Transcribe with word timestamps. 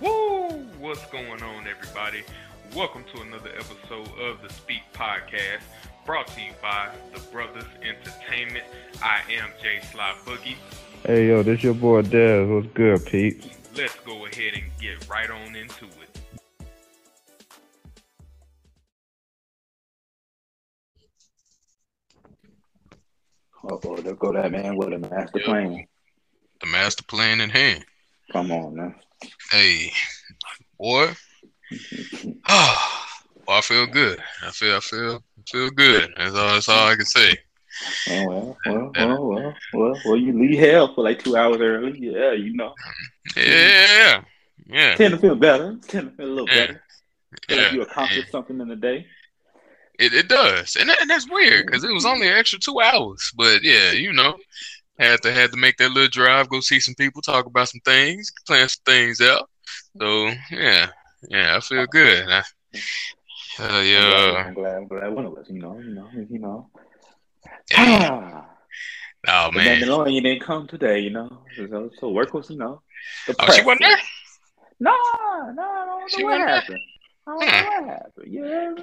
Woo! 0.00 0.50
What's 0.78 1.04
going 1.06 1.42
on, 1.42 1.66
everybody? 1.66 2.22
Welcome 2.74 3.04
to 3.14 3.22
another 3.22 3.50
episode 3.50 4.08
of 4.18 4.42
the 4.42 4.52
Speak 4.52 4.82
Podcast, 4.92 5.60
brought 6.04 6.26
to 6.28 6.40
you 6.40 6.52
by 6.60 6.88
the 7.12 7.20
Brothers 7.30 7.64
Entertainment. 7.82 8.64
I 9.02 9.20
am 9.32 9.50
Jay 9.62 9.80
Sly 9.92 10.14
Boogie. 10.24 10.56
Hey 11.06 11.28
yo, 11.28 11.42
this 11.42 11.62
your 11.62 11.74
boy 11.74 12.02
Dez. 12.02 12.48
What's 12.52 12.72
good, 12.74 13.04
peeps? 13.06 13.46
Let's 13.76 13.94
go 14.00 14.26
ahead 14.26 14.54
and 14.54 14.64
get 14.80 15.08
right 15.08 15.30
on 15.30 15.54
into 15.56 15.84
it. 15.86 16.20
Oh, 23.64 23.78
boy, 23.78 23.96
there 23.96 24.14
go 24.14 24.32
that 24.32 24.50
man 24.52 24.76
with 24.76 24.92
a 24.92 24.98
master 24.98 25.38
Yep. 25.38 25.46
plan. 25.46 25.86
the 26.60 26.66
master 26.66 27.02
plan 27.04 27.40
in 27.42 27.50
hand. 27.50 27.84
Come 28.32 28.50
on 28.52 28.74
now. 28.76 28.94
Hey, 29.50 29.92
boy. 30.78 31.12
Oh, 32.48 33.06
I 33.48 33.60
feel 33.60 33.86
good. 33.86 34.22
I 34.42 34.50
feel, 34.50 34.76
I 34.76 34.80
feel, 34.80 35.22
I 35.38 35.42
feel 35.50 35.70
good. 35.70 36.12
That's 36.16 36.34
all. 36.34 36.48
That's 36.54 36.68
all 36.68 36.88
I 36.88 36.96
can 36.96 37.04
say. 37.04 37.38
Oh, 38.08 38.24
well, 38.24 38.56
well, 38.66 38.92
well, 38.94 39.24
well, 39.26 39.54
well, 39.72 40.02
well, 40.04 40.16
you 40.16 40.38
leave 40.38 40.58
hell 40.58 40.94
for 40.94 41.02
like 41.02 41.18
two 41.18 41.36
hours 41.36 41.60
early. 41.60 41.98
Yeah, 41.98 42.32
you 42.32 42.54
know. 42.54 42.74
Yeah, 43.36 44.22
yeah, 44.66 44.96
Tend 44.96 45.14
to 45.14 45.18
feel 45.18 45.34
better. 45.34 45.76
Tend 45.88 46.10
to 46.10 46.16
feel 46.16 46.26
a 46.26 46.34
little 46.34 46.46
Yeah. 46.46 46.66
better. 46.66 46.82
Feel 47.48 47.58
like 47.58 47.66
yeah. 47.66 47.74
you 47.74 47.82
accomplished 47.82 48.30
something 48.30 48.60
in 48.60 48.68
the 48.68 48.76
day. 48.76 49.06
It, 49.98 50.12
it 50.12 50.28
does, 50.28 50.76
and, 50.76 50.88
that, 50.88 51.00
and 51.00 51.08
that's 51.08 51.30
weird 51.30 51.66
because 51.66 51.84
it 51.84 51.92
was 51.92 52.04
only 52.04 52.26
an 52.26 52.36
extra 52.36 52.58
two 52.58 52.80
hours. 52.80 53.32
But 53.36 53.62
yeah, 53.62 53.92
you 53.92 54.12
know, 54.12 54.36
had 54.98 55.22
to 55.22 55.32
had 55.32 55.50
to 55.52 55.56
make 55.56 55.76
that 55.78 55.90
little 55.90 56.08
drive, 56.08 56.48
go 56.48 56.60
see 56.60 56.80
some 56.80 56.94
people, 56.94 57.22
talk 57.22 57.46
about 57.46 57.68
some 57.68 57.80
things, 57.84 58.30
plan 58.46 58.68
some 58.68 58.82
things 58.84 59.20
out. 59.20 59.48
So 60.00 60.30
yeah, 60.50 60.88
yeah, 61.28 61.56
I 61.56 61.60
feel 61.60 61.86
good. 61.86 62.28
I, 62.28 62.42
uh, 63.58 63.82
I'm 63.84 63.84
yeah. 63.84 64.44
I'm 64.48 64.54
glad, 64.54 64.76
I'm 64.76 64.86
glad 64.88 65.12
one 65.14 65.26
of 65.26 65.36
us, 65.36 65.46
you 65.48 65.60
know, 65.60 65.78
you 65.78 65.94
know, 65.94 66.08
you 66.28 66.38
know. 66.38 66.70
Hey, 67.70 68.08
Ah, 68.08 68.46
oh 69.28 69.50
the 69.52 69.58
man, 69.58 69.80
Mandalorian 69.80 70.22
didn't 70.22 70.42
come 70.42 70.66
today, 70.66 71.00
you 71.00 71.10
know. 71.10 71.38
So, 71.56 71.90
so 71.98 72.10
work 72.10 72.32
was, 72.34 72.50
you 72.50 72.56
know. 72.58 72.82
The 73.26 73.34
oh 73.38 73.52
she 73.52 73.62
wasn't 73.62 73.80
there. 73.82 73.96
No, 74.80 74.92
no, 75.54 75.62
I 75.62 75.84
don't 75.86 76.10
She 76.10 76.22
know 76.22 76.28
what 76.28 76.40
wasn't 76.40 76.46
there? 76.46 76.60
happened. 76.60 76.80
I 77.26 77.30
don't 77.30 77.50
know 77.50 77.62
what 77.62 77.84
happened. 77.84 78.28
Yeah. 78.32 78.74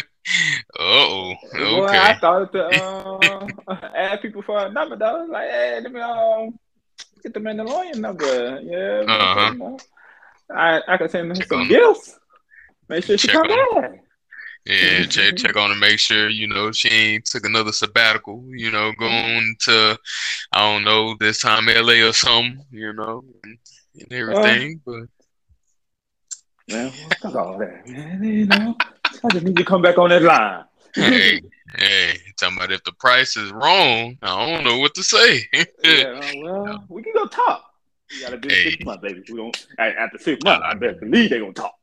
Oh. 0.78 1.34
okay. 1.54 1.58
Boy, 1.80 1.86
I 1.86 2.16
started 2.16 2.52
to 2.52 2.64
uh, 3.68 3.90
add 3.94 4.20
people 4.22 4.42
for 4.42 4.58
a 4.66 4.70
number 4.70 4.96
though. 4.96 5.26
Like, 5.28 5.50
hey, 5.50 5.80
let 5.82 5.92
me 5.92 6.00
um 6.00 6.58
get 7.22 7.34
the 7.34 7.40
Mandalorian 7.40 7.96
number. 7.96 8.60
Yeah. 8.62 9.04
Uh-huh. 9.06 9.50
you 9.52 9.58
know. 9.58 9.78
I 10.54 10.80
I 10.88 10.96
can 10.96 11.08
send 11.08 11.36
her 11.36 11.44
some 11.44 11.60
on- 11.60 11.68
gifts. 11.68 12.18
Make 12.88 13.04
sure 13.04 13.16
she 13.18 13.28
check 13.28 13.34
come 13.42 13.50
on- 13.50 13.82
back. 13.82 14.00
Yeah, 14.66 15.04
check 15.04 15.36
check 15.36 15.56
on 15.56 15.68
to 15.70 15.76
make 15.76 15.98
sure 15.98 16.30
you 16.30 16.48
know 16.48 16.72
she 16.72 16.88
ain't 16.88 17.26
took 17.26 17.44
another 17.44 17.72
sabbatical. 17.72 18.44
You 18.48 18.70
know, 18.70 18.92
going 18.98 19.54
to 19.60 19.98
I 20.52 20.60
don't 20.72 20.84
know 20.84 21.16
this 21.20 21.40
time 21.42 21.66
LA 21.66 22.06
or 22.08 22.14
something. 22.14 22.64
You 22.70 22.94
know, 22.94 23.22
and, 23.44 23.58
and 24.00 24.12
everything. 24.12 24.80
but 24.86 25.04
Man, 26.66 26.90
what's 27.20 27.36
all 27.36 27.58
that, 27.58 27.86
man? 27.86 28.24
You 28.24 28.46
know, 28.46 28.74
I 29.22 29.28
just 29.30 29.44
need 29.44 29.58
you 29.58 29.64
to 29.64 29.64
come 29.64 29.82
back 29.82 29.98
on 29.98 30.10
that 30.10 30.22
line. 30.22 30.64
hey, 30.94 31.40
hey, 31.76 32.16
talking 32.38 32.56
about 32.56 32.72
if 32.72 32.82
the 32.84 32.92
price 32.92 33.36
is 33.36 33.52
wrong, 33.52 34.16
I 34.22 34.46
don't 34.54 34.64
know 34.64 34.78
what 34.78 34.94
to 34.94 35.02
say. 35.02 35.42
yeah, 35.52 35.62
uh, 35.84 36.32
well, 36.36 36.84
we 36.88 37.02
can 37.02 37.12
go 37.14 37.26
talk. 37.26 37.64
We 38.10 38.20
gotta 38.20 38.38
do 38.38 38.48
Hey. 38.48 38.70
six 38.70 38.84
months, 38.84 39.02
baby. 39.02 39.22
We 39.30 39.36
don't 39.36 39.66
after 39.78 40.18
six 40.18 40.44
months. 40.44 40.64
I 40.68 40.74
better 40.74 40.94
believe 40.94 41.30
they 41.30 41.38
gonna 41.40 41.52
talk. 41.52 41.74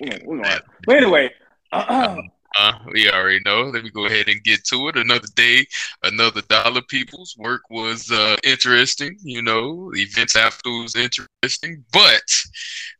We 0.00 0.08
gonna, 0.08 0.22
we 0.26 0.36
gonna, 0.38 0.60
but 0.84 0.96
anyway, 0.96 1.30
uh, 1.72 2.16
Uh, 2.58 2.72
we 2.92 3.08
already 3.10 3.40
know. 3.44 3.62
Let 3.62 3.84
me 3.84 3.90
go 3.90 4.06
ahead 4.06 4.28
and 4.28 4.42
get 4.42 4.64
to 4.64 4.88
it. 4.88 4.96
Another 4.96 5.28
day, 5.36 5.66
another 6.02 6.42
dollar. 6.42 6.82
People's 6.82 7.36
work 7.38 7.62
was 7.70 8.10
uh, 8.10 8.36
interesting. 8.42 9.16
You 9.22 9.42
know, 9.42 9.92
events 9.94 10.34
after 10.36 10.70
was 10.70 10.96
interesting. 10.96 11.84
But 11.92 12.22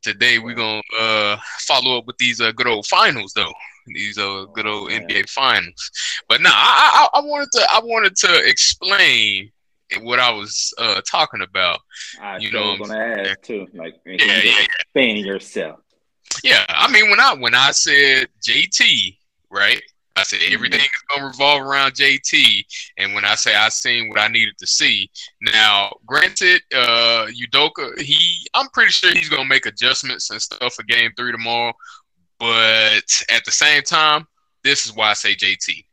today 0.02 0.38
we're 0.38 0.54
gonna 0.54 0.82
uh, 0.98 1.38
follow 1.60 1.98
up 1.98 2.06
with 2.06 2.18
these 2.18 2.40
uh, 2.40 2.52
good 2.52 2.66
old 2.68 2.86
finals, 2.86 3.32
though. 3.34 3.52
These 3.88 4.18
uh, 4.18 4.44
good 4.52 4.66
old 4.66 4.90
Yeah. 4.92 5.00
NBA 5.00 5.28
finals. 5.30 5.90
But 6.28 6.40
now 6.42 6.52
I, 6.52 7.08
I, 7.14 7.18
I 7.18 7.22
wanted 7.22 7.48
to 7.52 7.66
I 7.72 7.80
wanted 7.82 8.16
to 8.16 8.48
explain 8.48 9.50
what 10.02 10.20
I 10.20 10.30
was 10.30 10.72
uh, 10.78 11.00
talking 11.10 11.42
about. 11.42 11.80
I 12.20 12.38
You 12.38 12.52
know 12.52 12.72
I'm 12.72 12.78
gonna 12.78 12.98
ask 12.98 13.42
too. 13.42 13.66
Like, 13.74 13.94
Yeah, 14.04 14.40
yeah, 14.42 14.66
yeah. 14.94 15.02
yourself. 15.02 15.80
Yeah, 16.44 16.64
I 16.68 16.90
mean 16.90 17.10
when 17.10 17.20
I 17.20 17.34
when 17.34 17.54
I 17.54 17.72
said 17.72 18.28
JT, 18.46 19.17
right? 19.50 19.82
I 20.16 20.24
said 20.24 20.40
everything 20.50 20.80
is 20.80 21.02
gonna 21.08 21.28
revolve 21.28 21.62
around 21.62 21.92
JT, 21.92 22.64
and 22.96 23.14
when 23.14 23.24
I 23.24 23.36
say 23.36 23.54
I 23.54 23.68
seen 23.68 24.08
what 24.08 24.18
I 24.18 24.26
needed 24.26 24.58
to 24.58 24.66
see, 24.66 25.08
now 25.40 25.92
granted, 26.06 26.60
uh, 26.74 27.26
Udoka, 27.28 28.00
he, 28.00 28.46
I'm 28.52 28.68
pretty 28.70 28.90
sure 28.90 29.12
he's 29.12 29.28
gonna 29.28 29.48
make 29.48 29.66
adjustments 29.66 30.30
and 30.30 30.42
stuff 30.42 30.74
for 30.74 30.82
Game 30.82 31.12
Three 31.16 31.30
tomorrow, 31.30 31.72
but 32.40 33.04
at 33.30 33.44
the 33.44 33.52
same 33.52 33.82
time, 33.82 34.26
this 34.64 34.86
is 34.86 34.94
why 34.94 35.10
I 35.10 35.14
say 35.14 35.36
JT. 35.36 35.84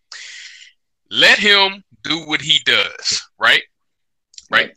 Let 1.12 1.38
him 1.38 1.84
do 2.04 2.26
what 2.28 2.42
he 2.42 2.60
does, 2.66 3.22
right? 3.40 3.62
Right. 4.50 4.72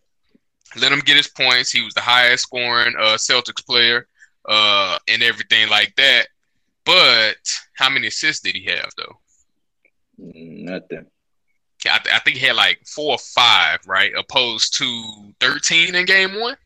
Let 0.77 0.93
him 0.93 1.01
get 1.01 1.17
his 1.17 1.29
points. 1.29 1.71
He 1.71 1.83
was 1.83 1.95
the 1.95 2.01
highest 2.01 2.45
scoring 2.45 2.95
uh, 2.99 3.17
Celtics 3.17 3.65
player 3.65 4.07
uh, 4.47 4.99
and 5.09 5.23
everything 5.23 5.69
like 5.69 5.95
that. 5.97 6.29
But 6.89 7.37
how 7.75 7.91
many 7.91 8.07
assists 8.07 8.41
did 8.43 8.57
he 8.57 8.65
have 8.65 8.89
though? 8.97 9.21
Nothing. 10.17 11.05
I, 11.85 11.99
th- 11.99 12.15
I 12.15 12.19
think 12.21 12.39
he 12.39 12.47
had 12.47 12.57
like 12.57 12.81
four 12.87 13.13
or 13.13 13.19
five, 13.19 13.81
right? 13.87 14.11
Opposed 14.17 14.79
to 14.79 15.35
thirteen 15.39 15.95
in 15.95 16.07
game 16.07 16.41
one. 16.41 16.57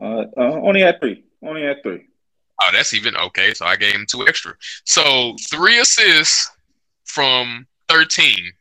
Uh, 0.00 0.24
uh, 0.38 0.60
only 0.62 0.80
had 0.80 1.00
three. 1.00 1.22
Only 1.42 1.64
had 1.64 1.82
three. 1.82 2.06
Oh, 2.62 2.70
that's 2.72 2.94
even 2.94 3.14
okay. 3.14 3.52
So 3.52 3.66
I 3.66 3.76
gave 3.76 3.92
him 3.92 4.06
two 4.08 4.26
extra. 4.26 4.54
So 4.84 5.36
three 5.50 5.80
assists 5.80 6.50
from 7.04 7.66
thirteen 7.90 8.52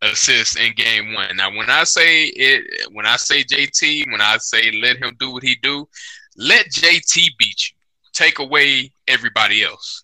assists 0.00 0.56
in 0.56 0.74
game 0.74 1.12
one. 1.12 1.34
Now, 1.36 1.50
when 1.50 1.70
I 1.70 1.82
say 1.82 2.26
it, 2.26 2.92
when 2.92 3.04
I 3.04 3.16
say 3.16 3.42
JT, 3.42 4.12
when 4.12 4.20
I 4.20 4.36
say 4.38 4.70
let 4.80 4.98
him 4.98 5.16
do 5.18 5.32
what 5.32 5.42
he 5.42 5.56
do, 5.60 5.88
let 6.36 6.66
JT 6.66 7.16
beat 7.36 7.68
you. 7.68 7.76
Take 8.12 8.38
away 8.38 8.92
everybody 9.08 9.64
else. 9.64 10.03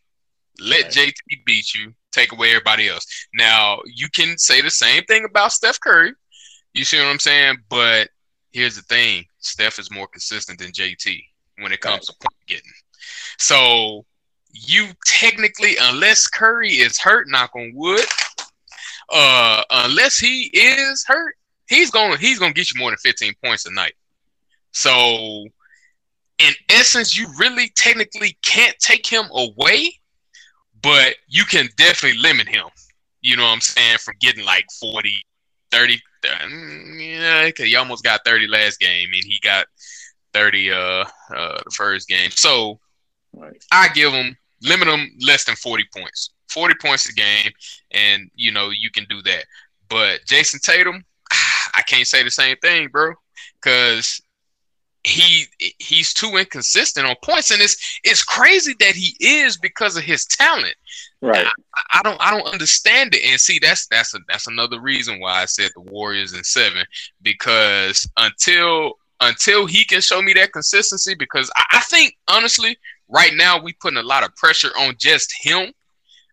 Let 0.60 0.84
Right. 0.84 0.92
JT 0.92 1.44
beat 1.44 1.74
you. 1.74 1.94
Take 2.12 2.32
away 2.32 2.50
everybody 2.50 2.88
else. 2.88 3.06
Now, 3.34 3.80
you 3.86 4.08
can 4.08 4.36
say 4.36 4.60
the 4.60 4.70
same 4.70 5.04
thing 5.04 5.24
about 5.24 5.52
Steph 5.52 5.80
Curry. 5.80 6.12
You 6.74 6.84
see 6.84 6.98
what 6.98 7.06
I'm 7.06 7.18
saying? 7.18 7.58
But 7.68 8.10
here's 8.52 8.76
the 8.76 8.82
thing: 8.82 9.24
Steph 9.38 9.78
is 9.78 9.90
more 9.90 10.06
consistent 10.06 10.58
than 10.58 10.72
JT 10.72 11.22
when 11.58 11.72
it 11.72 11.80
comes 11.80 12.06
to 12.06 12.14
point 12.20 12.46
getting. 12.46 12.72
So 13.38 14.04
you 14.52 14.88
technically, 15.06 15.76
unless 15.80 16.26
Curry 16.26 16.72
is 16.72 16.98
hurt, 16.98 17.28
knock 17.28 17.54
on 17.54 17.72
wood, 17.74 18.04
uh, 19.12 19.62
unless 19.70 20.18
he 20.18 20.50
is 20.52 21.04
hurt, 21.06 21.34
he's 21.68 21.90
going 21.90 22.18
he's 22.18 22.38
going 22.38 22.52
to 22.52 22.58
get 22.58 22.72
you 22.72 22.78
more 22.78 22.90
than 22.90 22.98
15 22.98 23.32
points 23.42 23.66
a 23.66 23.72
night. 23.72 23.94
So 24.72 25.46
in 26.38 26.54
essence, 26.70 27.16
you 27.16 27.28
really 27.38 27.70
technically 27.76 28.36
can't 28.42 28.78
take 28.78 29.06
him 29.06 29.26
away, 29.32 29.99
but 30.82 31.16
you 31.28 31.44
can 31.44 31.68
definitely 31.76 32.18
limit 32.20 32.48
him. 32.48 32.66
You 33.22 33.36
know 33.36 33.44
what 33.44 33.52
I'm 33.52 33.60
saying? 33.60 33.98
From 33.98 34.14
getting 34.20 34.44
like 34.44 34.64
40, 34.80 35.22
30, 35.70 35.98
mm, 36.24 37.18
yeah, 37.20 37.46
because 37.46 37.66
he 37.66 37.76
almost 37.76 38.02
got 38.02 38.24
30 38.24 38.46
last 38.46 38.80
game 38.80 39.08
and 39.14 39.24
he 39.24 39.38
got 39.42 39.66
30 40.32 40.70
uh, 40.70 40.76
uh 40.76 41.04
the 41.64 41.70
first 41.70 42.08
game. 42.08 42.30
So 42.30 42.78
Right. 43.32 43.62
I 43.72 43.88
give 43.88 44.12
him 44.12 44.36
limit 44.62 44.88
him 44.88 45.10
less 45.24 45.44
than 45.44 45.56
40 45.56 45.84
points. 45.96 46.30
40 46.50 46.74
points 46.82 47.08
a 47.08 47.12
game, 47.12 47.52
and 47.92 48.30
you 48.34 48.50
know, 48.50 48.70
you 48.70 48.90
can 48.90 49.06
do 49.08 49.22
that. 49.22 49.44
But 49.88 50.20
Jayson 50.26 50.60
Tatum, 50.60 51.04
I 51.74 51.82
can't 51.86 52.06
say 52.06 52.22
the 52.22 52.30
same 52.30 52.56
thing, 52.56 52.88
bro. 52.88 53.12
Cause 53.62 54.20
he 55.04 55.46
he's 55.78 56.12
too 56.12 56.36
inconsistent 56.36 57.06
on 57.06 57.16
points, 57.22 57.50
and 57.50 57.60
it's 57.60 58.00
it's 58.04 58.22
crazy 58.22 58.74
that 58.80 58.94
he 58.94 59.16
is 59.20 59.56
because 59.56 59.96
of 59.96 60.02
his 60.02 60.26
talent. 60.26 60.74
Right. 61.22 61.46
I, 61.46 61.98
I 61.98 62.02
don't 62.02 62.20
I 62.20 62.30
don't 62.30 62.52
understand 62.52 63.14
it. 63.14 63.24
And 63.24 63.40
see, 63.40 63.58
that's 63.58 63.86
that's 63.86 64.14
a, 64.14 64.18
that's 64.28 64.46
another 64.46 64.80
reason 64.80 65.20
why 65.20 65.42
I 65.42 65.46
said 65.46 65.70
the 65.74 65.80
Warriors 65.80 66.34
in 66.34 66.44
seven 66.44 66.84
because 67.22 68.06
until 68.18 68.98
until 69.20 69.66
he 69.66 69.84
can 69.84 70.00
show 70.00 70.20
me 70.20 70.32
that 70.34 70.52
consistency, 70.52 71.14
because 71.14 71.50
I, 71.56 71.78
I 71.78 71.80
think 71.80 72.16
honestly, 72.28 72.76
right 73.08 73.32
now 73.34 73.62
we 73.62 73.72
putting 73.74 73.98
a 73.98 74.02
lot 74.02 74.24
of 74.24 74.34
pressure 74.36 74.70
on 74.78 74.94
just 74.98 75.32
him 75.40 75.72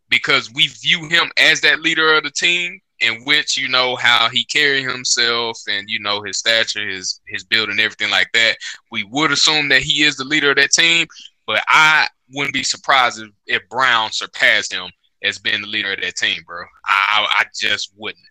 because 0.09 0.51
we 0.53 0.67
view 0.67 1.07
him 1.07 1.31
as 1.37 1.61
that 1.61 1.81
leader 1.81 2.13
of 2.13 2.23
the 2.23 2.31
team. 2.31 2.79
In 2.99 3.23
which 3.25 3.57
you 3.57 3.67
know 3.67 3.95
how 3.95 4.29
he 4.29 4.43
carried 4.45 4.89
himself 4.89 5.59
and 5.69 5.89
you 5.89 5.99
know 5.99 6.21
his 6.21 6.39
stature, 6.39 6.87
his 6.87 7.21
his 7.27 7.43
build, 7.43 7.69
and 7.69 7.79
everything 7.79 8.09
like 8.09 8.31
that, 8.33 8.57
we 8.91 9.03
would 9.03 9.31
assume 9.31 9.69
that 9.69 9.81
he 9.81 10.03
is 10.03 10.15
the 10.15 10.23
leader 10.23 10.51
of 10.51 10.57
that 10.57 10.71
team. 10.71 11.07
But 11.45 11.63
I 11.67 12.07
wouldn't 12.33 12.53
be 12.53 12.63
surprised 12.63 13.21
if, 13.21 13.29
if 13.45 13.69
Brown 13.69 14.11
surpassed 14.11 14.73
him 14.73 14.89
as 15.23 15.39
being 15.39 15.61
the 15.61 15.67
leader 15.67 15.93
of 15.93 16.01
that 16.01 16.15
team, 16.15 16.41
bro. 16.45 16.63
I, 16.85 17.27
I 17.29 17.45
just 17.55 17.93
wouldn't. 17.95 18.23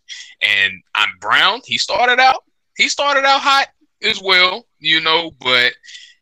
And 0.42 0.72
I'm 0.94 1.10
Brown. 1.20 1.60
He 1.64 1.78
started 1.78 2.20
out. 2.20 2.44
He 2.76 2.88
started 2.88 3.24
out 3.24 3.40
hot 3.40 3.68
as 4.02 4.20
well, 4.22 4.66
you 4.78 5.00
know, 5.00 5.30
but 5.40 5.72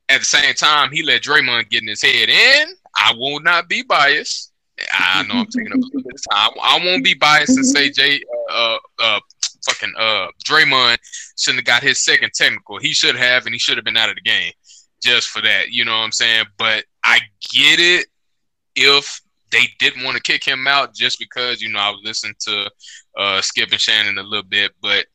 at 0.09 0.21
the 0.21 0.25
same 0.25 0.55
time, 0.55 0.93
he 0.93 1.03
let 1.03 1.23
Draymond 1.23 1.71
get 1.71 1.83
in 1.83 1.89
his 1.89 2.03
head. 2.03 2.29
And 2.29 2.71
I 2.97 3.13
will 3.17 3.41
not 3.41 3.69
be 3.69 3.83
biased. 3.83 4.53
I 4.93 5.23
know 5.25 5.35
I'm 5.35 5.47
taking 5.47 5.73
up 5.73 5.79
a 5.79 5.81
little 5.81 6.03
bit 6.03 6.15
of 6.15 6.37
time. 6.37 6.51
I 6.63 6.81
won't 6.85 7.05
be 7.05 7.15
biased 7.15 7.57
and 7.57 7.67
say 7.67 7.91
Jay, 7.91 8.21
uh, 8.51 8.77
uh, 9.03 9.21
fucking 9.65 9.95
uh, 9.99 10.27
Draymond 10.45 10.99
shouldn't 11.39 11.61
have 11.61 11.67
got 11.67 11.83
his 11.83 12.05
second 12.05 12.33
technical. 12.35 12.79
He 12.79 12.93
should 12.93 13.17
have, 13.17 13.47
and 13.47 13.55
he 13.55 13.59
should 13.59 13.77
have 13.77 13.85
been 13.85 13.97
out 13.97 14.09
of 14.09 14.17
the 14.17 14.23
game 14.23 14.53
just 15.03 15.29
for 15.29 15.41
that. 15.43 15.71
You 15.71 15.85
know 15.85 15.93
what 15.93 16.05
I'm 16.05 16.13
saying? 16.13 16.47
But 16.59 16.85
I 17.05 17.21
get 17.53 17.79
it 17.79 18.07
if 18.75 19.21
they 19.51 19.69
didn't 19.79 20.03
want 20.03 20.17
to 20.17 20.23
kick 20.23 20.45
him 20.45 20.67
out 20.67 20.95
just 20.95 21.19
because 21.19 21.63
you 21.63 21.71
know 21.71 21.79
I 21.79 21.91
was 21.91 22.01
listening 22.05 22.35
to 22.41 22.71
uh, 23.17 23.41
Skip 23.41 23.71
and 23.71 23.81
Shannon 23.81 24.19
a 24.19 24.23
little 24.23 24.47
bit, 24.47 24.73
but 24.83 25.07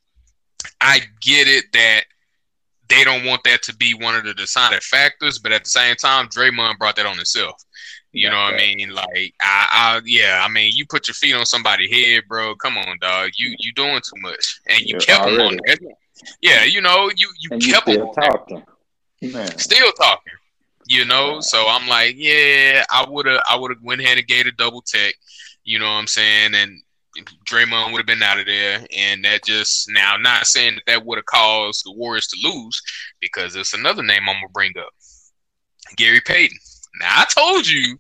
I 0.79 1.01
get 1.21 1.47
it 1.47 1.65
that 1.73 2.03
they 2.87 3.03
don't 3.03 3.25
want 3.25 3.43
that 3.43 3.61
to 3.63 3.75
be 3.75 3.93
one 3.93 4.15
of 4.15 4.23
the 4.23 4.33
deciding 4.33 4.79
factors. 4.81 5.39
But 5.39 5.51
at 5.51 5.63
the 5.63 5.69
same 5.69 5.95
time, 5.95 6.27
Draymond 6.27 6.77
brought 6.77 6.95
that 6.95 7.05
on 7.05 7.17
himself. 7.17 7.61
You 8.11 8.23
yeah, 8.23 8.29
know 8.31 8.41
what 8.43 8.53
right. 8.53 8.71
I 8.71 8.75
mean? 8.75 8.89
Like, 8.89 9.33
I, 9.41 9.67
I, 9.71 10.01
yeah, 10.05 10.43
I 10.43 10.47
mean, 10.49 10.71
you 10.73 10.85
put 10.85 11.07
your 11.07 11.13
feet 11.13 11.35
on 11.35 11.45
somebody's 11.45 11.91
head, 11.91 12.23
bro. 12.27 12.55
Come 12.55 12.77
on, 12.77 12.97
dog. 12.99 13.31
You, 13.37 13.55
you 13.59 13.71
doing 13.73 14.01
too 14.01 14.19
much, 14.21 14.59
and 14.67 14.79
you 14.81 14.87
You're 14.93 14.99
kept 14.99 15.21
already. 15.21 15.43
on 15.43 15.59
there. 15.65 15.77
Yeah, 16.41 16.63
you 16.63 16.81
know, 16.81 17.09
you, 17.15 17.29
you 17.39 17.49
and 17.51 17.61
kept 17.61 17.87
you 17.87 18.01
him 18.01 18.13
talking. 18.13 18.63
Still 19.57 19.91
talking. 19.93 20.33
You 20.87 21.05
know, 21.05 21.39
so 21.39 21.65
I'm 21.67 21.87
like, 21.87 22.15
yeah, 22.17 22.83
I 22.89 23.05
would 23.07 23.27
have, 23.27 23.41
I 23.47 23.55
would 23.55 23.69
have 23.69 23.83
went 23.83 24.01
ahead 24.01 24.17
and 24.17 24.25
gave 24.25 24.47
a 24.47 24.51
double 24.51 24.81
tech. 24.81 25.13
You 25.63 25.77
know 25.77 25.85
what 25.85 25.91
I'm 25.91 26.07
saying? 26.07 26.55
And 26.55 26.81
Draymond 27.47 27.91
would 27.91 27.99
have 27.99 28.07
been 28.07 28.23
out 28.23 28.39
of 28.39 28.47
there, 28.47 28.85
and 28.97 29.23
that 29.23 29.43
just 29.45 29.89
now, 29.91 30.17
not 30.17 30.47
saying 30.47 30.75
that 30.75 30.83
that 30.87 31.05
would 31.05 31.17
have 31.17 31.25
caused 31.25 31.85
the 31.85 31.91
Warriors 31.91 32.27
to 32.29 32.37
lose, 32.43 32.81
because 33.21 33.55
it's 33.55 33.73
another 33.73 34.01
name 34.01 34.27
I'm 34.27 34.37
gonna 34.37 34.49
bring 34.51 34.73
up, 34.79 34.89
Gary 35.95 36.21
Payton. 36.25 36.57
Now 36.99 37.21
I 37.21 37.25
told 37.25 37.67
you 37.67 37.97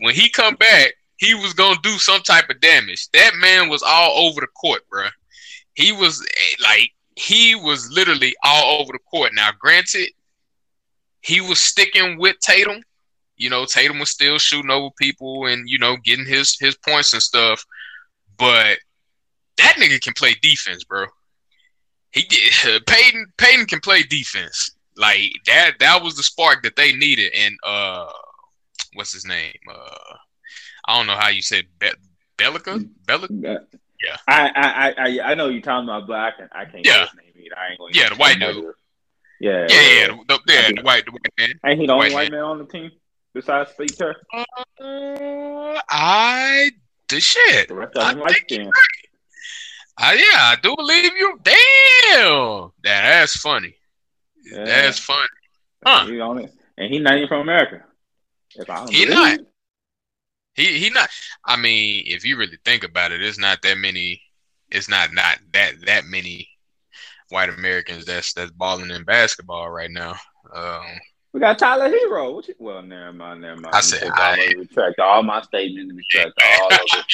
when 0.00 0.14
he 0.14 0.28
come 0.28 0.56
back, 0.56 0.92
he 1.16 1.34
was 1.34 1.54
gonna 1.54 1.78
do 1.82 1.98
some 1.98 2.22
type 2.22 2.50
of 2.50 2.60
damage. 2.60 3.08
That 3.12 3.32
man 3.36 3.68
was 3.68 3.82
all 3.82 4.28
over 4.28 4.40
the 4.40 4.48
court, 4.48 4.82
bro. 4.90 5.06
He 5.74 5.92
was 5.92 6.22
eh, 6.22 6.62
like 6.62 6.90
he 7.16 7.54
was 7.54 7.90
literally 7.90 8.34
all 8.44 8.80
over 8.80 8.92
the 8.92 8.98
court. 9.10 9.32
Now, 9.34 9.50
granted, 9.58 10.10
he 11.20 11.40
was 11.40 11.58
sticking 11.58 12.18
with 12.18 12.36
Tatum. 12.40 12.82
You 13.36 13.50
know, 13.50 13.64
Tatum 13.64 13.98
was 13.98 14.10
still 14.10 14.38
shooting 14.38 14.70
over 14.70 14.90
people 14.98 15.46
and 15.46 15.68
you 15.68 15.78
know 15.78 15.96
getting 16.04 16.26
his 16.26 16.56
his 16.58 16.76
points 16.76 17.12
and 17.12 17.22
stuff. 17.22 17.64
But 18.38 18.78
that 19.56 19.76
nigga 19.78 20.00
can 20.00 20.12
play 20.12 20.34
defense, 20.42 20.84
bro. 20.84 21.06
He 22.12 22.22
did. 22.22 22.84
Payton 22.86 23.26
Payton 23.38 23.66
can 23.66 23.80
play 23.80 24.02
defense. 24.02 24.75
Like 24.96 25.32
that. 25.46 25.72
That 25.80 26.02
was 26.02 26.16
the 26.16 26.22
spark 26.22 26.62
that 26.62 26.76
they 26.76 26.92
needed. 26.92 27.32
And 27.34 27.56
uh, 27.64 28.10
what's 28.94 29.12
his 29.12 29.26
name? 29.26 29.54
Uh, 29.68 30.16
I 30.86 30.96
don't 30.96 31.06
know 31.06 31.16
how 31.16 31.28
you 31.28 31.42
said 31.42 31.66
Be- 31.78 31.90
Bellica. 32.38 32.88
Bellica. 33.06 33.66
Yeah. 34.02 34.16
I 34.28 34.50
I 34.54 34.94
I 34.98 35.30
I 35.30 35.34
know 35.34 35.48
you're 35.48 35.62
talking 35.62 35.88
about 35.88 36.06
black. 36.06 36.34
I 36.52 36.64
can't. 36.64 36.84
Yeah. 36.84 37.06
Name 37.16 37.32
either. 37.36 37.58
I 37.58 37.70
ain't 37.70 37.78
going 37.78 37.94
yeah, 37.94 38.08
the 38.10 38.16
white 38.16 38.38
dude. 38.38 38.74
Yeah. 39.40 39.66
Yeah, 39.68 39.80
yeah, 39.80 40.06
the, 40.28 40.40
yeah, 40.48 40.70
the 40.74 40.82
white, 40.82 41.04
the 41.04 41.12
white 41.12 41.32
man. 41.38 41.60
Ain't 41.64 41.80
he 41.80 41.86
the 41.86 41.92
only 41.92 42.14
white, 42.14 42.30
man. 42.30 42.40
man 42.40 42.40
on 42.42 42.58
the 42.58 42.64
team 42.64 42.90
besides 43.34 43.70
Steve 43.72 43.98
Kerr? 43.98 44.14
Uh, 44.32 45.80
I 45.90 46.70
the 47.08 47.20
shit. 47.20 47.68
The 47.68 47.74
rest 47.74 47.96
of 47.96 48.16
them 48.16 48.22
I 48.22 48.32
think 48.32 48.64
right. 48.64 48.72
Uh, 49.98 50.12
yeah, 50.14 50.38
I 50.38 50.56
do 50.62 50.74
believe 50.76 51.12
you. 51.16 51.38
Damn, 51.42 52.72
that, 52.82 53.02
that's 53.02 53.36
funny. 53.36 53.74
Yeah. 54.50 54.64
That's 54.64 54.98
funny. 54.98 55.26
Huh? 55.84 56.06
He 56.06 56.20
on 56.20 56.38
it, 56.38 56.52
and 56.78 56.92
he 56.92 56.98
not 56.98 57.16
even 57.16 57.28
from 57.28 57.40
America. 57.40 57.82
he 58.90 59.04
not. 59.06 59.38
He 60.54 60.78
he 60.78 60.90
not. 60.90 61.08
I 61.44 61.56
mean, 61.56 62.04
if 62.06 62.24
you 62.24 62.36
really 62.36 62.58
think 62.64 62.84
about 62.84 63.12
it, 63.12 63.22
it's 63.22 63.38
not 63.38 63.60
that 63.62 63.78
many. 63.78 64.22
It's 64.70 64.88
not 64.88 65.12
not 65.12 65.38
that 65.52 65.74
that 65.86 66.06
many 66.06 66.48
white 67.28 67.48
Americans 67.48 68.04
that's 68.04 68.32
that's 68.32 68.50
balling 68.52 68.90
in 68.90 69.04
basketball 69.04 69.70
right 69.70 69.90
now. 69.90 70.14
Um, 70.54 70.84
we 71.36 71.40
got 71.40 71.58
Tyler 71.58 71.90
Herro. 71.90 72.34
What 72.34 72.48
you, 72.48 72.54
well, 72.58 72.80
never 72.80 73.12
mind, 73.12 73.42
never 73.42 73.60
mind. 73.60 73.74
I 73.74 73.82
said 73.82 74.08
I 74.14 74.54
retract 74.56 74.98
all 74.98 75.22
my 75.22 75.42
statements. 75.42 75.94
Retract 75.94 76.32
all 76.42 76.66
of 76.72 76.80
it. 76.80 77.04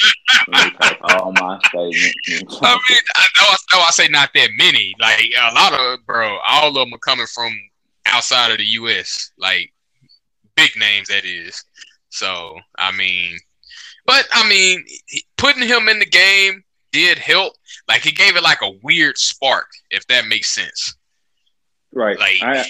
retract 0.47 1.01
all 1.11 1.33
my 1.33 1.59
statements. 1.67 2.57
I 2.61 2.79
mean, 2.89 2.99
I 3.15 3.25
know, 3.35 3.43
I 3.43 3.57
know 3.73 3.83
I 3.85 3.91
say 3.91 4.07
not 4.07 4.29
that 4.33 4.47
many. 4.55 4.95
Like 4.97 5.29
a 5.37 5.53
lot 5.53 5.73
of 5.73 6.05
bro, 6.05 6.37
all 6.47 6.69
of 6.69 6.73
them 6.73 6.93
are 6.93 6.99
coming 6.99 7.25
from 7.25 7.51
outside 8.05 8.51
of 8.51 8.59
the 8.59 8.65
U.S. 8.65 9.31
Like 9.37 9.73
big 10.55 10.71
names, 10.77 11.09
that 11.09 11.25
is. 11.25 11.61
So 12.07 12.57
I 12.77 12.93
mean, 12.93 13.37
but 14.05 14.25
I 14.31 14.47
mean, 14.47 14.85
putting 15.35 15.67
him 15.67 15.89
in 15.89 15.99
the 15.99 16.05
game 16.05 16.63
did 16.93 17.17
help. 17.17 17.55
Like 17.89 18.05
it 18.05 18.15
gave 18.15 18.37
it 18.37 18.43
like 18.43 18.61
a 18.61 18.71
weird 18.83 19.17
spark, 19.17 19.67
if 19.91 20.07
that 20.07 20.27
makes 20.27 20.55
sense. 20.55 20.95
Right. 21.91 22.17
Like. 22.17 22.41
I, 22.41 22.65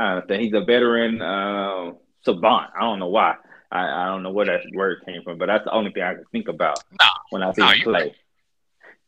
uh, 0.00 0.22
he's 0.28 0.54
a 0.54 0.60
veteran 0.60 1.20
uh, 1.20 1.92
savant. 2.24 2.70
I 2.74 2.80
don't 2.80 2.98
know 2.98 3.08
why. 3.08 3.36
I, 3.70 4.04
I 4.04 4.06
don't 4.06 4.22
know 4.22 4.32
where 4.32 4.46
that 4.46 4.62
word 4.74 5.02
came 5.06 5.22
from, 5.22 5.38
but 5.38 5.46
that's 5.46 5.64
the 5.64 5.72
only 5.72 5.92
thing 5.92 6.02
I 6.02 6.14
can 6.14 6.24
think 6.32 6.48
about 6.48 6.82
when 7.30 7.42
I 7.42 7.52
see 7.52 7.62
him 7.62 7.80
play. 7.82 8.14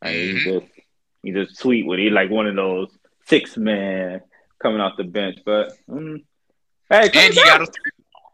Like, 0.03 0.12
mm-hmm. 0.12 0.37
He's 0.37 0.44
just 0.44 0.67
he's 1.23 1.35
just 1.35 1.56
sweet 1.59 1.87
with 1.87 1.99
it. 1.99 2.05
He's 2.05 2.12
like 2.12 2.31
one 2.31 2.47
of 2.47 2.56
those 2.56 2.89
six 3.27 3.56
man 3.56 4.21
coming 4.61 4.81
off 4.81 4.97
the 4.97 5.05
bench. 5.05 5.39
But 5.44 5.73
mm, 5.89 6.23
hey, 6.91 7.11
and 7.12 7.35
he 7.35 7.43
got 7.43 7.62
a 7.62 7.67
three 7.67 7.91
ball. 8.12 8.33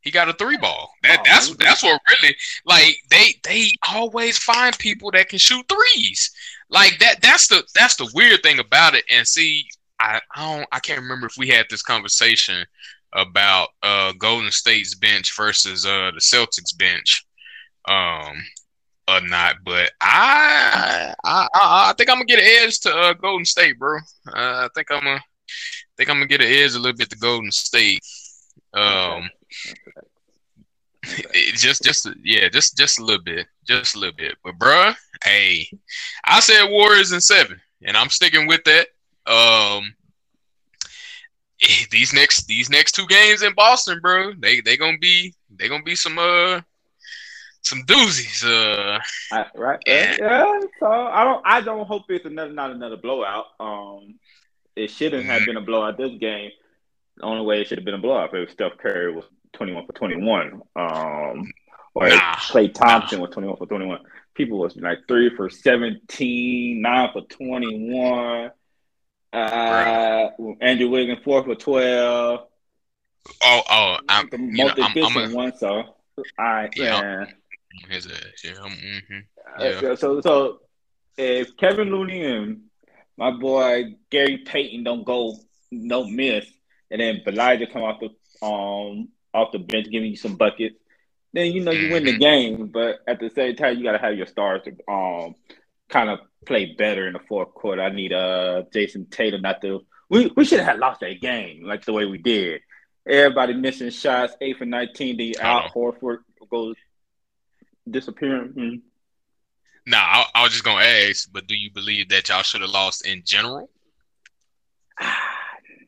He 0.00 0.10
got 0.10 0.28
a 0.28 0.32
three 0.34 0.56
ball. 0.56 0.90
That 1.02 1.20
oh, 1.20 1.22
that's 1.24 1.56
that's 1.56 1.82
what 1.82 2.00
really 2.20 2.36
like 2.66 2.96
they 3.10 3.40
they 3.42 3.70
always 3.88 4.36
find 4.36 4.76
people 4.78 5.10
that 5.12 5.28
can 5.28 5.38
shoot 5.38 5.64
threes. 5.68 6.30
Like 6.68 6.98
that 6.98 7.22
that's 7.22 7.48
the 7.48 7.62
that's 7.74 7.96
the 7.96 8.10
weird 8.14 8.42
thing 8.42 8.58
about 8.58 8.94
it. 8.94 9.04
And 9.10 9.26
see, 9.26 9.66
I, 10.00 10.20
I 10.34 10.56
don't 10.56 10.68
I 10.72 10.80
can't 10.80 11.00
remember 11.00 11.26
if 11.26 11.36
we 11.36 11.48
had 11.48 11.66
this 11.70 11.82
conversation 11.82 12.64
about 13.12 13.68
uh, 13.82 14.12
Golden 14.18 14.50
State's 14.50 14.94
bench 14.94 15.36
versus 15.36 15.86
uh, 15.86 16.10
the 16.12 16.20
Celtics 16.20 16.76
bench, 16.76 17.24
um, 17.86 18.36
or 19.08 19.20
not. 19.20 19.56
But 19.64 19.92
I 20.00 21.14
I, 21.24 21.48
I, 21.54 21.90
I 21.90 21.94
think 21.96 22.10
I'm 22.10 22.16
gonna 22.16 22.26
get 22.26 22.40
an 22.40 22.66
edge 22.66 22.80
to 22.80 22.94
uh, 22.94 23.12
Golden 23.14 23.44
State, 23.44 23.78
bro. 23.78 23.98
Uh, 24.28 24.66
I 24.66 24.68
think 24.74 24.90
I'm 24.90 25.04
gonna 25.04 25.20
think 25.96 26.10
I'm 26.10 26.16
gonna 26.16 26.26
get 26.26 26.40
an 26.40 26.48
edge 26.48 26.74
a 26.74 26.78
little 26.78 26.96
bit 26.96 27.10
to 27.10 27.18
Golden 27.18 27.52
State. 27.52 28.00
Um, 28.72 29.30
it 31.06 31.54
just 31.54 31.82
just 31.82 32.08
yeah, 32.22 32.48
just 32.48 32.76
just 32.76 32.98
a 32.98 33.04
little 33.04 33.22
bit, 33.22 33.46
just 33.66 33.94
a 33.94 33.98
little 33.98 34.16
bit. 34.16 34.36
But 34.42 34.58
bruh, 34.58 34.94
hey, 35.22 35.68
I 36.24 36.40
said 36.40 36.70
Warriors 36.70 37.12
in 37.12 37.20
seven, 37.20 37.60
and 37.82 37.96
I'm 37.96 38.10
sticking 38.10 38.46
with 38.46 38.64
that. 38.64 38.88
Um, 39.26 39.94
these 41.90 42.12
next 42.12 42.46
these 42.46 42.70
next 42.70 42.92
two 42.92 43.06
games 43.06 43.42
in 43.42 43.54
Boston, 43.54 44.00
bro, 44.00 44.32
they 44.34 44.60
they 44.60 44.76
gonna 44.76 44.98
be 44.98 45.34
they 45.56 45.68
gonna 45.68 45.82
be 45.82 45.96
some 45.96 46.18
uh 46.18 46.60
some 47.62 47.82
doozies. 47.84 48.44
Uh, 48.44 49.00
I, 49.32 49.46
right? 49.54 49.80
And, 49.86 50.18
yeah. 50.18 50.60
So 50.78 50.86
I 50.86 51.24
don't 51.24 51.42
I 51.44 51.60
don't 51.60 51.86
hope 51.86 52.04
it's 52.08 52.26
another 52.26 52.52
not 52.52 52.70
another 52.70 52.96
blowout. 52.96 53.46
Um, 53.58 54.18
it 54.76 54.90
shouldn't 54.90 55.22
mm-hmm. 55.22 55.30
have 55.30 55.46
been 55.46 55.56
a 55.56 55.62
blowout 55.62 55.96
this 55.96 56.12
game. 56.18 56.50
The 57.16 57.24
only 57.24 57.44
way 57.44 57.60
it 57.60 57.68
should 57.68 57.78
have 57.78 57.84
been 57.84 57.94
a 57.94 57.98
blowout 57.98 58.34
if 58.34 58.50
Steph 58.50 58.78
Curry 58.78 59.12
was 59.12 59.24
twenty 59.52 59.72
one 59.72 59.86
for 59.86 59.92
twenty 59.92 60.16
one. 60.16 60.62
Um, 60.76 61.52
or 61.94 62.08
nah, 62.08 62.34
Klay 62.34 62.72
Thompson 62.72 63.18
nah. 63.18 63.26
was 63.26 63.32
twenty 63.32 63.48
one 63.48 63.56
for 63.56 63.66
twenty 63.66 63.86
one. 63.86 64.00
People 64.34 64.58
was 64.58 64.76
like 64.76 65.06
three 65.06 65.30
for 65.36 65.48
17, 65.48 66.82
9 66.82 67.10
for 67.12 67.22
twenty 67.22 67.92
one. 67.92 68.50
Uh, 69.34 70.30
Andrew 70.60 70.88
Wiggins 70.88 71.18
four 71.24 71.42
for 71.42 71.54
twelve. 71.54 72.46
Oh, 73.42 73.62
oh, 73.68 73.96
I'm, 74.08 74.28
the 74.30 74.38
most 74.38 74.76
know, 74.76 74.84
efficient 74.86 75.16
I'm, 75.16 75.24
I'm 75.24 75.32
a, 75.32 75.34
one. 75.34 75.56
So, 75.56 75.68
all 75.68 75.94
right, 76.38 76.72
yeah. 76.76 77.24
His 77.88 78.06
ass, 78.06 78.44
yeah. 78.44 78.52
Mm-hmm, 78.52 79.18
yeah. 79.58 79.90
Uh, 79.90 79.96
so, 79.96 80.20
so 80.20 80.60
if 81.16 81.56
Kevin 81.56 81.90
Looney 81.90 82.24
and 82.24 82.62
my 83.16 83.30
boy 83.30 83.96
Gary 84.10 84.38
Payton 84.38 84.84
don't 84.84 85.04
go, 85.04 85.36
no 85.70 86.04
miss, 86.04 86.46
and 86.90 87.00
then 87.00 87.22
Elijah 87.26 87.66
come 87.66 87.82
off 87.82 88.00
the 88.00 88.10
um 88.46 89.08
off 89.32 89.50
the 89.52 89.58
bench 89.58 89.88
giving 89.90 90.10
you 90.10 90.16
some 90.16 90.36
buckets, 90.36 90.76
then 91.32 91.52
you 91.52 91.64
know 91.64 91.72
you 91.72 91.84
mm-hmm. 91.84 91.92
win 91.92 92.04
the 92.04 92.12
mm-hmm. 92.12 92.20
game. 92.20 92.66
But 92.68 93.00
at 93.08 93.18
the 93.18 93.30
same 93.30 93.56
time, 93.56 93.78
you 93.78 93.84
got 93.84 93.92
to 93.92 93.98
have 93.98 94.16
your 94.16 94.26
stars 94.26 94.62
to 94.64 94.92
um 94.92 95.34
kind 95.94 96.10
of 96.10 96.18
play 96.44 96.74
better 96.74 97.06
in 97.06 97.12
the 97.12 97.20
fourth 97.20 97.54
quarter. 97.54 97.80
I 97.80 97.90
need 97.90 98.12
uh 98.12 98.64
Jayson 98.74 99.10
Tatum 99.10 99.42
not 99.42 99.62
to. 99.62 99.86
We 100.10 100.30
we 100.36 100.44
should 100.44 100.60
have 100.60 100.78
lost 100.78 101.00
that 101.00 101.20
game 101.20 101.64
like 101.64 101.84
the 101.84 101.92
way 101.92 102.04
we 102.04 102.18
did. 102.18 102.60
Everybody 103.08 103.54
missing 103.54 103.90
shots, 103.90 104.34
eight 104.40 104.58
for 104.58 104.66
nineteen. 104.66 105.16
The 105.16 105.38
Al 105.40 105.68
Horford 105.70 106.18
goes 106.50 106.74
disappearing. 107.88 108.48
Hmm. 108.48 108.74
Nah, 109.86 109.98
I, 109.98 110.24
I 110.34 110.42
was 110.42 110.52
just 110.52 110.64
gonna 110.64 110.84
ask, 110.84 111.28
but 111.32 111.46
do 111.46 111.54
you 111.54 111.70
believe 111.70 112.08
that 112.08 112.28
y'all 112.28 112.42
should 112.42 112.62
have 112.62 112.70
lost 112.70 113.06
in 113.06 113.22
general? 113.24 113.70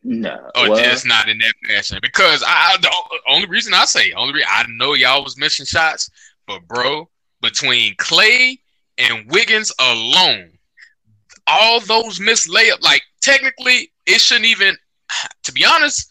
No, 0.09 0.37
or 0.55 0.71
well, 0.71 0.85
just 0.85 1.05
not 1.05 1.29
in 1.29 1.39
that 1.39 1.55
fashion. 1.67 1.99
Because 2.01 2.41
I 2.47 2.77
the 2.81 2.93
only 3.27 3.49
reason 3.49 3.75
I 3.75 3.87
say 3.87 4.13
only 4.13 4.35
reason, 4.35 4.49
I 4.49 4.65
know 4.69 4.95
y'all 4.95 5.25
was 5.25 5.37
missing 5.37 5.67
shots, 5.67 6.09
but 6.47 6.65
bro, 6.69 7.11
between 7.43 7.97
Klay 7.97 8.61
and 8.99 9.31
Wiggins 9.31 9.73
alone, 9.79 10.51
all 11.47 11.81
those 11.81 12.21
missed 12.21 12.49
layup, 12.49 12.83
like 12.83 13.03
technically 13.21 13.93
it 14.07 14.21
shouldn't 14.21 14.47
even. 14.47 14.77
To 15.45 15.53
be 15.53 15.65
honest, 15.65 16.11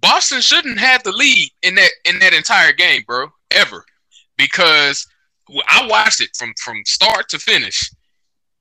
Boston 0.00 0.42
shouldn't 0.42 0.78
have 0.78 1.02
the 1.02 1.12
lead 1.12 1.50
in 1.62 1.74
that 1.76 1.90
in 2.04 2.18
that 2.18 2.34
entire 2.34 2.72
game, 2.72 3.02
bro, 3.06 3.28
ever, 3.50 3.84
because 4.36 5.06
I 5.68 5.86
watched 5.88 6.20
it 6.20 6.36
from 6.36 6.52
from 6.62 6.82
start 6.84 7.28
to 7.30 7.38
finish 7.38 7.90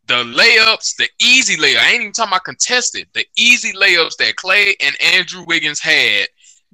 the 0.08 0.16
layups, 0.16 0.96
the 0.98 1.08
easy 1.22 1.56
layup. 1.56 1.80
I 1.80 1.92
ain't 1.92 2.02
even 2.02 2.14
talking 2.14 2.32
about 2.32 2.44
contested. 2.44 3.08
The 3.14 3.26
easy 3.38 3.74
layups 3.74 4.18
that 4.18 4.36
Klay 4.36 4.74
and 4.82 4.96
Andrew 5.02 5.44
Wiggins 5.48 5.80
had, 5.80 6.28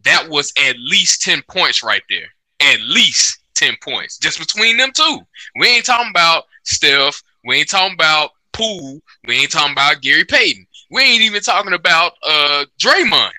that 0.04 0.28
was 0.30 0.52
at 0.66 0.78
least 0.80 1.22
10 1.22 1.44
points 1.50 1.84
right 1.84 2.02
there. 2.10 2.28
At 2.60 2.82
least 2.82 3.40
10 3.56 3.76
points. 3.84 4.18
Just 4.18 4.40
between 4.40 4.78
them 4.78 4.92
two. 4.94 5.20
We 5.60 5.68
ain't 5.68 5.86
talking 5.86 6.10
about 6.10 6.46
Steph. 6.70 7.22
We 7.46 7.58
ain't 7.58 7.70
talking 7.70 7.94
about 7.94 8.32
Poole. 8.54 9.00
We 9.28 9.36
ain't 9.36 9.52
talking 9.52 9.74
about 9.74 10.02
Gary 10.02 10.26
Payton. 10.26 10.66
We 10.92 11.02
ain't 11.02 11.24
even 11.24 11.42
talking 11.42 11.74
about 11.74 12.14
uh 12.24 12.66
Draymond. 12.82 13.32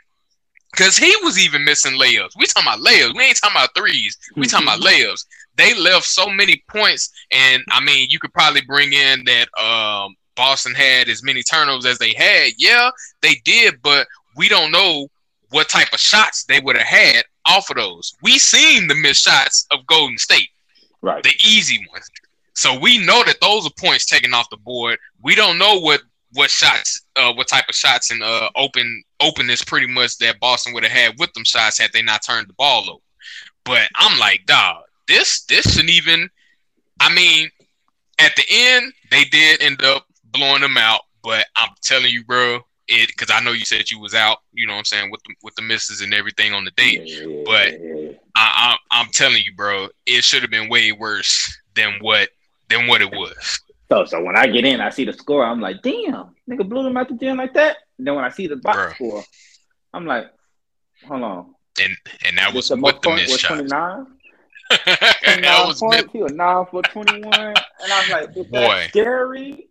Cause 0.76 0.96
he 0.96 1.12
was 1.24 1.36
even 1.36 1.64
missing 1.64 1.98
layups. 1.98 2.36
We 2.38 2.46
talking 2.46 2.68
about 2.68 2.78
layups. 2.78 3.16
We 3.16 3.24
ain't 3.24 3.36
talking 3.36 3.56
about 3.56 3.74
threes. 3.76 4.16
We 4.36 4.46
talking 4.46 4.68
about 4.68 4.80
layups 4.80 5.24
they 5.60 5.74
left 5.74 6.06
so 6.06 6.28
many 6.28 6.62
points, 6.68 7.10
and 7.30 7.62
I 7.70 7.80
mean, 7.84 8.08
you 8.10 8.18
could 8.18 8.32
probably 8.32 8.62
bring 8.62 8.92
in 8.92 9.24
that 9.26 9.48
um, 9.62 10.16
Boston 10.34 10.74
had 10.74 11.08
as 11.08 11.22
many 11.22 11.42
turnovers 11.42 11.84
as 11.84 11.98
they 11.98 12.14
had. 12.14 12.52
Yeah, 12.56 12.90
they 13.20 13.34
did, 13.44 13.82
but 13.82 14.06
we 14.36 14.48
don't 14.48 14.72
know 14.72 15.08
what 15.50 15.68
type 15.68 15.92
of 15.92 16.00
shots 16.00 16.44
they 16.44 16.60
would 16.60 16.76
have 16.76 16.86
had 16.86 17.24
off 17.46 17.68
of 17.68 17.76
those. 17.76 18.14
We 18.22 18.38
seen 18.38 18.88
the 18.88 18.94
missed 18.94 19.24
shots 19.24 19.66
of 19.70 19.86
Golden 19.86 20.16
State, 20.16 20.48
right? 21.02 21.22
The 21.22 21.34
easy 21.44 21.86
ones. 21.92 22.08
So 22.60 22.78
we 22.78 22.98
know 22.98 23.24
that 23.24 23.40
those 23.40 23.66
are 23.66 23.70
points 23.70 24.04
taken 24.04 24.34
off 24.34 24.50
the 24.50 24.58
board. 24.58 24.98
We 25.22 25.34
don't 25.34 25.56
know 25.56 25.80
what 25.80 26.02
what 26.34 26.50
shots, 26.50 27.06
uh, 27.16 27.32
what 27.32 27.48
type 27.48 27.64
of 27.70 27.74
shots 27.74 28.10
and 28.10 28.22
uh, 28.22 28.50
open 28.54 29.02
openness 29.18 29.64
pretty 29.64 29.86
much 29.86 30.18
that 30.18 30.38
Boston 30.40 30.74
would 30.74 30.84
have 30.84 30.92
had 30.92 31.18
with 31.18 31.32
them 31.32 31.44
shots 31.44 31.78
had 31.78 31.90
they 31.94 32.02
not 32.02 32.22
turned 32.22 32.48
the 32.48 32.52
ball 32.52 32.82
over. 32.90 33.00
But 33.64 33.88
I'm 33.96 34.18
like, 34.18 34.44
dog, 34.44 34.82
this 35.08 35.44
this 35.44 35.72
shouldn't 35.72 35.88
even. 35.88 36.28
I 37.00 37.10
mean, 37.14 37.48
at 38.18 38.36
the 38.36 38.44
end 38.50 38.92
they 39.10 39.24
did 39.24 39.62
end 39.62 39.82
up 39.82 40.04
blowing 40.26 40.60
them 40.60 40.76
out, 40.76 41.00
but 41.22 41.46
I'm 41.56 41.70
telling 41.80 42.12
you, 42.12 42.24
bro, 42.24 42.58
it 42.88 43.08
because 43.08 43.30
I 43.30 43.40
know 43.40 43.52
you 43.52 43.64
said 43.64 43.90
you 43.90 44.00
was 44.00 44.14
out. 44.14 44.36
You 44.52 44.66
know 44.66 44.74
what 44.74 44.80
I'm 44.80 44.84
saying 44.84 45.10
with 45.10 45.22
the, 45.26 45.34
with 45.42 45.54
the 45.54 45.62
misses 45.62 46.02
and 46.02 46.12
everything 46.12 46.52
on 46.52 46.64
the 46.64 46.72
date, 46.72 47.08
but 47.46 47.72
I, 48.36 48.76
I, 48.76 48.76
I'm 48.90 49.08
telling 49.12 49.42
you, 49.42 49.54
bro, 49.54 49.88
it 50.04 50.24
should 50.24 50.42
have 50.42 50.50
been 50.50 50.68
way 50.68 50.92
worse 50.92 51.56
than 51.74 51.94
what 52.02 52.28
than 52.70 52.86
what 52.86 53.02
it 53.02 53.10
was. 53.10 53.60
So, 53.90 54.04
so 54.04 54.22
when 54.22 54.36
I 54.36 54.46
get 54.46 54.64
in, 54.64 54.80
I 54.80 54.90
see 54.90 55.04
the 55.04 55.12
score. 55.12 55.44
I'm 55.44 55.60
like, 55.60 55.82
damn, 55.82 56.34
nigga 56.48 56.68
blew 56.68 56.84
them 56.84 56.96
out 56.96 57.08
the 57.08 57.14
gym 57.14 57.36
like 57.36 57.54
that. 57.54 57.76
And 57.98 58.06
then 58.06 58.14
when 58.14 58.24
I 58.24 58.30
see 58.30 58.46
the 58.46 58.56
box 58.56 58.76
bro. 58.76 58.92
score, 58.92 59.24
I'm 59.92 60.06
like, 60.06 60.26
hold 61.06 61.22
on. 61.22 61.54
And 61.82 61.96
and 62.24 62.38
that 62.38 62.54
was, 62.54 62.70
with 62.70 63.02
the 63.02 63.10
missed 63.10 63.40
shots. 63.40 63.54
29? 63.54 64.06
that 64.86 65.64
was 65.66 65.80
points. 65.80 66.14
Was 66.14 66.32
nine 66.32 66.64
for 66.70 66.82
twenty 66.82 67.24
one, 67.24 67.34
and 67.34 67.92
I'm 67.92 68.10
like, 68.10 68.36
"Is 68.36 68.48
that 68.50 68.68
Boy. 68.68 68.86
scary?" 68.88 69.68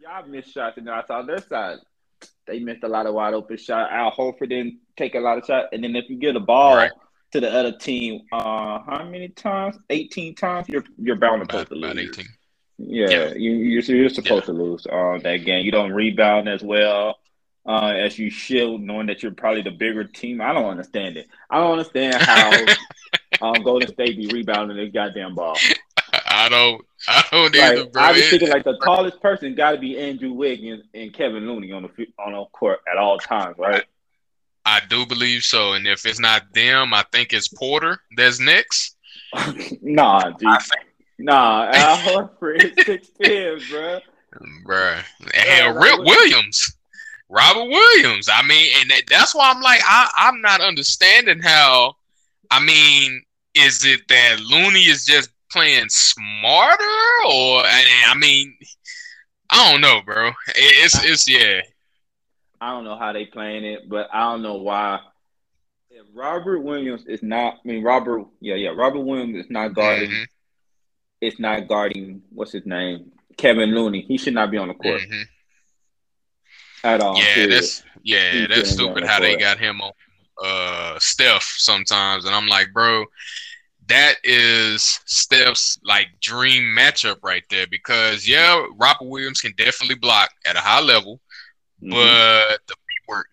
Y'all 0.00 0.26
missed 0.28 0.54
shots, 0.54 0.78
and 0.78 0.86
then 0.86 0.94
I 0.94 1.04
saw 1.04 1.22
their 1.22 1.40
side. 1.40 1.78
They 2.46 2.60
missed 2.60 2.84
a 2.84 2.88
lot 2.88 3.06
of 3.06 3.14
wide 3.14 3.34
open 3.34 3.56
shots. 3.56 3.90
Al 3.92 4.12
Horford 4.12 4.50
didn't 4.50 4.78
take 4.96 5.16
a 5.16 5.18
lot 5.18 5.38
of 5.38 5.44
shots, 5.44 5.68
and 5.72 5.82
then 5.82 5.96
if 5.96 6.08
you 6.08 6.18
get 6.18 6.36
a 6.36 6.40
ball 6.40 6.76
right. 6.76 6.92
To 7.36 7.40
the 7.40 7.52
other 7.52 7.72
team, 7.72 8.22
uh, 8.32 8.80
how 8.80 9.04
many 9.04 9.28
times? 9.28 9.76
Eighteen 9.90 10.34
times. 10.34 10.68
You're 10.68 10.84
you're 10.98 11.16
bound 11.16 11.48
to 11.48 11.56
about, 11.56 11.68
to 11.68 11.74
lose. 11.74 12.10
18. 12.10 12.26
Yeah, 12.78 13.08
yeah. 13.08 13.34
You, 13.34 13.52
you're, 13.52 13.82
you're 13.82 14.08
supposed 14.08 14.48
yeah. 14.48 14.52
to 14.52 14.52
lose 14.52 14.86
uh, 14.86 15.18
that 15.22 15.44
game. 15.44 15.64
You 15.64 15.72
don't 15.72 15.92
rebound 15.92 16.48
as 16.48 16.62
well 16.62 17.18
uh, 17.66 17.92
as 17.96 18.18
you 18.18 18.30
should, 18.30 18.80
knowing 18.80 19.06
that 19.06 19.22
you're 19.22 19.32
probably 19.32 19.62
the 19.62 19.70
bigger 19.70 20.04
team. 20.04 20.40
I 20.40 20.52
don't 20.52 20.66
understand 20.66 21.16
it. 21.16 21.28
I 21.50 21.58
don't 21.58 21.72
understand 21.72 22.14
how 22.14 22.64
um, 23.42 23.62
Golden 23.62 23.88
State 23.92 24.16
be 24.16 24.28
rebounding 24.28 24.76
this 24.76 24.92
goddamn 24.92 25.34
ball. 25.34 25.58
I 26.26 26.48
don't. 26.48 26.84
I 27.08 27.24
don't 27.30 27.54
either, 27.54 27.86
bro. 27.86 28.02
I 28.02 28.12
was 28.12 28.28
thinking 28.28 28.48
like 28.48 28.64
the 28.64 28.78
tallest 28.82 29.20
person 29.20 29.54
got 29.54 29.72
to 29.72 29.78
be 29.78 29.98
Andrew 29.98 30.32
Wiggins 30.32 30.84
and 30.94 31.12
Kevin 31.12 31.46
Looney 31.46 31.72
on 31.72 31.82
the 31.82 32.06
on 32.18 32.32
the 32.32 32.44
court 32.46 32.80
at 32.90 32.96
all 32.96 33.18
times, 33.18 33.56
right? 33.58 33.84
I, 34.66 34.76
I 34.76 34.86
do 34.88 35.06
believe 35.06 35.44
so, 35.44 35.72
and 35.74 35.86
if 35.86 36.04
it's 36.04 36.20
not 36.20 36.52
them, 36.52 36.92
I 36.92 37.04
think 37.12 37.32
it's 37.32 37.48
Porter 37.48 37.98
that's 38.16 38.40
next. 38.40 38.96
nah, 39.82 40.30
dude. 40.30 40.48
Nah, 41.18 41.70
Al 41.72 41.96
Horford 41.96 42.84
six 42.84 43.08
ten, 43.22 43.58
bro. 43.70 44.00
Bruh. 44.66 45.02
Hell, 45.32 45.74
Rip 45.74 46.00
Williams. 46.00 46.76
Robert 47.28 47.68
Williams. 47.68 48.28
I 48.32 48.42
mean, 48.42 48.70
and 48.80 48.90
that, 48.90 49.02
that's 49.08 49.34
why 49.34 49.50
I'm 49.50 49.62
like, 49.62 49.80
I, 49.84 50.10
I'm 50.16 50.40
not 50.40 50.60
understanding 50.60 51.40
how. 51.40 51.94
I 52.50 52.60
mean, 52.60 53.22
is 53.54 53.84
it 53.84 54.02
that 54.08 54.38
Looney 54.40 54.84
is 54.84 55.04
just 55.04 55.30
playing 55.50 55.88
smarter, 55.88 56.84
or 57.26 57.62
I 57.64 58.14
mean, 58.16 58.54
I 59.50 59.72
don't 59.72 59.80
know, 59.80 60.00
bro. 60.04 60.30
It's 60.54 61.02
it's 61.04 61.28
yeah. 61.28 61.62
I 62.66 62.70
don't 62.70 62.84
know 62.84 62.98
how 62.98 63.12
they 63.12 63.26
playing 63.26 63.64
it, 63.64 63.88
but 63.88 64.08
I 64.12 64.30
don't 64.30 64.42
know 64.42 64.56
why. 64.56 65.00
If 65.90 66.06
Robert 66.14 66.60
Williams 66.60 67.04
is 67.06 67.22
not, 67.22 67.54
I 67.54 67.68
mean 67.68 67.82
Robert, 67.82 68.26
yeah, 68.40 68.56
yeah, 68.56 68.70
Robert 68.70 69.00
Williams 69.00 69.36
is 69.44 69.50
not 69.50 69.74
guarding. 69.74 70.10
Mm-hmm. 70.10 70.24
It's 71.20 71.38
not 71.38 71.68
guarding. 71.68 72.22
What's 72.30 72.52
his 72.52 72.66
name? 72.66 73.12
Kevin 73.36 73.74
Looney. 73.74 74.02
He 74.02 74.18
should 74.18 74.34
not 74.34 74.50
be 74.50 74.58
on 74.58 74.68
the 74.68 74.74
court. 74.74 75.00
Mm-hmm 75.00 75.22
at 76.86 77.00
all. 77.00 77.18
Yeah, 77.18 77.46
that's 77.46 77.82
yeah, 78.02 78.46
that's 78.46 78.70
stupid 78.70 79.04
how 79.04 79.20
they 79.20 79.36
got 79.36 79.58
him 79.58 79.80
on 79.80 79.92
uh 80.44 80.98
Steph 80.98 81.42
sometimes, 81.42 82.24
and 82.24 82.34
I'm 82.34 82.46
like, 82.46 82.72
bro, 82.72 83.04
that 83.88 84.14
is 84.24 85.00
Steph's 85.04 85.78
like 85.84 86.08
dream 86.20 86.74
matchup 86.76 87.16
right 87.22 87.44
there 87.50 87.66
because 87.66 88.28
yeah, 88.28 88.64
Robert 88.76 89.08
Williams 89.08 89.40
can 89.40 89.52
definitely 89.56 89.96
block 89.96 90.30
at 90.46 90.56
a 90.56 90.60
high 90.60 90.80
level, 90.80 91.20
mm-hmm. 91.82 91.90
but 91.90 92.60
the 92.66 92.74
work, 93.08 93.26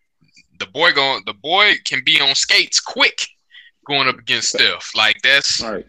the 0.59 0.65
boy 0.67 0.91
going, 0.93 1.23
the 1.25 1.33
boy 1.33 1.73
can 1.85 2.01
be 2.05 2.19
on 2.19 2.35
skates 2.35 2.79
quick 2.79 3.27
going 3.85 4.07
up 4.07 4.17
against 4.17 4.49
Steph. 4.49 4.91
Like 4.95 5.21
that's 5.21 5.61
right. 5.61 5.85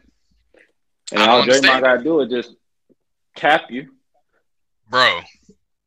And 1.12 1.22
all 1.22 1.42
Draymond 1.42 1.80
got 1.82 1.98
to 1.98 2.04
do 2.04 2.20
is 2.20 2.30
just 2.30 2.56
cap 3.34 3.70
you, 3.70 3.90
bro. 4.88 5.20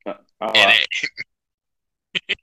Uh, 0.05 0.13
uh, 0.41 0.73
you 2.29 2.35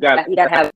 got 0.00 0.28
you 0.28 0.36
got 0.36 0.48
to 0.48 0.54
have. 0.54 0.72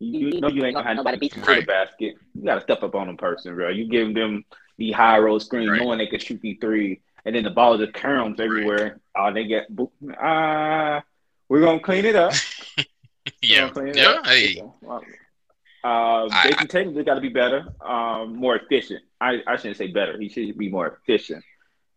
You, 0.00 0.40
know 0.40 0.48
you 0.48 0.64
ain't 0.64 0.74
gonna 0.74 0.86
have 0.86 0.96
nobody 0.96 1.16
beat 1.16 1.34
you 1.34 1.42
to 1.42 1.54
the 1.54 1.62
basket. 1.62 2.16
You 2.34 2.44
gotta 2.44 2.60
step 2.60 2.82
up 2.82 2.94
on 2.94 3.06
them 3.06 3.16
person, 3.16 3.54
bro. 3.54 3.70
You 3.70 3.88
give 3.88 4.14
them 4.14 4.44
the 4.76 4.92
high 4.92 5.18
roll 5.18 5.40
screen, 5.40 5.68
right. 5.68 5.80
knowing 5.80 5.98
they 5.98 6.06
could 6.06 6.20
shoot 6.20 6.40
the 6.42 6.54
three, 6.60 7.00
and 7.24 7.34
then 7.34 7.44
the 7.44 7.50
ball 7.50 7.78
just 7.78 7.94
comes 7.94 8.40
everywhere. 8.40 9.00
Right. 9.16 9.30
Oh, 9.30 9.32
they 9.32 9.44
get 9.44 9.66
ah. 10.18 10.96
Uh, 10.96 11.00
we're 11.48 11.60
gonna 11.60 11.80
clean 11.80 12.04
it 12.04 12.16
up. 12.16 12.32
yeah, 13.42 13.70
yeah. 13.94 14.08
Up. 14.08 14.26
Hey. 14.26 14.62
Uh, 15.84 16.28
Jayson 16.42 16.68
Tatum 16.68 17.04
got 17.04 17.14
to 17.14 17.20
be 17.20 17.28
better, 17.28 17.66
um, 17.84 18.36
more 18.36 18.56
efficient. 18.56 19.02
I, 19.20 19.42
I 19.46 19.56
shouldn't 19.56 19.76
say 19.76 19.88
better. 19.88 20.18
He 20.18 20.30
should 20.30 20.56
be 20.56 20.70
more 20.70 20.98
efficient 20.98 21.44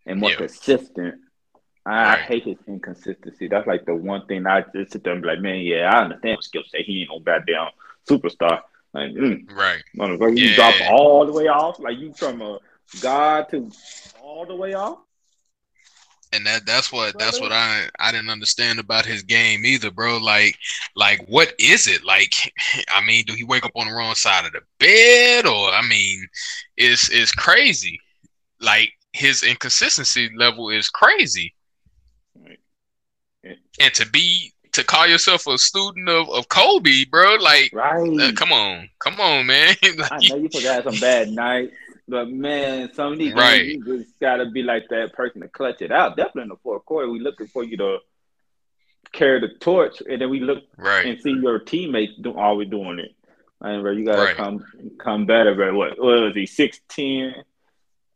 and 0.05 0.19
more 0.19 0.31
yeah. 0.31 0.35
consistent. 0.35 1.15
I, 1.85 1.89
right. 1.89 2.19
I, 2.19 2.21
hate 2.21 2.43
his 2.43 2.57
inconsistency. 2.67 3.47
That's 3.47 3.65
like 3.65 3.85
the 3.85 3.95
one 3.95 4.25
thing 4.25 4.45
I 4.45 4.65
just 4.75 4.91
sit 4.91 5.05
there 5.05 5.13
and 5.13 5.21
be 5.21 5.29
like, 5.29 5.39
man, 5.39 5.61
yeah, 5.61 5.89
I 5.89 6.03
understand 6.03 6.35
what 6.35 6.43
skill 6.43 6.63
set. 6.67 6.81
He 6.81 7.01
ain't 7.01 7.09
no 7.09 7.19
goddamn 7.19 7.69
superstar. 8.09 8.59
Like, 8.93 9.11
mm, 9.11 9.49
right. 9.55 9.81
You 9.93 10.47
yeah. 10.47 10.55
drop 10.55 10.75
all 10.91 11.25
the 11.25 11.31
way 11.31 11.47
off, 11.47 11.79
like 11.79 11.97
you 11.97 12.13
from 12.13 12.41
a 12.41 12.59
god 12.99 13.47
to 13.51 13.71
all 14.21 14.45
the 14.45 14.55
way 14.55 14.73
off. 14.73 14.99
And 16.33 16.45
that 16.45 16.65
that's 16.65 16.91
what 16.91 17.17
that's 17.17 17.39
what 17.39 17.51
I 17.51 17.89
I 17.99 18.11
didn't 18.11 18.29
understand 18.29 18.79
about 18.79 19.05
his 19.05 19.23
game 19.23 19.65
either, 19.65 19.91
bro. 19.91 20.17
Like 20.17 20.57
like 20.95 21.25
what 21.27 21.53
is 21.59 21.87
it? 21.87 22.03
Like 22.03 22.33
I 22.89 23.05
mean, 23.05 23.23
do 23.25 23.33
he 23.33 23.43
wake 23.43 23.65
up 23.65 23.71
on 23.75 23.87
the 23.87 23.93
wrong 23.93 24.15
side 24.15 24.45
of 24.45 24.51
the 24.51 24.61
bed 24.79 25.45
or 25.45 25.69
I 25.69 25.81
mean, 25.87 26.27
it's 26.75 27.09
it's 27.11 27.31
crazy. 27.31 27.99
Like 28.59 28.91
his 29.13 29.43
inconsistency 29.43 30.29
level 30.37 30.69
is 30.69 30.89
crazy. 30.89 31.53
And 33.79 33.93
to 33.93 34.07
be 34.09 34.53
to 34.73 34.83
call 34.83 35.07
yourself 35.07 35.47
a 35.47 35.57
student 35.57 36.07
of, 36.07 36.29
of 36.29 36.49
Kobe, 36.49 37.05
bro, 37.09 37.35
like 37.35 37.71
Right. 37.73 38.19
uh, 38.21 38.31
come 38.33 38.51
on, 38.51 38.89
come 38.99 39.19
on, 39.19 39.47
man. 39.47 39.75
Like, 39.97 40.11
I 40.11 40.19
know 40.29 40.35
you 40.35 40.49
forgot 40.49 40.83
some 40.83 40.99
bad 40.99 41.29
nights, 41.29 41.73
but 42.07 42.29
man, 42.29 42.93
some 42.93 43.13
of 43.13 43.19
these 43.19 43.33
Right. 43.33 43.65
games, 43.65 43.85
you 43.87 43.97
just 43.99 44.19
gotta 44.19 44.45
be 44.49 44.63
like 44.63 44.87
that 44.89 45.13
person 45.13 45.41
to 45.41 45.47
clutch 45.47 45.81
it 45.81 45.91
out. 45.91 46.15
Definitely 46.17 46.43
in 46.43 46.49
the 46.49 46.55
fourth 46.57 46.85
quarter, 46.85 47.09
we 47.09 47.19
looking 47.19 47.47
for 47.47 47.63
you 47.63 47.77
to 47.77 47.99
carry 49.11 49.39
the 49.39 49.49
torch, 49.59 50.01
and 50.07 50.21
then 50.21 50.29
we 50.29 50.39
look 50.39 50.63
right, 50.77 51.05
and 51.05 51.19
see 51.21 51.31
your 51.31 51.59
teammates 51.59 52.13
do 52.21 52.37
always 52.37 52.69
doing 52.69 52.99
it. 52.99 53.13
And 53.61 53.81
bro, 53.81 53.91
you 53.91 54.05
gotta 54.05 54.23
Right. 54.23 54.35
come 54.35 54.63
come 54.99 55.25
better, 55.25 55.55
bro. 55.55 55.75
What, 55.75 55.99
what 55.99 56.21
was 56.21 56.33
he? 56.35 56.45
Six 56.45 56.79
ten. 56.87 57.33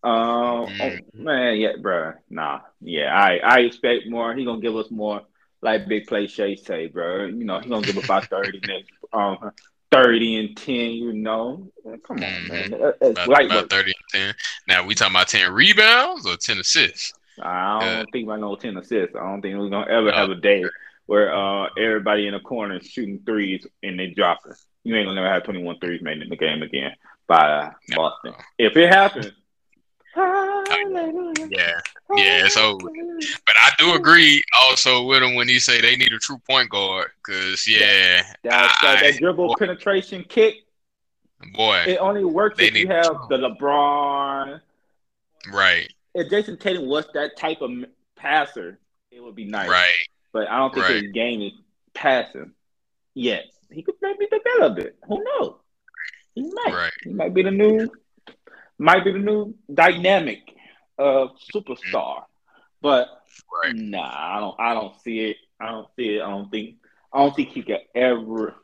Um, 0.04 0.12
Mhm. 0.14 0.82
oh, 0.82 1.00
man, 1.24 1.58
yeah, 1.58 1.74
bro. 1.80 2.14
Nah, 2.30 2.62
yeah, 2.82 3.16
I 3.16 3.38
I 3.38 3.60
expect 3.62 4.08
more. 4.08 4.34
He 4.36 4.46
gonna 4.46 4.62
give 4.62 4.76
us 4.76 4.90
more, 4.90 5.22
like 5.62 5.88
big 5.88 6.08
play 6.08 6.28
Shay 6.28 6.56
say, 6.56 6.88
bro. 6.88 7.26
You 7.26 7.44
know, 7.46 7.60
he 7.60 7.70
gonna 7.70 7.86
give 7.86 7.98
us 7.98 8.04
about 8.06 8.26
thirty 8.26 8.60
next, 8.66 8.92
um, 9.14 9.52
thirty 9.92 10.40
and 10.40 10.56
ten. 10.58 10.92
You 10.92 11.14
know, 11.14 11.72
come 12.08 12.18
on, 12.18 12.48
man. 12.48 12.72
That- 12.72 12.98
That's 13.00 13.26
about, 13.28 13.46
about 13.46 13.70
thirty 13.70 13.92
and 13.92 14.10
ten. 14.12 14.36
Now 14.68 14.86
we 14.86 14.96
talking 14.96 15.16
about 15.16 15.28
ten 15.28 15.52
rebounds 15.54 16.26
or 16.26 16.36
ten 16.38 16.58
assists. 16.60 17.14
I 17.42 17.80
don't 17.80 17.90
Yeah. 17.90 18.04
think 18.12 18.26
about 18.28 18.40
no 18.40 18.56
ten 18.56 18.78
assists. 18.78 19.16
I 19.16 19.20
don't 19.20 19.42
think 19.42 19.58
we're 19.58 19.70
gonna 19.70 19.92
ever 19.92 20.12
have 20.12 20.30
a 20.30 20.36
day 20.36 20.64
where 21.08 21.34
uh 21.34 21.68
everybody 21.78 22.28
in 22.28 22.34
the 22.34 22.40
corner 22.40 22.78
is 22.78 22.88
shooting 22.88 23.20
threes 23.26 23.66
and 23.84 24.00
they 24.00 24.08
dropping. 24.08 24.54
You 24.84 24.96
ain't 24.96 25.06
gonna 25.08 25.16
never 25.22 25.32
have 25.34 25.44
21 25.44 25.80
threes 25.80 26.02
made 26.02 26.22
in 26.22 26.30
the 26.30 26.36
game 26.36 26.62
again 26.62 26.96
by 27.28 27.72
No. 27.90 27.96
Boston. 27.98 28.34
If 28.58 28.76
it 28.78 28.90
happens, 28.94 29.32
hallelujah, 30.14 31.48
Yeah, 31.50 31.80
yeah, 32.16 32.46
it's 32.46 32.58
over. 32.58 32.90
But 33.46 33.56
I 33.58 33.72
do 33.78 33.94
agree 33.96 34.42
also 34.56 35.04
with 35.04 35.24
him 35.24 35.36
when 35.36 35.48
he 35.48 35.60
say 35.60 35.82
they 35.82 35.96
need 35.96 36.14
a 36.14 36.20
true 36.20 36.40
point 36.50 36.70
guard. 36.70 37.12
Cause 37.26 37.66
yeah, 37.68 38.24
That, 38.44 38.78
that, 38.82 38.98
I- 39.04 39.12
that 39.12 39.20
dribble 39.20 39.56
penetration 39.58 40.26
kick, 40.28 40.56
boy, 41.54 41.84
it 41.88 41.98
only 41.98 42.24
works 42.24 42.60
if 42.60 42.76
you 42.76 42.88
have 42.88 43.16
the 43.30 43.38
LeBron. 43.38 44.62
right, 45.52 45.92
If 46.14 46.30
Jayson 46.30 46.58
Tatum 46.60 46.88
was 46.88 47.06
that 47.14 47.38
type 47.38 47.62
of 47.62 47.72
passer, 48.16 48.80
it 49.12 49.22
would 49.24 49.36
be 49.36 49.46
nice. 49.46 49.70
right, 49.70 49.94
But 50.34 50.48
I 50.50 50.58
don't 50.58 50.74
think 50.74 50.86
Right. 50.88 51.04
his 51.04 51.12
game 51.12 51.42
is 51.42 51.54
passing 51.94 52.52
yet. 53.14 53.46
He 53.72 53.82
could 53.84 53.96
maybe 54.02 54.28
develop 54.28 54.80
it. 54.80 54.98
Who 55.08 55.24
knows? 55.24 55.56
He 56.36 56.42
might. 56.44 56.74
right. 56.74 56.92
He 57.04 57.10
might 57.12 57.34
be 57.34 57.42
the 57.44 57.52
new, 57.52 57.90
might 58.82 59.04
be 59.06 59.12
the 59.12 59.20
new 59.20 59.54
dynamic 59.74 60.40
of 60.98 61.30
superstar. 61.54 62.24
But 62.82 63.08
Right. 63.64 63.76
nah, 63.76 64.38
I 64.38 64.40
don't. 64.40 64.60
I 64.60 64.74
don't 64.74 65.00
see 65.02 65.20
it. 65.20 65.38
I 65.60 65.72
don't 65.72 65.88
see 65.96 66.18
it. 66.18 66.22
I 66.22 66.30
don't 66.30 66.50
think. 66.50 66.76
I 67.14 67.20
don't 67.20 67.36
think 67.36 67.50
he 67.50 67.62
could 67.64 67.82
ever. 67.96 68.56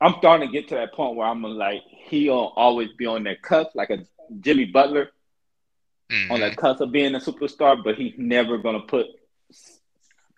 I'm 0.00 0.14
starting 0.18 0.48
to 0.48 0.52
get 0.52 0.68
to 0.68 0.74
that 0.76 0.92
point 0.92 1.16
where 1.16 1.26
I'm 1.26 1.42
gonna 1.42 1.54
like, 1.54 1.82
he'll 2.08 2.52
always 2.56 2.92
be 2.98 3.06
on 3.06 3.24
that 3.24 3.42
cusp, 3.42 3.70
like 3.74 3.90
a 3.90 4.04
Jimmy 4.40 4.64
Butler 4.66 5.10
Mhm. 6.10 6.30
on 6.30 6.40
that 6.40 6.56
cusp 6.56 6.80
of 6.80 6.92
being 6.92 7.14
a 7.14 7.18
superstar, 7.18 7.82
but 7.82 7.94
he's 7.96 8.14
never 8.18 8.58
gonna 8.58 8.80
put 8.80 9.06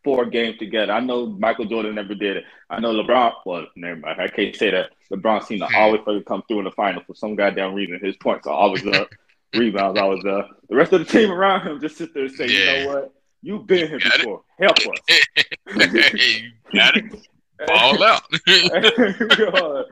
four 0.07 0.25
games 0.25 0.57
together. 0.57 0.93
I 0.93 1.01
know 1.01 1.27
Michael 1.27 1.65
Jordan 1.65 1.97
never 1.97 2.15
did 2.15 2.37
it. 2.37 2.45
I 2.71 2.79
know 2.79 2.95
LeBron. 2.95 3.33
Well, 3.45 3.67
never 3.75 3.97
mind. 3.97 4.21
I 4.21 4.29
can't 4.29 4.55
say 4.55 4.71
that. 4.71 4.91
LeBron 5.13 5.43
seemed 5.43 5.63
to 5.63 5.77
always 5.77 6.01
fucking 6.05 6.23
come 6.23 6.45
through 6.47 6.61
in 6.61 6.65
the 6.65 6.71
final 6.71 7.03
for 7.05 7.17
some 7.17 7.35
goddamn 7.35 7.75
reason. 7.75 7.99
His 8.01 8.15
points 8.17 8.47
are 8.47 8.55
always 8.55 8.87
up, 8.87 9.09
rebounds 9.57 9.99
always 9.99 10.25
up. 10.25 10.63
The 10.69 10.77
rest 10.77 10.93
of 10.93 11.01
the 11.01 11.13
team 11.13 11.33
around 11.33 11.67
him 11.67 11.81
just 11.81 11.97
sit 11.97 12.15
there 12.15 12.27
and 12.27 12.33
say, 12.33 12.47
Yeah. 12.47 12.59
"You 12.79 12.87
know 12.87 12.95
what? 12.95 13.13
You've 13.43 13.67
been 13.67 13.89
here 13.89 13.97
it. 13.97 14.17
before. 14.19 14.45
Help 14.61 14.77
us." 14.79 14.87
you 15.75 16.53
got 16.73 16.97
it. 16.97 17.05
Ball 17.67 18.05
out. 18.05 18.23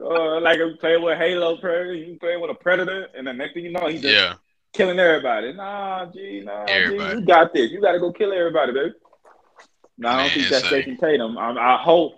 uh, 0.00 0.40
like 0.40 0.58
I'm 0.58 0.76
playing 0.78 1.02
with 1.04 1.16
Halo 1.16 1.58
Predator, 1.58 1.94
you 1.94 2.18
playing 2.18 2.40
with 2.40 2.50
a 2.50 2.54
Predator, 2.54 3.06
and 3.16 3.24
the 3.24 3.32
next 3.32 3.54
thing 3.54 3.66
you 3.66 3.70
know, 3.70 3.86
he's 3.86 4.02
just 4.02 4.14
yeah, 4.14 4.34
killing 4.72 4.98
everybody. 4.98 5.52
Nah, 5.52 6.06
G, 6.06 6.42
nah, 6.44 6.66
G, 6.66 6.72
you 6.72 7.20
got 7.20 7.52
this. 7.52 7.70
You 7.70 7.80
got 7.80 7.92
to 7.92 8.00
go 8.00 8.10
kill 8.12 8.32
everybody, 8.32 8.72
baby. 8.72 8.94
No, 10.00 10.08
I 10.08 10.12
don't 10.16 10.26
Man, 10.26 10.30
think 10.34 10.48
that's. 10.48 10.68
Jayson 10.68 10.96
Tatum. 10.98 11.38
I, 11.38 11.50
I 11.52 11.82
hope, 11.82 12.14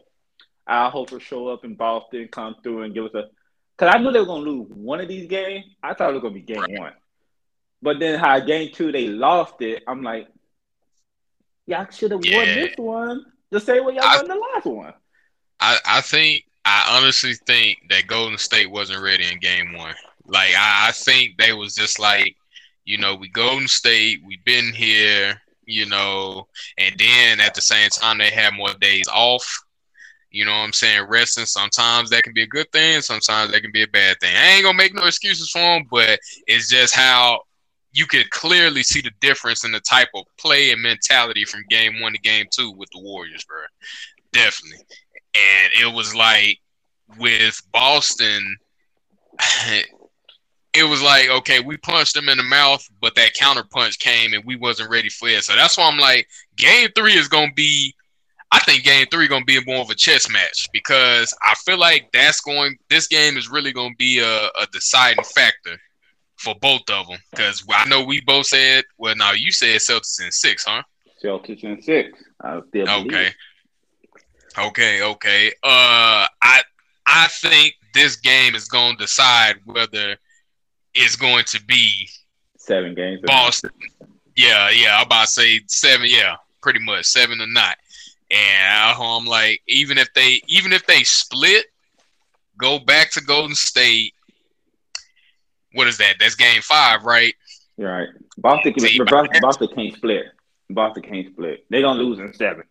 I 0.66 0.88
hope 0.88 1.10
he'll 1.10 1.18
show 1.18 1.48
up 1.48 1.64
in 1.64 1.74
Boston, 1.74 2.28
come 2.30 2.54
through, 2.62 2.82
and 2.82 2.94
give 2.94 3.04
us 3.06 3.14
a. 3.14 3.24
Cause 3.76 3.92
I 3.92 3.98
knew 3.98 4.12
they 4.12 4.20
were 4.20 4.26
gonna 4.26 4.44
lose 4.48 4.68
one 4.70 5.00
of 5.00 5.08
these 5.08 5.26
games. 5.28 5.64
I 5.82 5.92
thought 5.94 6.10
it 6.10 6.12
was 6.14 6.22
gonna 6.22 6.34
be 6.34 6.40
game 6.42 6.60
Right. 6.60 6.78
one, 6.78 6.92
but 7.82 7.98
then 7.98 8.20
how 8.20 8.38
game 8.38 8.70
two 8.72 8.92
they 8.92 9.08
lost 9.08 9.60
it. 9.60 9.82
I'm 9.88 10.02
like, 10.02 10.28
y'all 11.66 11.86
should 11.90 12.12
have 12.12 12.20
won 12.20 12.46
this 12.46 12.76
one 12.76 13.24
the 13.50 13.58
same 13.60 13.84
way 13.84 13.94
y'all 13.94 14.04
I- 14.04 14.16
won 14.18 14.28
the 14.28 14.36
last 14.54 14.66
one. 14.66 14.94
I 15.58 15.78
I 15.84 16.00
think 16.02 16.44
I 16.64 16.96
honestly 17.00 17.34
think 17.34 17.78
that 17.90 18.06
Golden 18.06 18.38
State 18.38 18.70
wasn't 18.70 19.02
ready 19.02 19.24
in 19.30 19.40
Game 19.40 19.72
One. 19.72 19.94
Like 20.26 20.54
I, 20.56 20.88
I 20.88 20.92
think 20.92 21.36
they 21.38 21.52
was 21.52 21.74
just 21.74 21.98
like, 21.98 22.36
you 22.84 22.98
know, 22.98 23.16
we 23.16 23.28
Golden 23.28 23.66
State, 23.66 24.20
we've 24.24 24.44
been 24.44 24.72
here, 24.72 25.41
you 25.64 25.86
know, 25.86 26.46
and 26.78 26.94
then 26.98 27.40
at 27.40 27.54
the 27.54 27.60
same 27.60 27.90
time 27.90 28.18
they 28.18 28.30
have 28.30 28.54
more 28.54 28.74
days 28.80 29.06
off. 29.12 29.64
You 30.30 30.46
know 30.46 30.52
what 30.52 30.64
I'm 30.64 30.72
saying? 30.72 31.06
Resting 31.08 31.44
sometimes 31.44 32.08
that 32.10 32.22
can 32.22 32.32
be 32.32 32.42
a 32.42 32.46
good 32.46 32.70
thing, 32.72 33.02
sometimes 33.02 33.52
that 33.52 33.60
can 33.60 33.72
be 33.72 33.82
a 33.82 33.88
bad 33.88 34.16
thing. 34.20 34.34
I 34.34 34.52
ain't 34.52 34.64
gonna 34.64 34.76
make 34.76 34.94
no 34.94 35.04
excuses 35.04 35.50
for 35.50 35.58
them, 35.58 35.86
but 35.90 36.18
it's 36.46 36.68
just 36.68 36.94
how 36.94 37.42
you 37.92 38.06
could 38.06 38.30
clearly 38.30 38.82
see 38.82 39.02
the 39.02 39.10
difference 39.20 39.64
in 39.64 39.72
the 39.72 39.80
type 39.80 40.08
of 40.14 40.24
play 40.38 40.70
and 40.70 40.80
mentality 40.80 41.44
from 41.44 41.64
game 41.68 42.00
one 42.00 42.12
to 42.12 42.18
game 42.18 42.46
two 42.50 42.72
with 42.72 42.88
the 42.92 43.00
Warriors, 43.00 43.44
bro. 43.44 43.58
Definitely. 44.32 44.84
And 45.34 45.72
it 45.78 45.94
was 45.94 46.14
like 46.14 46.58
with 47.18 47.60
Boston, 47.72 48.56
it 50.74 50.84
was 50.84 51.02
like, 51.02 51.28
okay, 51.28 51.60
we 51.60 51.76
punched 51.76 52.14
them 52.14 52.28
in 52.28 52.38
the 52.38 52.44
mouth, 52.44 52.88
but 53.00 53.14
that 53.14 53.34
counter 53.34 53.64
punch 53.64 53.98
came 53.98 54.32
and 54.32 54.44
we 54.44 54.56
wasn't 54.56 54.90
ready 54.90 55.08
for 55.10 55.28
it. 55.28 55.44
So 55.44 55.54
that's 55.54 55.76
why 55.76 55.88
I'm 55.88 55.98
like, 55.98 56.28
game 56.56 56.88
three 56.94 57.14
is 57.14 57.28
gonna 57.28 57.52
be 57.54 57.94
I 58.50 58.58
think 58.60 58.84
game 58.84 59.06
three 59.10 59.28
gonna 59.28 59.44
be 59.44 59.62
more 59.64 59.80
of 59.80 59.90
a 59.90 59.94
chess 59.94 60.30
match 60.30 60.68
because 60.72 61.34
I 61.42 61.54
feel 61.54 61.78
like 61.78 62.10
that's 62.12 62.40
going 62.40 62.76
this 62.88 63.06
game 63.06 63.36
is 63.36 63.48
really 63.50 63.72
gonna 63.72 63.94
be 63.98 64.20
a, 64.20 64.46
a 64.46 64.66
deciding 64.72 65.24
factor 65.24 65.78
for 66.36 66.54
both 66.60 66.82
of 66.90 67.06
them. 67.08 67.18
Because 67.30 67.64
I 67.70 67.88
know 67.88 68.04
we 68.04 68.20
both 68.20 68.46
said, 68.46 68.84
well, 68.98 69.16
now 69.16 69.32
you 69.32 69.52
said 69.52 69.76
Celtics 69.76 70.22
in 70.22 70.30
six, 70.30 70.64
huh? 70.66 70.82
Celtics 71.22 71.64
in 71.64 71.80
six. 71.82 72.18
I 72.40 72.60
still 72.68 72.88
believe 72.88 73.06
Okay. 73.06 73.30
Okay, 74.58 75.02
okay. 75.02 75.48
Uh 75.62 76.26
I 76.42 76.62
I 77.06 77.28
think 77.28 77.74
this 77.94 78.16
game 78.16 78.54
is 78.54 78.68
going 78.68 78.96
to 78.96 79.04
decide 79.04 79.56
whether 79.64 80.16
it's 80.94 81.16
going 81.16 81.44
to 81.44 81.62
be 81.64 82.08
seven 82.56 82.94
games. 82.94 83.20
Boston. 83.24 83.70
Yeah, 84.36 84.70
yeah. 84.70 84.96
I'm 84.98 85.06
about 85.06 85.26
to 85.26 85.30
say 85.32 85.60
seven. 85.66 86.06
Yeah, 86.08 86.36
pretty 86.62 86.80
much 86.80 87.04
seven 87.04 87.40
or 87.40 87.46
not. 87.46 87.76
And 88.30 88.96
I'm 88.98 89.26
like, 89.26 89.62
even 89.66 89.98
if 89.98 90.12
they 90.14 90.40
even 90.46 90.72
if 90.72 90.86
they 90.86 91.02
split, 91.02 91.66
go 92.56 92.78
back 92.78 93.10
to 93.12 93.20
Golden 93.20 93.54
State. 93.54 94.14
What 95.74 95.86
is 95.86 95.98
that? 95.98 96.16
That's 96.18 96.34
game 96.34 96.60
five, 96.62 97.04
right? 97.04 97.34
You're 97.76 97.90
right. 97.90 98.08
Boston, 98.38 98.74
can, 98.74 99.04
Boston, 99.06 99.40
Boston 99.40 99.68
can't 99.74 99.94
split. 99.96 100.24
Boston 100.70 101.02
can't 101.02 101.26
split. 101.32 101.64
They're 101.70 101.82
gonna 101.82 102.00
lose 102.02 102.18
in 102.18 102.32
seven. 102.34 102.64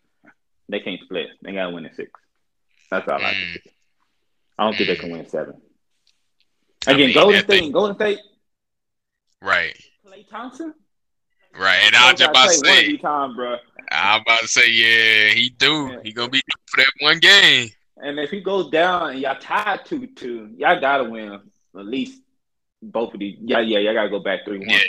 They 0.70 0.80
can't 0.80 1.00
split. 1.02 1.28
They 1.42 1.54
gotta 1.54 1.72
win 1.74 1.86
in 1.86 1.94
six. 1.94 2.12
That's 2.90 3.08
all 3.08 3.16
I 3.24 3.34
Mm. 3.34 3.54
can 3.54 3.62
see. 3.64 3.70
I 4.58 4.64
don't 4.66 4.78
think 4.78 4.88
they 4.90 4.96
can 4.96 5.12
win 5.12 5.28
seven. 5.30 5.62
I 6.88 6.92
Again, 6.92 7.06
mean, 7.08 7.14
Golden 7.14 7.34
that 7.36 7.44
State, 7.46 7.60
thing- 7.60 7.72
Golden 7.72 7.96
State, 7.96 8.20
Right, 9.42 9.76
Klay 10.06 10.28
Thompson. 10.30 10.74
right. 11.58 11.78
And 11.86 11.96
I 11.96 12.12
was 12.12 12.20
just 12.20 12.30
about 12.30 12.48
to 12.50 12.54
say, 12.54 12.88
these 12.88 13.02
times, 13.02 13.36
bro. 13.36 13.58
I'm 13.92 14.22
about 14.22 14.42
to 14.42 14.48
say, 14.48 14.70
yeah, 14.70 15.34
he 15.34 15.50
do. 15.50 16.00
He 16.04 16.12
gonna 16.14 16.30
be 16.30 16.42
for 16.68 16.78
that 16.78 16.92
one 17.00 17.20
game. 17.20 17.70
And 17.98 18.20
if 18.20 18.30
he 18.32 18.40
goes 18.42 18.70
down 18.70 19.12
and 19.12 19.20
y'all 19.20 19.38
tied 19.40 19.86
two 19.86 20.08
two, 20.08 20.52
y'all 20.58 20.80
gotta 20.80 21.04
win 21.06 21.34
at 21.34 21.42
least 21.86 22.22
both 22.82 23.14
of 23.14 23.20
these. 23.20 23.38
Yeah, 23.42 23.60
yeah, 23.60 23.80
y'all 23.80 23.94
gotta 23.94 24.10
go 24.10 24.20
back 24.20 24.46
three 24.46 24.60
one. 24.60 24.70
Yeah. 24.70 24.80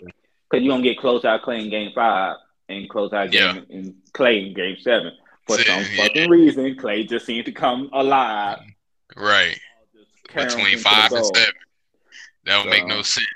Because 0.51 0.65
you're 0.65 0.73
gonna 0.73 0.83
get 0.83 0.99
close 0.99 1.25
out 1.25 1.43
Klay 1.43 1.63
in 1.65 1.71
game 1.71 1.93
five 1.95 2.37
and 2.69 2.89
close 2.89 3.13
out 3.13 3.33
Yeah. 3.33 3.55
game 3.55 3.67
in 3.71 3.95
Klay 4.13 4.49
in 4.49 4.55
game 4.55 4.77
seven. 4.81 5.13
For 5.47 5.57
See, 5.57 5.65
some 5.65 5.81
yeah. 5.81 6.03
fucking 6.05 6.31
reason, 6.31 6.75
Klay 6.77 7.09
just 7.09 7.25
seemed 7.27 7.47
to 7.47 7.53
come 7.53 7.89
alive. 7.93 8.61
Right, 9.17 9.59
between 10.35 10.79
five 10.79 11.11
and 11.13 11.25
seven. 11.27 11.53
That 12.45 12.67
make 12.67 12.83
So- 12.83 12.87
no 12.89 13.03
sense. 13.03 13.27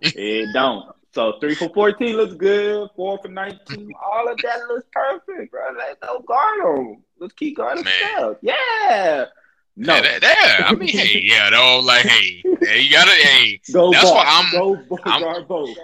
It 0.00 0.48
don't. 0.54 0.94
So 1.14 1.34
three 1.40 1.54
for 1.54 1.68
fourteen 1.74 2.16
looks 2.16 2.34
good. 2.34 2.88
Four 2.96 3.18
for 3.18 3.28
nineteen, 3.28 3.90
all 4.04 4.28
of 4.28 4.36
that 4.38 4.60
looks 4.68 4.86
perfect, 4.92 5.50
bro. 5.52 5.60
Let's 5.76 5.98
no 6.02 6.20
guard 6.20 6.78
him. 6.78 7.02
Let's 7.20 7.34
keep 7.34 7.58
guarding 7.58 7.84
stuff. 7.84 8.38
Yeah. 8.40 9.26
No. 9.76 9.94
Yeah, 9.94 10.00
that, 10.02 10.20
that- 10.22 10.64
I 10.66 10.74
mean, 10.74 10.88
hey, 10.88 11.20
yeah, 11.24 11.48
no, 11.50 11.80
like, 11.80 12.04
hey, 12.04 12.42
you 12.44 12.90
gotta, 12.90 13.10
hey, 13.10 13.58
Go 13.72 13.90
That's 13.90 14.04
both. 14.04 14.14
why 14.14 14.24
I'm- 14.26 14.50
Go. 14.52 14.96
I'm- 15.04 15.22
guard 15.22 15.48
both. 15.48 15.76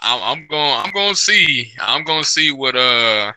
I'm, 0.00 0.22
I'm 0.22 0.46
going, 0.46 0.72
I'm 0.84 0.92
going 0.92 1.14
to 1.14 1.20
see, 1.20 1.72
I'm 1.80 2.04
going 2.04 2.22
to 2.22 2.28
see 2.28 2.52
what 2.52 2.76
uh, 2.76 3.32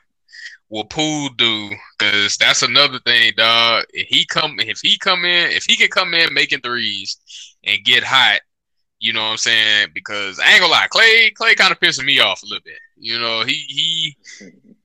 what 0.69 0.89
Poole 0.89 1.29
do, 1.37 1.69
because 1.97 2.37
that's 2.37 2.61
another 2.61 2.99
thing, 2.99 3.33
dog. 3.37 3.85
If 3.93 4.07
he 4.09 4.25
come, 4.25 4.59
if 4.59 4.79
he 4.81 4.97
come 4.97 5.23
in, 5.25 5.51
if 5.51 5.63
he 5.65 5.75
can 5.77 5.87
come 5.89 6.13
in 6.13 6.33
making 6.33 6.61
threes 6.61 7.17
and 7.63 7.83
get 7.83 8.03
hot, 8.03 8.41
you 8.99 9.13
know 9.13 9.21
what 9.23 9.31
I'm 9.31 9.37
saying? 9.37 9.89
Because 9.93 10.39
I 10.39 10.51
ain't 10.51 10.61
gonna 10.61 10.71
lie, 10.71 10.87
Klay, 10.91 11.33
Klay 11.33 11.55
kind 11.55 11.71
of 11.71 11.79
pissing 11.79 12.05
me 12.05 12.19
off 12.19 12.43
a 12.43 12.45
little 12.47 12.63
bit. 12.63 12.79
You 12.97 13.19
know, 13.19 13.43
he 13.43 13.53
he 13.53 14.17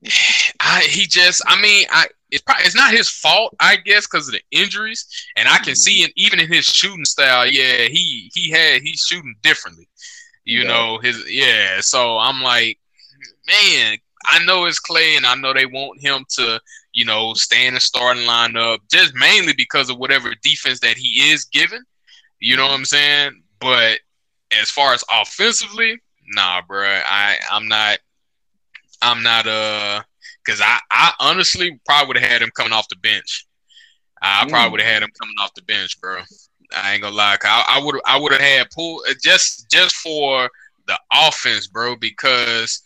I 0.59 0.81
he 0.81 1.07
just 1.07 1.41
I 1.47 1.59
mean 1.61 1.85
I 1.89 2.07
it's 2.31 2.41
probably 2.41 2.65
it's 2.65 2.75
not 2.75 2.91
his 2.91 3.09
fault 3.09 3.55
I 3.59 3.77
guess 3.77 4.07
because 4.07 4.27
of 4.27 4.33
the 4.33 4.41
injuries 4.51 5.05
and 5.35 5.47
I 5.47 5.59
can 5.59 5.75
see 5.75 6.01
mm-hmm. 6.01 6.09
it 6.09 6.13
even 6.15 6.39
in 6.39 6.51
his 6.51 6.65
shooting 6.65 7.05
style 7.05 7.45
yeah 7.45 7.83
he 7.83 8.31
he 8.33 8.49
had 8.49 8.81
he's 8.81 9.01
shooting 9.01 9.35
differently 9.43 9.87
you 10.43 10.61
Yeah. 10.61 10.67
know 10.67 10.97
his 10.99 11.23
yeah 11.29 11.79
so 11.79 12.17
I'm 12.17 12.41
like 12.41 12.79
man 13.47 13.97
I 14.25 14.43
know 14.45 14.65
it's 14.65 14.79
Klay 14.81 15.15
and 15.17 15.25
I 15.25 15.35
know 15.35 15.53
they 15.53 15.65
want 15.65 16.01
him 16.01 16.25
to 16.31 16.59
you 16.93 17.05
know 17.05 17.33
stay 17.33 17.67
in 17.67 17.75
the 17.75 17.79
starting 17.79 18.23
lineup 18.23 18.79
just 18.91 19.13
mainly 19.15 19.53
because 19.53 19.89
of 19.89 19.97
whatever 19.97 20.33
defense 20.41 20.79
that 20.79 20.97
he 20.97 21.31
is 21.31 21.45
given 21.45 21.83
you 22.39 22.57
know 22.57 22.65
what 22.65 22.73
I'm 22.73 22.85
saying 22.85 23.42
but 23.63 23.99
as 24.61 24.69
far 24.71 24.93
as 24.93 25.03
offensively 25.13 26.01
nah 26.35 26.61
bro. 26.67 26.83
I 26.87 27.37
I'm 27.51 27.67
not 27.69 27.99
I'm 29.01 29.23
not 29.23 29.47
uh 29.47 30.03
because 30.45 30.61
I, 30.61 30.79
I 30.91 31.13
honestly 31.19 31.79
probably 31.85 32.07
would 32.09 32.17
have 32.17 32.29
had 32.31 32.41
him 32.41 32.51
coming 32.55 32.73
off 32.73 32.89
the 32.89 32.95
bench. 32.97 33.45
I 34.21 34.45
Mm. 34.45 34.49
probably 34.49 34.71
would 34.71 34.81
have 34.81 34.93
had 34.93 35.03
him 35.03 35.11
coming 35.19 35.35
off 35.41 35.53
the 35.55 35.61
bench, 35.63 35.99
bro. 36.01 36.21
I 36.75 36.93
ain't 36.93 37.03
gonna 37.03 37.15
lie. 37.15 37.37
'cause 37.37 37.63
I, 37.67 37.79
would 37.83 37.99
I 38.05 38.17
would 38.19 38.31
have 38.33 38.41
had 38.41 38.71
Poole 38.71 39.03
just 39.23 39.69
just 39.71 39.95
for 39.97 40.49
the 40.87 40.99
offense, 41.13 41.67
bro. 41.67 41.95
Because 41.97 42.81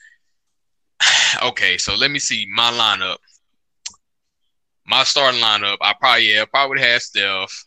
okay, 1.43 1.77
so 1.77 1.95
let 1.95 2.11
me 2.11 2.19
see 2.19 2.47
my 2.53 2.71
lineup. 2.71 3.17
My 4.85 5.03
starting 5.03 5.41
lineup, 5.41 5.77
I 5.81 5.93
probably 5.93 6.33
yeah, 6.33 6.45
probably 6.45 6.69
would 6.69 6.79
have 6.79 6.89
had 6.93 7.01
Steph. 7.01 7.65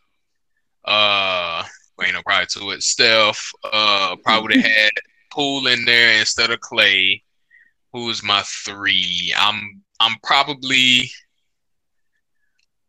Uh, 0.84 1.64
wait, 2.00 2.12
no, 2.14 2.22
probably 2.22 2.46
to 2.46 2.70
it. 2.70 2.82
Steph. 2.82 3.52
Uh, 3.72 4.16
probably 4.24 4.60
had 4.62 4.90
Poole 5.30 5.66
in 5.68 5.84
there 5.84 6.18
instead 6.18 6.50
of 6.50 6.60
Klay. 6.60 7.22
Who's 7.92 8.22
my 8.22 8.42
three? 8.44 9.34
I'm 9.36 9.82
I'm 10.00 10.16
probably 10.22 11.10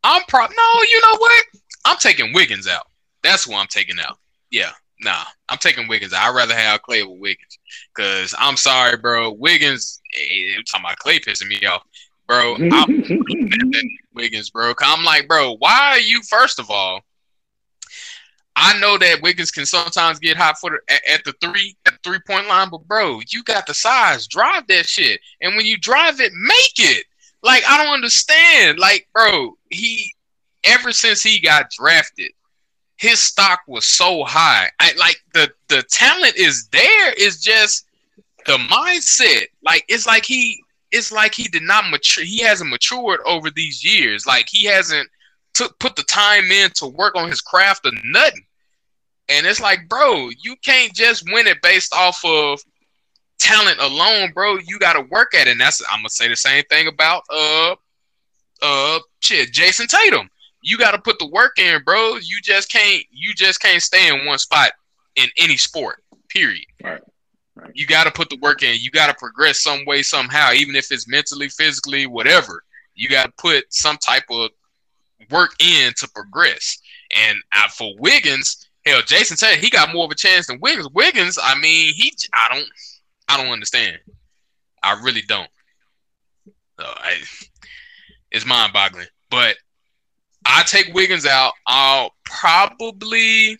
I'm 0.03 0.23
pro 0.27 0.41
no, 0.41 0.81
you 0.91 1.01
know 1.01 1.17
what? 1.17 1.45
I'm 1.85 1.97
taking 1.97 2.33
Wiggins 2.33 2.67
out. 2.67 2.85
That's 3.23 3.45
who 3.45 3.55
I'm 3.55 3.67
taking 3.67 3.99
out. 3.99 4.17
Yeah, 4.51 4.71
nah, 4.99 5.23
I'm 5.49 5.57
taking 5.57 5.87
Wiggins. 5.87 6.13
I'd 6.15 6.35
rather 6.35 6.55
have 6.55 6.81
Klay 6.81 7.07
with 7.07 7.19
Wiggins. 7.19 7.57
Cause 7.95 8.33
I'm 8.37 8.57
sorry, 8.57 8.97
bro. 8.97 9.31
Wiggins, 9.31 10.01
eh, 10.15 10.55
I'm 10.57 10.63
talking 10.63 10.85
about 10.85 10.99
Klay 10.99 11.23
pissing 11.23 11.47
me 11.47 11.65
off, 11.65 11.83
bro. 12.27 12.55
I'm 12.71 13.03
Wiggins, 14.13 14.49
bro. 14.49 14.73
'Cause 14.73 14.87
I'm 14.91 15.03
like, 15.03 15.27
bro, 15.27 15.55
why 15.57 15.91
are 15.93 15.99
you? 15.99 16.21
First 16.23 16.59
of 16.59 16.69
all, 16.69 17.01
I 18.63 18.77
know 18.79 18.95
that 18.99 19.23
Wiggins 19.23 19.49
can 19.49 19.65
sometimes 19.65 20.19
get 20.19 20.37
hot 20.37 20.59
footed 20.59 20.81
at, 20.87 21.01
at 21.11 21.23
the 21.23 21.33
three 21.41 21.75
at 21.87 21.95
three 22.03 22.19
point 22.27 22.47
line, 22.47 22.69
but 22.69 22.87
bro, 22.87 23.19
you 23.29 23.43
got 23.43 23.65
the 23.65 23.73
size. 23.73 24.27
Drive 24.27 24.67
that 24.67 24.85
shit, 24.85 25.19
and 25.41 25.55
when 25.55 25.65
you 25.65 25.79
drive 25.79 26.21
it, 26.21 26.31
make 26.33 26.77
it. 26.77 27.05
Like 27.41 27.63
I 27.67 27.83
don't 27.83 27.93
understand. 27.93 28.77
Like, 28.77 29.07
bro, 29.13 29.57
he 29.71 30.13
ever 30.63 30.91
since 30.91 31.23
he 31.23 31.39
got 31.39 31.71
drafted, 31.71 32.31
his 32.97 33.19
stock 33.19 33.61
was 33.67 33.85
so 33.85 34.23
high. 34.23 34.69
I 34.79 34.93
like 34.93 35.19
the 35.33 35.51
the 35.67 35.81
talent 35.89 36.35
is 36.35 36.67
there. 36.67 37.13
It's 37.17 37.41
just 37.41 37.87
the 38.45 38.57
mindset. 38.57 39.45
Like 39.63 39.85
it's 39.87 40.05
like 40.05 40.23
he 40.23 40.63
it's 40.91 41.11
like 41.11 41.33
he 41.33 41.45
did 41.45 41.63
not 41.63 41.89
mature. 41.89 42.23
He 42.23 42.43
hasn't 42.43 42.69
matured 42.69 43.21
over 43.25 43.49
these 43.49 43.83
years. 43.83 44.27
Like 44.27 44.45
he 44.47 44.67
hasn't 44.67 45.09
took 45.55 45.79
put 45.79 45.95
the 45.95 46.03
time 46.03 46.51
in 46.51 46.69
to 46.75 46.85
work 46.85 47.15
on 47.15 47.27
his 47.27 47.41
craft 47.41 47.87
or 47.87 47.91
nothing. 48.03 48.45
And 49.31 49.47
it's 49.47 49.61
like, 49.61 49.87
bro, 49.87 50.29
you 50.41 50.55
can't 50.57 50.93
just 50.93 51.23
win 51.31 51.47
it 51.47 51.61
based 51.61 51.93
off 51.93 52.19
of 52.25 52.61
talent 53.39 53.79
alone, 53.79 54.31
bro. 54.33 54.57
You 54.57 54.77
got 54.77 54.93
to 54.93 55.01
work 55.09 55.33
at 55.33 55.47
it. 55.47 55.51
And 55.51 55.61
that's 55.61 55.81
I'm 55.89 55.99
gonna 55.99 56.09
say 56.09 56.27
the 56.27 56.35
same 56.35 56.63
thing 56.65 56.87
about 56.87 57.23
uh 57.33 57.75
uh 58.61 58.99
shit, 59.21 59.51
Jayson 59.51 59.87
Tatum. 59.87 60.29
You 60.63 60.77
got 60.77 60.91
to 60.91 60.99
put 60.99 61.17
the 61.17 61.27
work 61.27 61.57
in, 61.57 61.81
bro. 61.83 62.17
You 62.17 62.39
just 62.43 62.71
can't 62.71 63.03
you 63.09 63.33
just 63.33 63.61
can't 63.61 63.81
stay 63.81 64.13
in 64.13 64.25
one 64.25 64.37
spot 64.37 64.71
in 65.15 65.29
any 65.37 65.57
sport. 65.57 66.03
Period. 66.29 66.65
Right. 66.83 67.01
Right. 67.55 67.71
You 67.73 67.85
got 67.85 68.05
to 68.05 68.11
put 68.11 68.29
the 68.29 68.37
work 68.41 68.63
in. 68.63 68.79
You 68.79 68.91
got 68.91 69.07
to 69.07 69.13
progress 69.13 69.59
some 69.59 69.85
way 69.85 70.03
somehow, 70.03 70.51
even 70.53 70.75
if 70.75 70.91
it's 70.91 71.07
mentally, 71.07 71.49
physically, 71.49 72.05
whatever. 72.05 72.63
You 72.95 73.09
got 73.09 73.25
to 73.25 73.31
put 73.37 73.65
some 73.73 73.97
type 73.97 74.23
of 74.29 74.51
work 75.29 75.51
in 75.59 75.93
to 75.97 76.07
progress. 76.09 76.77
And 77.13 77.37
for 77.71 77.93
Wiggins, 77.97 78.69
hell, 78.85 79.01
Jayson 79.01 79.37
said 79.37 79.55
he 79.55 79.69
got 79.69 79.93
more 79.93 80.05
of 80.05 80.11
a 80.11 80.15
chance 80.15 80.47
than 80.47 80.59
Wiggins. 80.59 80.89
Wiggins, 80.93 81.37
I 81.41 81.55
mean, 81.55 81.93
he, 81.93 82.13
I 82.33 82.55
don't, 82.55 82.69
I 83.27 83.41
don't 83.41 83.51
understand. 83.51 83.99
I 84.83 84.99
really 85.01 85.21
don't. 85.21 85.49
So 86.79 86.85
I, 86.85 87.17
it's 88.31 88.45
mind-boggling. 88.45 89.07
But 89.29 89.55
I 90.45 90.63
take 90.63 90.93
Wiggins 90.93 91.25
out. 91.25 91.53
I'll 91.67 92.11
probably. 92.25 93.57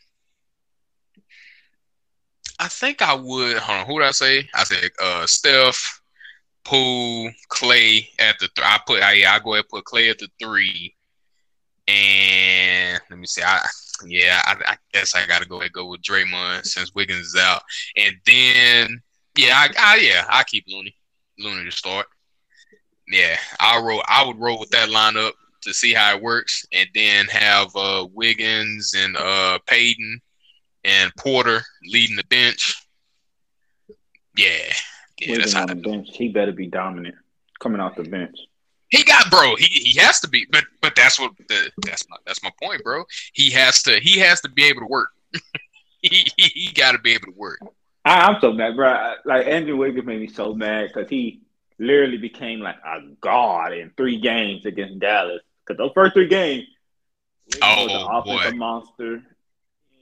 I 2.59 2.67
think 2.67 3.01
I 3.01 3.13
would. 3.13 3.57
Hold 3.57 3.79
on. 3.79 3.85
Who 3.85 3.99
did 3.99 4.07
I 4.07 4.11
say? 4.11 4.49
I 4.53 4.63
said 4.63 4.89
uh, 5.01 5.25
Steph, 5.27 6.01
Poole, 6.63 7.31
Klay 7.49 8.07
at 8.19 8.37
the. 8.39 8.49
Th- 8.55 8.67
I 8.67 8.79
put. 8.85 9.01
I, 9.01 9.13
yeah, 9.13 9.33
I 9.33 9.39
go 9.39 9.53
ahead 9.53 9.65
and 9.65 9.69
put 9.69 9.85
Klay 9.85 10.09
at 10.09 10.19
the 10.19 10.27
three. 10.41 10.95
And 11.87 13.01
let 13.09 13.19
me 13.19 13.27
see. 13.27 13.43
I 13.43 13.65
yeah. 14.05 14.41
I, 14.45 14.55
I 14.65 14.77
guess 14.93 15.15
I 15.15 15.25
got 15.25 15.41
to 15.41 15.47
go 15.47 15.57
ahead 15.57 15.67
and 15.67 15.73
go 15.73 15.87
with 15.87 16.01
Draymond 16.01 16.65
since 16.65 16.93
Wiggins 16.93 17.27
is 17.27 17.35
out. 17.35 17.61
And 17.97 18.15
then 18.25 19.01
yeah, 19.37 19.53
I, 19.55 19.69
I 19.77 19.95
yeah, 19.97 20.25
I 20.29 20.43
keep 20.43 20.65
Looney. 20.67 20.95
Looney 21.39 21.65
to 21.65 21.75
start. 21.75 22.07
Yeah, 23.07 23.37
I 23.59 23.79
roll. 23.81 24.03
I 24.07 24.25
would 24.25 24.39
roll 24.39 24.59
with 24.59 24.69
that 24.71 24.89
lineup 24.89 25.31
to 25.61 25.73
see 25.73 25.93
how 25.93 26.15
it 26.15 26.21
works, 26.21 26.65
and 26.71 26.87
then 26.93 27.27
have 27.27 27.75
uh, 27.75 28.07
Wiggins 28.13 28.93
and 28.97 29.15
uh, 29.17 29.59
Payton 29.67 30.21
and 30.83 31.11
Porter 31.17 31.61
leading 31.83 32.15
the 32.15 32.23
bench. 32.25 32.85
Yeah, 34.37 34.47
yeah, 35.19 35.31
Wiggins 35.31 35.37
that's 35.37 35.53
how 35.53 35.61
on 35.63 35.67
the 35.67 35.75
bench. 35.75 36.09
He 36.13 36.29
better 36.29 36.51
be 36.51 36.67
dominant 36.67 37.15
coming 37.59 37.81
off 37.81 37.95
the 37.95 38.03
bench. 38.03 38.37
He 38.91 39.03
got, 39.03 39.29
bro. 39.31 39.55
He 39.55 39.65
he 39.65 39.99
has 39.99 40.19
to 40.21 40.29
be, 40.29 40.45
but 40.51 40.65
but 40.81 40.95
that's 40.95 41.19
what 41.19 41.31
the, 41.47 41.71
that's 41.85 42.07
my 42.09 42.17
that's 42.25 42.43
my 42.43 42.51
point, 42.61 42.83
bro. 42.83 43.03
He 43.33 43.49
has 43.51 43.81
to 43.83 43.99
he 43.99 44.19
has 44.19 44.41
to 44.41 44.49
be 44.49 44.65
able 44.65 44.81
to 44.81 44.87
work. 44.87 45.09
he 46.01 46.27
he, 46.37 46.43
he 46.53 46.73
got 46.73 46.91
to 46.93 46.99
be 46.99 47.13
able 47.13 47.27
to 47.27 47.37
work. 47.37 47.59
I, 48.05 48.21
I'm 48.27 48.41
so 48.41 48.51
mad, 48.53 48.75
bro. 48.75 49.15
Like 49.25 49.47
Andrew 49.47 49.77
Wiggins 49.77 50.05
made 50.05 50.19
me 50.19 50.27
so 50.27 50.53
mad 50.53 50.89
because 50.93 51.09
he 51.09 51.41
literally 51.79 52.17
became 52.17 52.59
like 52.59 52.77
a 52.85 53.01
god 53.21 53.73
in 53.73 53.91
three 53.97 54.19
games 54.19 54.65
against 54.65 54.99
Dallas. 54.99 55.41
Because 55.65 55.77
those 55.77 55.91
first 55.93 56.13
three 56.13 56.27
games, 56.27 56.65
Wiggins 57.47 57.63
Oh, 57.63 57.85
was 57.85 57.93
an 57.93 58.01
offensive 58.01 58.53
boy. 58.53 58.57
monster. 58.57 59.23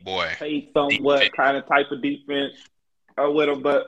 Boy, 0.02 0.32
Played 0.38 0.70
somewhat 0.74 1.34
kind 1.36 1.58
of 1.58 1.68
type 1.68 1.92
of 1.92 2.02
defense 2.02 2.54
uh, 3.22 3.30
with 3.30 3.50
him, 3.50 3.62
but 3.62 3.88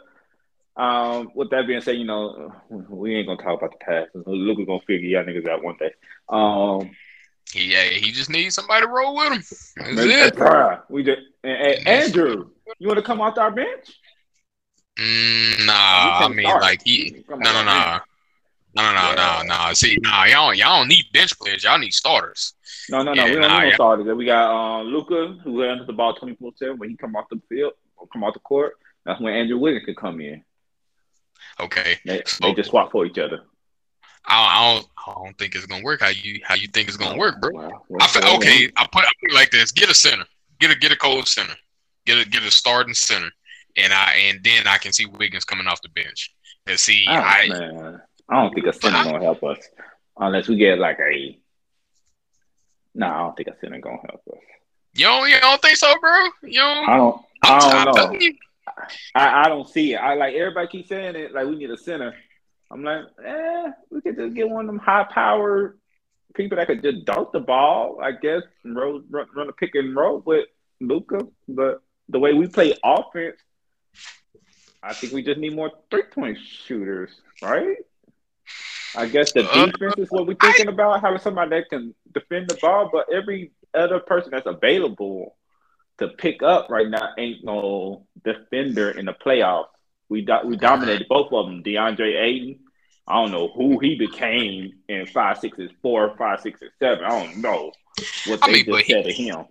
um, 0.75 1.31
with 1.35 1.49
that 1.51 1.67
being 1.67 1.81
said, 1.81 1.97
you 1.97 2.05
know 2.05 2.53
we 2.69 3.15
ain't 3.15 3.27
gonna 3.27 3.41
talk 3.41 3.59
about 3.59 3.71
the 3.71 3.85
past. 3.85 4.09
Luka 4.25 4.65
gonna 4.65 4.79
figure 4.81 5.07
y'all 5.07 5.23
niggas 5.23 5.47
out 5.47 5.63
one 5.63 5.77
day. 5.77 5.91
Um, 6.29 6.91
yeah, 7.53 7.83
he 7.83 8.11
just 8.11 8.29
needs 8.29 8.55
somebody 8.55 8.85
to 8.85 8.91
roll 8.91 9.15
with 9.15 9.33
him. 9.33 9.95
That's 9.95 10.37
it. 10.37 10.79
we 10.89 11.03
just 11.03 11.21
and, 11.43 11.57
and 11.57 11.87
Andrew, 11.87 12.49
you 12.79 12.87
want 12.87 12.97
to 12.97 13.03
come 13.03 13.19
off 13.19 13.37
our 13.37 13.51
bench? 13.51 13.91
Mm, 14.97 15.65
nah, 15.65 15.73
I 15.73 16.27
mean 16.29 16.45
start. 16.45 16.61
like 16.61 16.81
he 16.83 17.23
no 17.29 17.37
no 17.37 17.63
no. 17.63 17.99
No, 18.73 18.93
no, 18.93 19.13
no, 19.13 19.15
no, 19.15 19.41
no. 19.43 19.73
See, 19.73 19.97
nah, 20.01 20.23
y'all, 20.23 20.53
y'all 20.53 20.79
don't 20.79 20.87
need 20.87 21.03
bench 21.11 21.37
players. 21.37 21.63
Y'all 21.65 21.77
need 21.77 21.93
starters. 21.93 22.53
No, 22.89 23.03
no, 23.03 23.13
no. 23.13 23.25
Yeah, 23.25 23.29
we 23.29 23.35
don't 23.41 23.49
nah, 23.49 23.59
need 23.59 23.69
no 23.69 23.73
starters. 23.73 24.15
We 24.15 24.25
got 24.25 24.49
uh, 24.49 24.83
Luka, 24.83 25.37
who 25.43 25.59
handles 25.59 25.87
the 25.87 25.93
ball 25.93 26.13
twenty 26.13 26.35
four 26.35 26.53
seven. 26.55 26.77
When 26.77 26.89
he 26.89 26.95
come 26.95 27.15
off 27.17 27.25
the 27.29 27.41
field 27.49 27.73
or 27.97 28.07
come 28.07 28.23
off 28.23 28.33
the 28.33 28.39
court, 28.39 28.75
that's 29.05 29.19
when 29.19 29.33
Andrew 29.33 29.57
Wiggins 29.57 29.83
could 29.85 29.97
come 29.97 30.21
in. 30.21 30.43
Okay, 31.61 31.97
They, 32.05 32.21
So- 32.25 32.47
they 32.47 32.53
just 32.53 32.69
swap 32.71 32.91
for 32.91 33.05
each 33.05 33.17
other. 33.17 33.41
I, 34.25 34.35
I 34.35 34.73
don't, 34.73 34.87
I 35.07 35.13
don't 35.23 35.37
think 35.37 35.55
it's 35.55 35.65
gonna 35.65 35.83
work. 35.83 36.01
How 36.01 36.09
you, 36.09 36.39
how 36.43 36.53
you 36.55 36.67
think 36.67 36.87
it's 36.87 36.97
gonna 36.97 37.17
work, 37.17 37.41
bro? 37.41 37.51
Wow. 37.53 37.81
I 37.99 38.07
feel, 38.07 38.23
okay, 38.35 38.71
I 38.77 38.87
put, 38.91 39.03
I 39.03 39.11
put 39.19 39.31
it 39.31 39.33
like 39.33 39.49
this: 39.49 39.71
get 39.71 39.89
a 39.89 39.95
center, 39.95 40.25
get 40.59 40.69
a, 40.71 40.75
get 40.75 40.91
a 40.91 40.95
cold 40.95 41.27
center, 41.27 41.55
get 42.05 42.19
a, 42.25 42.29
get 42.29 42.43
a 42.43 42.51
starting 42.51 42.93
center, 42.93 43.29
and 43.77 43.91
I 43.91 44.13
and 44.27 44.43
then 44.43 44.67
I 44.67 44.77
can 44.77 44.93
see 44.93 45.07
Wiggins 45.07 45.43
coming 45.43 45.65
off 45.65 45.81
the 45.81 45.89
bench. 45.89 46.33
And 46.67 46.79
see, 46.79 47.03
Oh, 47.09 47.13
I 47.13 47.47
man. 47.49 48.01
I 48.29 48.41
don't 48.43 48.53
think 48.53 48.67
a 48.67 48.73
center 48.73 49.03
gonna 49.03 49.23
help 49.23 49.43
us 49.43 49.57
unless 50.19 50.47
we 50.47 50.55
get 50.55 50.77
like 50.77 50.99
a. 50.99 51.37
No, 52.93 53.07
I 53.07 53.17
don't 53.19 53.35
think 53.35 53.47
a 53.49 53.55
center 53.59 53.79
gonna 53.79 53.97
help 54.07 54.21
us. 54.31 54.39
you 54.93 55.05
don't 55.05 55.29
you 55.29 55.39
don't 55.39 55.61
think 55.63 55.77
so, 55.77 55.93
bro? 55.99 56.25
You 56.43 56.59
don't. 56.59 56.89
I 56.89 56.97
don't. 56.97 57.21
I'm, 57.43 57.85
don't 57.95 58.13
know. 58.13 58.29
I, 59.15 59.43
I 59.43 59.49
don't 59.49 59.67
see 59.67 59.93
it. 59.93 59.97
I 59.97 60.15
like 60.15 60.35
everybody 60.35 60.67
keeps 60.67 60.89
saying 60.89 61.15
it. 61.15 61.33
Like 61.33 61.47
we 61.47 61.55
need 61.55 61.69
a 61.71 61.77
center. 61.77 62.15
I'm 62.71 62.83
like, 62.83 63.03
eh, 63.25 63.71
we 63.89 64.01
could 64.01 64.15
just 64.17 64.33
get 64.33 64.49
one 64.49 64.65
of 64.65 64.67
them 64.67 64.79
high 64.79 65.03
powered 65.03 65.77
people 66.33 66.55
that 66.57 66.67
could 66.67 66.81
just 66.81 67.05
dunk 67.05 67.31
the 67.31 67.39
ball. 67.39 67.99
I 68.01 68.11
guess 68.13 68.43
and 68.63 68.75
roll, 68.75 69.01
run, 69.09 69.27
run 69.35 69.49
a 69.49 69.53
pick 69.53 69.75
and 69.75 69.95
roll 69.95 70.21
with 70.25 70.47
Luka. 70.79 71.27
But 71.47 71.81
the 72.09 72.19
way 72.19 72.33
we 72.33 72.47
play 72.47 72.73
offense, 72.83 73.37
I 74.81 74.93
think 74.93 75.13
we 75.13 75.23
just 75.23 75.39
need 75.39 75.55
more 75.55 75.71
three 75.89 76.03
point 76.03 76.37
shooters, 76.39 77.11
right? 77.41 77.77
I 78.95 79.07
guess 79.07 79.31
the 79.33 79.49
Uh, 79.49 79.65
defense 79.67 79.95
is 79.97 80.09
what 80.09 80.27
we're 80.27 80.35
thinking 80.35 80.67
about, 80.67 81.01
having 81.01 81.19
somebody 81.19 81.49
that 81.51 81.69
can 81.69 81.93
defend 82.13 82.49
the 82.49 82.55
ball, 82.55 82.89
but 82.91 83.07
every 83.13 83.51
other 83.73 83.99
person 83.99 84.31
that's 84.31 84.47
available 84.47 85.37
to 85.99 86.07
pick 86.09 86.41
up 86.43 86.69
right 86.69 86.89
now 86.89 87.09
ain't 87.17 87.43
no 87.43 88.05
defender 88.23 88.91
in 88.91 89.05
the 89.05 89.13
playoffs. 89.13 89.67
We 90.09 90.21
do, 90.21 90.37
we 90.45 90.57
dominated 90.57 91.07
both 91.07 91.31
of 91.31 91.45
them. 91.45 91.63
DeAndre 91.63 92.19
Ayton, 92.21 92.59
I 93.07 93.15
don't 93.21 93.31
know 93.31 93.47
who 93.49 93.79
he 93.79 93.95
became 93.95 94.73
in 94.89 95.05
five 95.05 95.37
sixes 95.39 95.71
four, 95.81 96.15
five 96.17 96.41
sixes 96.41 96.71
seven. 96.79 97.03
I 97.05 97.09
don't 97.23 97.37
know 97.37 97.71
what 98.25 98.43
I 98.43 98.47
they 98.47 98.53
mean, 98.53 98.65
just 98.65 98.85
he- 98.85 98.93
said 98.93 99.05
to 99.05 99.13
him. 99.13 99.45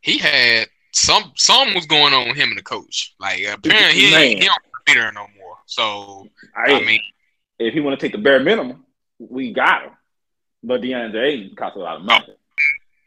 He 0.00 0.18
had 0.18 0.66
some 0.92 1.32
some 1.36 1.74
was 1.74 1.86
going 1.86 2.12
on 2.12 2.28
with 2.28 2.36
him 2.36 2.48
and 2.48 2.58
the 2.58 2.62
coach. 2.62 3.14
Like 3.20 3.40
apparently 3.44 4.00
he 4.00 4.10
Man. 4.10 4.36
he 4.38 4.44
don't 4.46 4.58
be 4.84 4.94
there 4.94 5.12
no 5.12 5.26
more. 5.38 5.56
So 5.66 6.26
I, 6.56 6.72
I 6.72 6.84
mean, 6.84 7.00
if 7.60 7.72
he 7.72 7.80
want 7.80 7.98
to 7.98 8.04
take 8.04 8.12
the 8.12 8.18
bare 8.22 8.40
minimum, 8.40 8.84
we 9.20 9.52
got 9.52 9.84
him. 9.84 9.92
But 10.64 10.80
DeAndre 10.80 11.22
Ayton 11.24 11.56
costs 11.56 11.76
a 11.76 11.80
lot 11.80 11.96
of 11.98 12.02
money. 12.02 12.34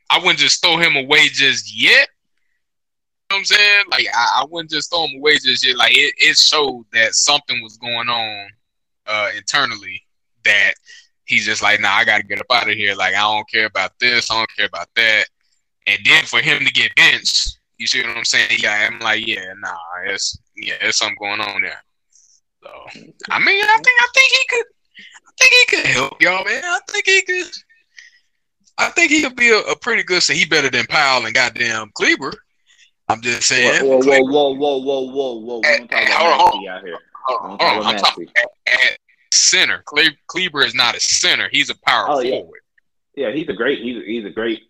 I 0.10 0.20
wouldn't 0.20 0.40
just 0.40 0.62
throw 0.64 0.78
him 0.78 0.96
away 0.96 1.28
just 1.28 1.78
yet. 1.78 2.08
What 3.36 3.40
I'm 3.40 3.46
saying? 3.46 3.84
Like 3.92 4.08
I, 4.16 4.42
I 4.42 4.46
wouldn't 4.50 4.72
just 4.72 4.90
throw 4.90 5.06
him 5.08 5.18
away 5.18 5.38
just 5.40 5.66
yet. 5.66 5.76
Like 5.76 5.92
it, 5.94 6.14
it 6.18 6.38
showed 6.38 6.86
that 6.94 7.16
something 7.16 7.62
was 7.62 7.76
going 7.76 8.08
on 8.08 8.48
uh 9.08 9.30
internally 9.36 10.02
that 10.46 10.74
he's 11.26 11.46
just 11.46 11.62
like, 11.62 11.82
nah, 11.82 11.90
I 11.90 12.06
gotta 12.06 12.24
get 12.24 12.40
up 12.40 12.46
out 12.50 12.70
of 12.70 12.76
here. 12.76 12.96
Like 12.96 13.14
I 13.14 13.20
don't 13.20 13.50
care 13.50 13.66
about 13.66 13.92
this, 14.00 14.32
I 14.32 14.38
don't 14.38 14.56
care 14.56 14.68
about 14.68 14.88
that. 14.96 15.26
And 15.86 16.00
then 16.06 16.24
for 16.24 16.40
him 16.40 16.64
to 16.66 16.72
get 16.72 16.96
benched, 16.96 17.60
you 17.78 17.88
see 17.88 18.02
what 18.02 18.16
I'm 18.16 18.24
saying? 18.24 18.58
Yeah, 18.60 18.90
I'm 18.90 19.00
like, 19.00 19.28
yeah, 19.28 19.54
nah, 19.60 19.76
it's 20.06 20.40
yeah, 20.56 20.76
there's 20.80 20.96
something 20.96 21.18
going 21.20 21.42
on 21.42 21.62
there. 21.62 21.84
So 22.64 22.70
I 23.30 23.40
mean, 23.40 23.64
I 23.64 23.76
think 23.76 24.00
I 24.00 24.08
think 24.14 24.32
he 24.32 24.46
could 24.48 24.66
I 25.28 25.32
think 25.38 25.52
he 25.52 25.76
could 25.76 25.86
help 25.88 26.22
y'all, 26.22 26.46
man. 26.46 26.64
I 26.64 26.80
think 26.88 27.06
he 27.06 27.22
could 27.24 27.52
I 28.78 28.90
think 28.92 29.12
he 29.12 29.22
could 29.22 29.36
be 29.36 29.50
a, 29.50 29.60
a 29.60 29.76
pretty 29.76 30.04
good. 30.04 30.24
So 30.24 30.34
he 30.34 30.46
better 30.46 30.70
than 30.70 30.86
Powell 30.86 31.26
and 31.26 31.36
goddamn 31.36 31.92
Kleber. 31.96 32.34
I'm 33.08 33.22
just 33.22 33.44
saying. 33.44 33.86
Whoa, 33.86 33.98
whoa, 34.00 34.22
whoa, 34.24 34.54
whoa, 34.54 34.78
whoa, 34.80 35.02
whoa, 35.12 35.34
whoa! 35.40 35.60
We 35.60 35.68
eh, 35.68 35.78
don't 35.78 35.88
talk 35.90 36.02
eh, 36.02 36.06
about 36.06 36.40
hold 36.40 36.68
on, 36.68 36.76
out 36.76 36.84
here. 36.84 36.98
Hold 37.26 37.42
on, 37.42 37.50
hold 37.50 37.62
on. 37.86 37.86
I'm 37.86 37.98
talking 38.00 38.28
at, 38.36 38.74
at 38.74 38.98
center. 39.32 39.84
Cle- 39.86 40.16
Kleber 40.28 40.66
is 40.66 40.74
not 40.74 40.96
a 40.96 41.00
center. 41.00 41.48
He's 41.52 41.70
a 41.70 41.76
power 41.86 42.06
Oh, 42.10 42.20
yeah. 42.20 42.32
forward. 42.40 42.62
Yeah, 43.16 43.32
he's 43.32 43.48
a 43.48 43.54
great. 43.54 43.80
He's 43.82 44.04
he's 44.06 44.26
a 44.26 44.30
great, 44.32 44.64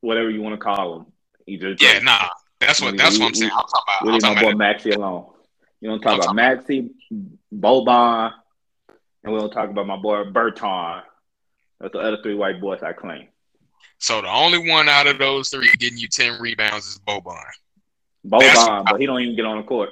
whatever 0.00 0.30
you 0.30 0.40
want 0.40 0.54
to 0.54 0.58
call 0.64 1.00
him. 1.00 1.06
He's 1.46 1.62
a 1.62 1.70
Yeah, 1.78 1.92
great. 1.92 2.04
nah. 2.04 2.28
That's 2.60 2.80
what. 2.80 2.92
We- 2.92 2.98
That's 2.98 3.14
we- 3.16 3.20
what 3.20 3.28
I'm 3.28 3.34
saying. 3.34 3.50
I'm 3.52 3.58
talking 3.58 3.82
about. 4.00 4.06
We 4.06 4.12
leave 4.12 4.22
my 4.22 4.42
boy. 4.42 4.52
Maxi 4.52 4.96
alone. 4.96 5.26
You 5.80 5.90
don't 5.90 6.00
talk 6.00 6.22
I'm 6.26 6.38
about 6.38 6.64
Maxi, 6.66 6.90
Boban, 7.52 8.32
and 9.24 9.32
we 9.32 9.38
don't 9.38 9.50
talk 9.52 9.68
about 9.68 9.86
my 9.86 9.96
boy 9.96 10.24
Berton. 10.30 11.02
That's 11.80 11.92
the 11.92 11.98
other 11.98 12.18
three 12.22 12.36
white 12.36 12.60
boys 12.60 12.82
I 12.82 12.92
claim. 12.92 13.26
So 13.98 14.20
the 14.22 14.28
only 14.30 14.70
one 14.70 14.88
out 14.88 15.06
of 15.08 15.18
those 15.18 15.48
three 15.48 15.68
getting 15.78 15.98
you 15.98 16.06
ten 16.08 16.40
rebounds 16.40 16.86
is 16.86 16.98
Boban, 17.00 17.42
Boban, 18.26 18.84
but 18.84 19.00
he 19.00 19.06
don't 19.06 19.20
even 19.20 19.36
get 19.36 19.44
on 19.44 19.58
the 19.58 19.62
court. 19.64 19.90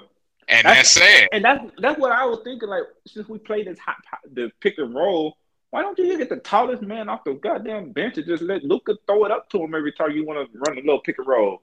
and 0.48 0.64
That's- 0.64 0.94
that's, 0.94 1.06
sad. 1.08 1.28
And 1.32 1.44
that's 1.44 1.64
that's 1.78 1.98
what 1.98 2.12
I 2.12 2.24
was 2.24 2.40
thinking. 2.44 2.68
Like 2.68 2.84
since 3.06 3.28
we 3.28 3.38
played 3.38 3.66
this 3.66 3.78
hot, 3.78 3.96
the 4.32 4.50
pick 4.60 4.78
and 4.78 4.94
roll, 4.94 5.36
why 5.70 5.82
don't 5.82 5.98
you 5.98 6.06
just 6.06 6.18
get 6.18 6.28
the 6.28 6.36
tallest 6.38 6.82
man 6.82 7.08
off 7.08 7.24
the 7.24 7.34
goddamn 7.34 7.92
bench 7.92 8.16
and 8.18 8.26
just 8.26 8.42
let 8.42 8.64
Luka 8.64 8.96
throw 9.06 9.24
it 9.24 9.30
up 9.30 9.48
to 9.50 9.62
him 9.62 9.74
every 9.74 9.92
time 9.92 10.12
you 10.12 10.24
want 10.24 10.50
to 10.52 10.58
run 10.58 10.76
a 10.78 10.80
little 10.80 11.00
pick 11.00 11.18
and 11.18 11.26
roll? 11.26 11.62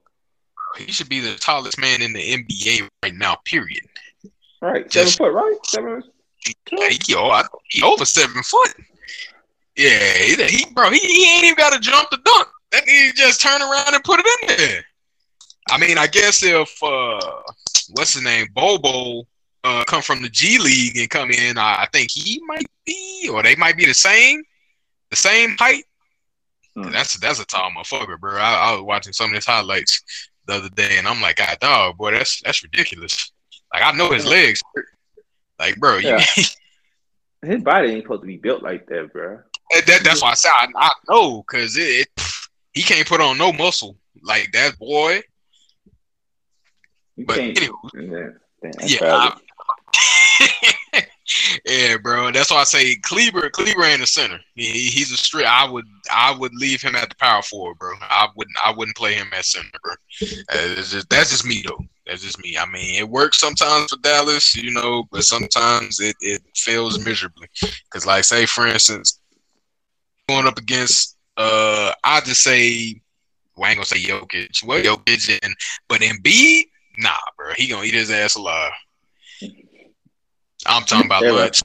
He 0.77 0.91
should 0.91 1.09
be 1.09 1.19
the 1.19 1.35
tallest 1.35 1.79
man 1.79 2.01
in 2.01 2.13
the 2.13 2.19
NBA 2.19 2.89
right 3.03 3.13
now. 3.15 3.35
Period. 3.45 3.83
Right, 4.61 4.89
Just- 4.89 5.17
seven 5.17 5.33
foot, 5.33 5.37
right? 5.37 5.57
Seven. 5.65 6.03
He, 6.39 7.15
oh, 7.15 7.29
I, 7.29 7.43
he 7.69 7.83
over 7.83 8.05
seven 8.05 8.41
foot. 8.43 8.73
Yeah, 9.75 10.13
he, 10.13 10.35
he 10.45 10.65
bro, 10.73 10.89
he, 10.89 10.99
he 10.99 11.35
ain't 11.35 11.43
even 11.45 11.55
got 11.55 11.73
to 11.73 11.79
jump 11.79 12.09
the 12.09 12.17
dunk. 12.17 12.47
That 12.71 12.85
nigga 12.85 13.13
just 13.13 13.41
turn 13.41 13.61
around 13.61 13.93
and 13.93 14.03
put 14.03 14.19
it 14.19 14.25
in 14.41 14.57
there. 14.57 14.85
I 15.69 15.77
mean, 15.77 15.97
I 15.97 16.07
guess 16.07 16.43
if 16.43 16.81
uh, 16.81 17.19
what's 17.91 18.13
his 18.13 18.23
name, 18.23 18.47
Bobo, 18.53 19.27
uh, 19.63 19.83
come 19.85 20.01
from 20.01 20.21
the 20.21 20.29
G 20.29 20.57
League 20.57 20.97
and 20.97 21.09
come 21.09 21.31
in, 21.31 21.57
I, 21.57 21.83
I 21.83 21.87
think 21.91 22.11
he 22.11 22.41
might 22.45 22.67
be, 22.85 23.29
or 23.31 23.43
they 23.43 23.55
might 23.55 23.77
be 23.77 23.85
the 23.85 23.93
same, 23.93 24.43
the 25.09 25.15
same 25.15 25.55
height. 25.57 25.83
Hmm. 26.75 26.91
That's 26.91 27.17
that's 27.17 27.39
a 27.39 27.45
tall 27.45 27.71
motherfucker, 27.71 28.19
bro. 28.19 28.37
I, 28.37 28.53
I 28.53 28.73
was 28.73 28.83
watching 28.83 29.13
some 29.13 29.29
of 29.29 29.35
his 29.35 29.45
highlights 29.45 30.03
the 30.45 30.55
other 30.55 30.69
day, 30.69 30.97
and 30.97 31.07
I'm 31.07 31.21
like, 31.21 31.37
God, 31.37 31.57
dog, 31.59 31.97
boy, 31.97 32.11
that's 32.11 32.41
that's 32.41 32.63
ridiculous. 32.63 33.31
Like 33.73 33.83
I 33.83 33.91
know 33.91 34.11
his 34.11 34.25
legs, 34.25 34.61
like, 35.59 35.77
bro, 35.77 35.97
you, 35.97 36.09
Yeah. 36.09 36.25
His 37.45 37.61
body 37.61 37.91
ain't 37.91 38.03
supposed 38.03 38.21
to 38.21 38.27
be 38.27 38.37
built 38.37 38.63
like 38.63 38.87
that, 38.87 39.13
bro. 39.13 39.39
That, 39.85 40.01
that's 40.03 40.23
why 40.23 40.31
I 40.31 40.33
said 40.33 40.49
I, 40.49 40.67
I 40.75 40.89
know 41.07 41.43
because 41.43 41.77
it, 41.77 42.07
it 42.17 42.23
he 42.73 42.81
can't 42.81 43.07
put 43.07 43.21
on 43.21 43.37
no 43.37 43.53
muscle 43.53 43.95
like 44.23 44.51
that 44.53 44.77
boy. 44.79 45.21
You 47.17 47.25
But 47.25 47.35
can't. 47.37 47.57
anyway, 47.57 48.29
yeah, 48.85 49.31
yeah. 50.43 51.01
Yeah, 51.65 51.97
bro. 51.97 52.31
That's 52.31 52.49
why 52.51 52.57
I 52.59 52.63
say 52.63 52.95
Kleber. 52.95 53.49
Kleber 53.49 53.83
ain't 53.83 54.01
a 54.01 54.07
center. 54.07 54.39
He, 54.55 54.87
he's 54.87 55.11
a 55.11 55.17
straight. 55.17 55.45
I 55.45 55.69
would 55.69 55.83
I 56.09 56.31
would 56.33 56.55
leave 56.55 56.81
him 56.81 56.95
at 56.95 57.09
the 57.09 57.15
power 57.15 57.41
forward, 57.41 57.77
bro. 57.79 57.91
I 58.01 58.27
wouldn't 58.35 58.55
I 58.63 58.71
wouldn't 58.71 58.95
play 58.95 59.13
him 59.15 59.27
at 59.33 59.43
center, 59.43 59.67
bro. 59.83 59.93
Uh, 59.93 59.95
it's 60.51 60.91
just- 60.91 61.09
that's 61.09 61.31
just 61.31 61.45
me 61.45 61.63
though. 61.67 61.79
That's 62.05 62.21
just 62.23 62.39
me. 62.41 62.57
I 62.57 62.65
mean, 62.65 62.95
it 62.95 63.09
works 63.09 63.39
sometimes 63.41 63.89
for 63.91 63.97
Dallas, 63.97 64.55
you 64.55 64.71
know, 64.71 65.03
but 65.11 65.25
sometimes 65.25 65.99
it, 65.99 66.15
it 66.21 66.41
fails 66.55 67.03
miserably. 67.03 67.47
Because, 67.59 68.05
like, 68.05 68.23
say 68.23 68.45
for 68.45 68.65
instance, 68.65 69.19
going 70.29 70.47
up 70.47 70.57
against, 70.57 71.17
uh, 71.35 71.91
I 72.05 72.21
just 72.21 72.41
say, 72.43 73.01
well, 73.57 73.65
I 73.67 73.71
ain't 73.71 73.77
gonna 73.77 73.85
say 73.85 73.99
Jokic, 74.01 74.63
well, 74.65 74.81
Jokic, 74.81 75.37
and 75.43 75.53
but 75.89 75.99
Embiid, 75.99 76.63
nah, 76.97 77.11
bro, 77.37 77.53
he 77.55 77.67
gonna 77.67 77.85
eat 77.85 77.93
his 77.93 78.11
ass 78.11 78.35
alive. 78.35 78.71
I'm 80.65 80.83
talking 80.83 81.05
about 81.05 81.23
Yeah, 81.23 81.31
lunch, 81.31 81.61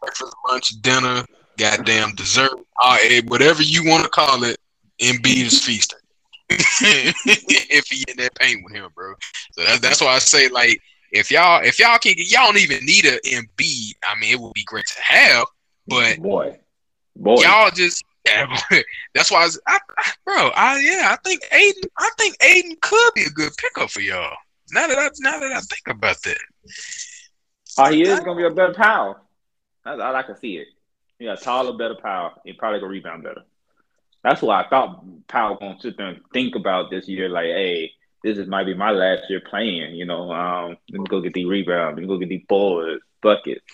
breakfast, 0.00 0.34
lunch, 0.48 0.68
dinner, 0.82 1.24
goddamn 1.56 2.14
dessert, 2.14 2.52
whatever 3.26 3.62
you 3.62 3.84
want 3.88 4.04
to 4.04 4.10
call 4.10 4.44
it. 4.44 4.58
Embiid 5.00 5.46
is 5.46 5.64
feasting. 5.64 5.98
if 6.50 7.86
he 7.86 8.04
in 8.08 8.16
that 8.18 8.34
paint 8.34 8.62
with 8.64 8.74
him, 8.74 8.88
bro. 8.94 9.14
So 9.52 9.64
that's 9.64 9.80
that's 9.80 10.00
why 10.00 10.08
I 10.08 10.18
say 10.18 10.48
like 10.48 10.78
if 11.10 11.30
y'all 11.30 11.64
if 11.64 11.78
y'all 11.78 11.98
can't 11.98 12.16
y'all 12.18 12.46
don't 12.46 12.58
even 12.58 12.84
need 12.84 13.04
a 13.06 13.18
Embiid. 13.20 13.94
I 14.04 14.18
mean, 14.18 14.32
it 14.32 14.40
would 14.40 14.52
be 14.52 14.64
great 14.64 14.86
to 14.86 15.02
have, 15.02 15.46
but 15.86 16.18
boy, 16.20 16.58
boy. 17.16 17.42
y'all 17.42 17.70
just 17.70 18.04
yeah, 18.26 18.46
that's 19.14 19.30
why 19.30 19.42
I, 19.42 19.44
was, 19.44 19.60
I, 19.66 19.78
I 19.98 20.12
bro. 20.24 20.48
I 20.54 20.80
yeah, 20.80 21.08
I 21.10 21.16
think 21.24 21.42
Ayton. 21.50 21.90
I 21.98 22.10
think 22.18 22.36
Ayton 22.42 22.76
could 22.80 23.14
be 23.14 23.22
a 23.22 23.30
good 23.30 23.52
pickup 23.56 23.90
for 23.90 24.00
y'all. 24.00 24.36
Now 24.72 24.86
that 24.86 24.98
I 24.98 25.08
now 25.18 25.38
that 25.38 25.52
I 25.52 25.60
think 25.60 25.88
about 25.88 26.20
that, 26.22 26.38
Oh, 27.78 27.90
he 27.90 28.02
is 28.02 28.20
gonna 28.20 28.36
be 28.36 28.44
a 28.44 28.50
better 28.50 28.74
power. 28.74 29.20
That's 29.84 30.00
all 30.00 30.14
I 30.14 30.22
can 30.22 30.36
see 30.36 30.56
it. 30.58 30.68
He 31.18 31.24
got 31.26 31.40
taller, 31.40 31.76
better 31.76 31.94
power. 31.94 32.32
He 32.44 32.52
probably 32.52 32.80
gonna 32.80 32.92
rebound 32.92 33.22
better. 33.22 33.42
That's 34.22 34.42
what 34.42 34.64
I 34.64 34.68
thought 34.68 35.04
Powell 35.28 35.56
gonna 35.56 35.80
sit 35.80 35.96
there 35.96 36.08
and 36.08 36.20
think 36.32 36.54
about 36.54 36.90
this 36.90 37.08
year. 37.08 37.28
Like, 37.28 37.46
hey, 37.46 37.92
this 38.22 38.38
is 38.38 38.46
might 38.46 38.64
be 38.64 38.74
my 38.74 38.90
last 38.90 39.22
year 39.28 39.40
playing. 39.40 39.94
You 39.94 40.04
know, 40.04 40.32
um, 40.32 40.76
let 40.90 41.00
me 41.00 41.06
go 41.08 41.20
get 41.20 41.34
these 41.34 41.46
rebounds. 41.46 41.96
Let 41.96 42.02
me 42.02 42.08
go 42.08 42.18
get 42.18 42.28
these 42.28 42.44
boards, 42.48 43.02
buckets. 43.22 43.64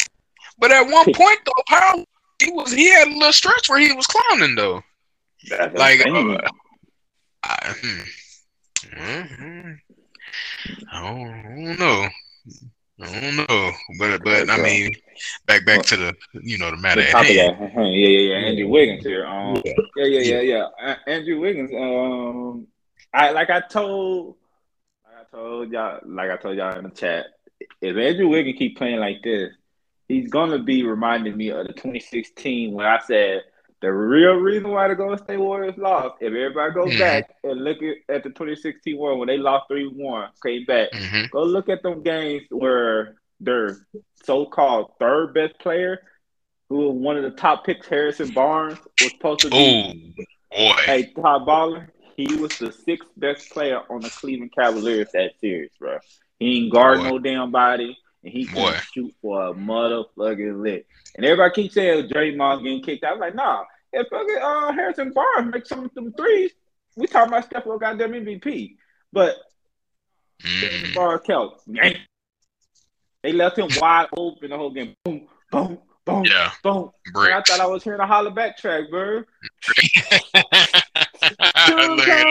but 0.59 0.73
at 0.73 0.83
one 0.83 1.05
point 1.13 1.39
though, 1.45 1.63
Powell 1.67 2.05
he 2.43 2.51
was 2.53 2.73
he 2.73 2.89
had 2.91 3.09
a 3.09 3.13
little 3.13 3.33
stretch 3.33 3.69
where 3.69 3.81
he 3.81 3.93
was 3.93 4.07
clowning 4.07 4.55
though. 4.55 4.83
That's 5.49 5.77
Like, 5.77 6.01
uh, 6.07 6.39
I, 7.43 7.75
hmm. 7.81 8.01
Mhm. 8.85 9.58
I 10.93 11.03
don't, 11.03 11.29
I 11.29 11.43
don't 11.43 11.79
know. 11.79 12.09
I 13.01 13.21
don't 13.21 13.37
know, 13.37 13.73
but 13.99 14.23
but 14.25 14.51
I 14.51 14.57
mean, 14.57 14.91
back 15.47 15.65
back 15.65 15.83
to 15.85 15.97
the 15.97 16.15
you 16.43 16.59
know 16.59 16.71
the 16.71 16.77
matter 16.77 17.01
at 17.03 17.17
hand. 17.17 17.57
Yeah, 17.95 18.09
yeah, 18.09 18.19
yeah. 18.31 18.35
Andrew 18.47 18.69
Wiggins 18.69 19.05
here. 19.05 19.25
Um, 19.27 19.63
Yeah. 19.65 19.73
yeah, 19.97 20.41
yeah, 20.41 20.41
yeah, 20.41 20.97
Andrew 21.07 21.41
Wiggins. 21.41 21.71
Um, 21.73 22.67
I 23.15 23.31
like 23.31 23.51
I 23.51 23.61
told, 23.61 24.37
like 25.05 25.27
I 25.27 25.37
told 25.37 25.71
y'all, 25.71 26.01
like 26.07 26.31
I 26.31 26.37
told 26.37 26.57
y'all 26.57 26.77
in 26.79 26.85
the 26.85 26.91
chat. 26.91 27.27
if 27.81 27.97
Andrew 27.97 28.29
Wiggins 28.29 28.59
keep 28.59 28.77
playing 28.77 28.99
like 28.99 29.23
this, 29.23 29.53
he's 30.09 30.29
gonna 30.29 30.59
be 30.59 30.83
reminding 30.83 31.37
me 31.37 31.51
of 31.51 31.67
the 31.69 31.73
2016 31.73 32.73
when 32.73 32.87
I 32.87 32.99
said 32.99 33.43
the 33.81 33.93
real 33.93 34.35
reason 34.35 34.71
why 34.71 34.89
the 34.89 34.95
Golden 34.95 35.19
State 35.19 35.39
Warriors 35.39 35.77
lost. 35.77 36.17
If 36.21 36.29
everybody 36.29 36.73
goes 36.73 36.95
Mhm. 36.95 36.99
back 36.99 37.25
and 37.45 37.63
look 37.65 37.79
at, 37.83 38.15
at 38.15 38.23
the 38.25 38.31
2016 38.31 38.99
one 38.99 39.19
when 39.19 39.29
they 39.29 39.39
lost 39.39 39.67
three 39.69 39.87
one, 39.87 40.29
came 40.45 40.65
back, 40.67 40.89
hmm 40.93 41.25
go 41.31 41.43
look 41.43 41.69
at 41.69 41.83
them 41.83 42.03
games 42.03 42.43
where 42.51 43.17
their 43.41 43.77
so-called 44.25 44.93
third 44.99 45.35
best 45.35 45.59
player, 45.61 46.01
who 46.69 46.89
was 46.89 46.97
one 46.97 47.17
of 47.17 47.23
the 47.23 47.31
top 47.31 47.65
picks, 47.65 47.87
Harrison 47.89 48.33
Barnes, 48.33 48.79
was 49.01 49.13
supposed 49.13 49.43
to 49.43 49.51
be 49.51 49.85
Oh 49.89 49.93
boy. 50.51 50.75
a 50.89 51.05
top 51.15 51.47
baller. 51.47 51.89
He 52.17 52.35
was 52.35 52.57
the 52.59 52.73
sixth 52.73 53.09
best 53.17 53.51
player 53.51 53.81
on 53.91 54.03
the 54.03 54.11
Cleveland 54.11 54.53
Cavaliers 54.59 55.09
that 55.13 55.33
series, 55.41 55.71
bro. 55.79 55.99
He 56.39 56.65
ain't 56.65 56.73
guard 56.73 57.01
Boy. 57.01 57.05
no 57.05 57.19
damn 57.19 57.51
body, 57.51 57.97
and 58.25 58.33
he 58.33 58.47
can 58.47 58.81
shoot 58.93 59.15
for 59.23 59.47
a 59.49 59.53
motherfucking 59.55 60.63
lick. 60.63 60.87
And 61.17 61.25
everybody 61.25 61.55
keeps 61.55 61.75
saying 61.75 62.09
Draymond 62.09 62.63
getting 62.63 62.83
kicked 62.83 63.05
out. 63.05 63.15
I'm 63.15 63.21
like, 63.21 63.35
nah, 63.35 63.65
if 63.93 64.09
fucking 64.09 64.39
uh, 64.41 64.73
Harrison 64.73 65.13
Barnes 65.13 65.53
makes 65.53 65.69
some 65.69 65.85
of 65.85 65.95
them 65.95 66.13
threes, 66.13 66.53
we 66.97 67.07
talking 67.07 67.29
about 67.33 67.45
Steph 67.47 67.65
for 67.65 67.79
goddamn 67.79 68.13
MVP. 68.13 68.77
But 69.13 69.37
Mm. 70.45 70.95
Barnes. 70.95 71.61
Yank. 71.67 71.97
They 73.25 73.33
left 73.33 73.59
him 73.59 73.75
wide 73.75 74.07
open 74.17 74.51
the 74.51 74.57
whole 74.57 74.71
game. 74.71 74.95
Boom, 75.05 75.27
boom, 75.51 75.79
boom, 76.05 76.25
Yeah. 76.25 76.53
boom. 76.63 76.93
I 77.17 77.43
thought 77.43 77.59
I 77.61 77.67
was 77.67 77.83
hearing 77.83 77.99
a 77.99 78.07
holler 78.07 78.31
back 78.31 78.57
track, 78.57 78.85
bro. 78.89 79.25
Look 81.69 82.09
at 82.09 82.27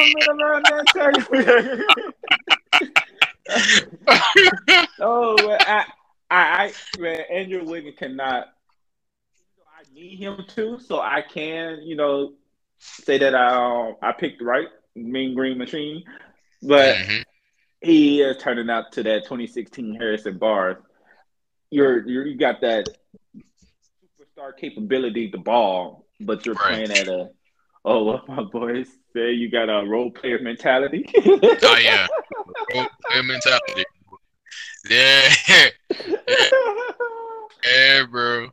oh, 4.99 5.47
man, 5.47 5.59
I, 5.65 5.85
I, 6.29 6.37
I, 6.65 6.73
man, 6.99 7.19
Andrew 7.31 7.63
Wiggins 7.65 7.95
cannot. 7.97 8.47
I 9.79 9.83
need 9.93 10.17
him 10.17 10.43
to, 10.55 10.79
so 10.79 10.99
I 10.99 11.21
can, 11.21 11.81
you 11.83 11.95
know, 11.95 12.33
say 12.79 13.17
that 13.19 13.35
I, 13.35 13.87
um, 13.89 13.95
I 14.01 14.11
picked 14.11 14.41
right 14.41 14.67
Mean 14.95 15.35
Green 15.35 15.57
Machine, 15.57 16.03
but 16.63 16.97
Mhm. 16.97 17.23
he 17.81 18.21
is 18.21 18.37
turning 18.37 18.69
out 18.71 18.91
to 18.93 19.03
that 19.03 19.23
2016 19.25 19.95
Harrison 19.95 20.37
Barnes. 20.39 20.79
You're, 21.69 22.07
you're 22.07 22.25
you 22.25 22.37
got 22.37 22.61
that 22.61 22.87
superstar 24.01 24.55
capability, 24.57 25.29
the 25.31 25.37
ball, 25.37 26.05
but 26.19 26.45
you're 26.45 26.55
Right. 26.55 26.87
playing 26.87 26.91
at 26.91 27.07
a. 27.07 27.29
Oh, 27.85 28.03
what 28.03 28.27
my 28.27 28.43
boys 28.43 28.87
say, 29.13 29.31
you 29.33 29.49
got 29.51 29.69
a 29.69 29.85
role 29.87 30.11
player 30.11 30.39
mentality. 30.41 31.05
Oh 31.63 31.77
yeah. 31.77 32.07
Role 32.73 32.87
player 33.09 33.23
mentality. 33.23 33.85
Yeah. 34.89 35.29
Yeah, 37.65 38.05
bro. 38.09 38.49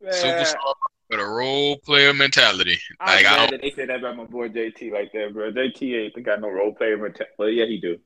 Man, 0.00 0.12
Superstar 0.12 0.74
with 1.10 1.20
a 1.20 1.24
role 1.24 1.78
player 1.78 2.12
mentality. 2.12 2.78
I'm 3.00 3.16
Like 3.16 3.26
I 3.26 3.36
glad 3.36 3.50
that 3.52 3.62
they 3.62 3.70
said 3.70 3.88
that 3.88 4.00
about 4.00 4.16
my 4.16 4.24
boy 4.24 4.48
JT 4.48 4.92
like 4.92 5.12
that, 5.12 5.32
bro. 5.32 5.52
JT 5.52 6.14
ain't 6.16 6.24
got 6.24 6.40
no 6.40 6.48
role 6.48 6.74
player 6.74 6.96
mentality. 6.96 7.32
Well, 7.38 7.48
yeah, 7.48 7.66
he 7.66 7.78
do. 7.78 7.98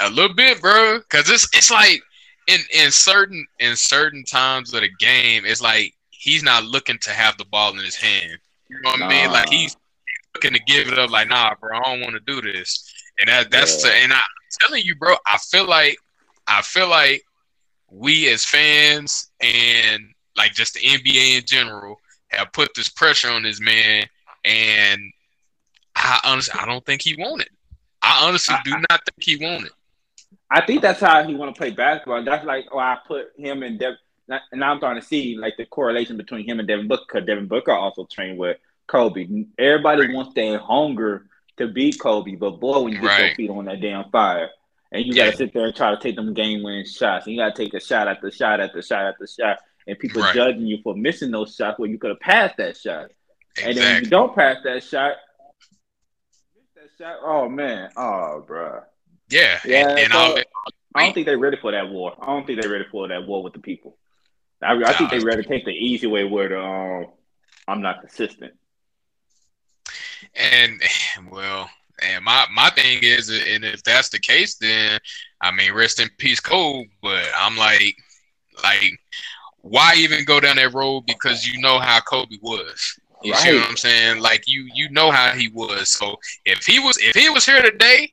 A 0.00 0.10
little 0.10 0.34
bit, 0.34 0.60
bro. 0.60 1.00
Cause 1.08 1.30
it's 1.30 1.48
it's 1.54 1.70
like 1.70 2.02
in 2.48 2.60
in 2.74 2.90
certain 2.90 3.46
in 3.60 3.76
certain 3.76 4.24
times 4.24 4.72
of 4.74 4.80
the 4.80 4.88
game, 4.98 5.44
it's 5.46 5.62
like 5.62 5.94
he's 6.10 6.42
not 6.42 6.64
looking 6.64 6.98
to 7.02 7.10
have 7.10 7.36
the 7.36 7.44
ball 7.46 7.72
in 7.72 7.84
his 7.84 7.96
hand. 7.96 8.38
You 8.68 8.80
know 8.82 8.90
what 8.90 9.02
I 9.02 9.08
mean? 9.08 9.30
Like 9.30 9.48
he's 9.48 9.76
looking 10.34 10.54
to 10.54 10.60
give 10.66 10.88
it 10.88 10.98
up. 10.98 11.10
Like, 11.10 11.28
nah, 11.28 11.54
bro, 11.60 11.76
I 11.76 11.82
don't 11.82 12.00
want 12.00 12.14
to 12.14 12.20
do 12.20 12.40
this. 12.40 12.92
And 13.20 13.28
that 13.28 13.50
that's 13.50 13.84
Yeah. 13.84 13.92
and 13.92 14.12
I'm 14.12 14.22
telling 14.60 14.84
you, 14.84 14.94
bro. 14.94 15.14
I 15.26 15.38
feel 15.38 15.66
like 15.66 15.96
I 16.46 16.62
feel 16.62 16.88
like 16.88 17.24
we 17.90 18.28
as 18.28 18.44
fans 18.44 19.30
and 19.40 20.12
like 20.36 20.54
just 20.54 20.74
the 20.74 20.80
NBA 20.80 21.38
in 21.38 21.44
general 21.44 22.00
have 22.28 22.52
put 22.52 22.70
this 22.74 22.88
pressure 22.88 23.30
on 23.30 23.42
this 23.42 23.60
man, 23.60 24.06
and 24.44 25.00
I 25.94 26.20
honestly 26.24 26.58
I 26.58 26.66
don't 26.66 26.84
think 26.84 27.02
he 27.02 27.14
wanted. 27.16 27.50
I 28.02 28.26
honestly 28.26 28.56
do 28.64 28.72
not 28.72 29.00
think 29.04 29.22
he 29.22 29.36
wanted. 29.36 29.70
I 30.50 30.64
think 30.64 30.82
that's 30.82 31.00
how 31.00 31.24
he 31.24 31.34
want 31.34 31.54
to 31.54 31.58
play 31.58 31.70
basketball. 31.70 32.24
That's 32.24 32.44
like 32.44 32.72
why 32.74 32.94
I 32.94 32.98
put 33.06 33.32
him 33.36 33.62
and 33.62 33.78
Dev. 33.78 33.94
And 34.28 34.60
now 34.60 34.72
I'm 34.72 34.78
starting 34.78 35.02
to 35.02 35.06
see 35.06 35.36
like 35.36 35.56
the 35.56 35.66
correlation 35.66 36.16
between 36.16 36.46
him 36.46 36.58
and 36.58 36.68
Devin 36.68 36.88
Booker. 36.88 37.20
Devin 37.20 37.48
Booker 37.48 37.72
also 37.72 38.06
trained 38.10 38.38
with 38.38 38.56
Kobe. 38.86 39.26
Everybody 39.58 40.14
wants 40.14 40.34
that 40.34 40.60
hunger 40.60 41.26
to 41.66 41.72
beat 41.72 41.98
Kobe, 41.98 42.36
but 42.36 42.60
boy, 42.60 42.80
when 42.80 42.92
you 42.92 43.00
get 43.00 43.18
your 43.20 43.34
feet 43.34 43.50
on 43.50 43.64
that 43.66 43.80
damn 43.80 44.10
fire, 44.10 44.50
and 44.90 45.04
you 45.06 45.14
Yeah. 45.14 45.26
gotta 45.26 45.36
sit 45.38 45.52
there 45.54 45.64
and 45.66 45.74
try 45.74 45.90
to 45.90 46.00
take 46.00 46.16
them 46.16 46.34
game 46.34 46.62
winning 46.62 46.84
shots, 46.84 47.26
and 47.26 47.34
you 47.34 47.40
gotta 47.40 47.54
take 47.56 47.72
a 47.74 47.80
shot 47.80 48.08
after 48.08 48.30
shot 48.30 48.60
after 48.60 48.82
shot 48.82 49.06
after 49.06 49.26
shot, 49.26 49.58
and 49.86 49.98
people 49.98 50.22
Right. 50.22 50.34
judging 50.34 50.66
you 50.66 50.78
for 50.82 50.94
missing 50.94 51.30
those 51.30 51.54
shots 51.54 51.78
where 51.78 51.88
you 51.88 51.98
could 51.98 52.10
have 52.10 52.20
passed 52.20 52.56
that 52.58 52.76
shot. 52.76 53.10
And 53.62 53.76
then 53.76 53.94
when 53.94 54.04
you 54.04 54.10
don't 54.10 54.34
pass 54.34 54.58
that 54.64 54.82
shot, 54.82 55.16
miss 56.54 56.68
that 56.98 57.04
shot. 57.04 57.18
Oh 57.22 57.48
man, 57.48 57.90
oh 57.96 58.42
bro. 58.46 58.82
Yeah. 59.30 59.58
Yeah, 59.64 59.88
and, 59.90 59.98
and 59.98 60.12
so- 60.12 60.42
I 60.94 61.04
don't 61.06 61.14
think 61.14 61.26
they're 61.26 61.38
ready 61.38 61.56
for 61.56 61.72
that 61.72 61.88
war. 61.88 62.14
I 62.20 62.26
don't 62.26 62.46
think 62.46 62.60
they're 62.60 62.70
ready 62.70 62.84
for 62.90 63.08
that 63.08 63.26
war 63.26 63.42
with 63.42 63.54
the 63.54 63.60
people. 63.60 63.96
I, 64.60 64.74
I 64.74 64.92
think 64.92 65.10
they'd 65.10 65.22
rather 65.24 65.42
take 65.42 65.64
the 65.64 65.72
easy 65.72 66.06
way 66.06 66.24
where 66.24 66.48
the 66.50 66.60
um, 66.60 67.06
I'm 67.66 67.80
not 67.82 68.00
consistent. 68.00 68.52
And 70.34 70.80
well, 71.30 71.68
and 72.02 72.24
my 72.24 72.46
my 72.52 72.70
thing 72.70 73.00
is, 73.02 73.28
and 73.28 73.64
if 73.64 73.82
that's 73.82 74.08
the 74.08 74.18
case, 74.18 74.56
then 74.56 74.98
I 75.40 75.50
mean, 75.50 75.72
rest 75.72 76.00
in 76.00 76.08
peace, 76.18 76.40
Cole. 76.40 76.84
But 77.02 77.24
I'm 77.36 77.56
like, 77.56 77.96
like, 78.62 78.98
why 79.60 79.94
even 79.96 80.24
go 80.24 80.40
down 80.40 80.56
that 80.56 80.74
road? 80.74 81.04
Because 81.06 81.46
you 81.46 81.60
know 81.60 81.78
how 81.78 82.00
Kobe 82.00 82.36
was. 82.40 82.98
You 83.24 83.34
see 83.36 83.54
what 83.54 83.68
I'm 83.68 83.76
saying? 83.76 84.20
Like 84.20 84.44
you 84.46 84.68
you 84.74 84.90
know 84.90 85.10
how 85.10 85.30
he 85.30 85.48
was. 85.48 85.90
So 85.90 86.16
if 86.44 86.66
he 86.66 86.78
was 86.78 86.98
if 86.98 87.14
he 87.14 87.28
was 87.28 87.46
here 87.46 87.62
today, 87.62 88.12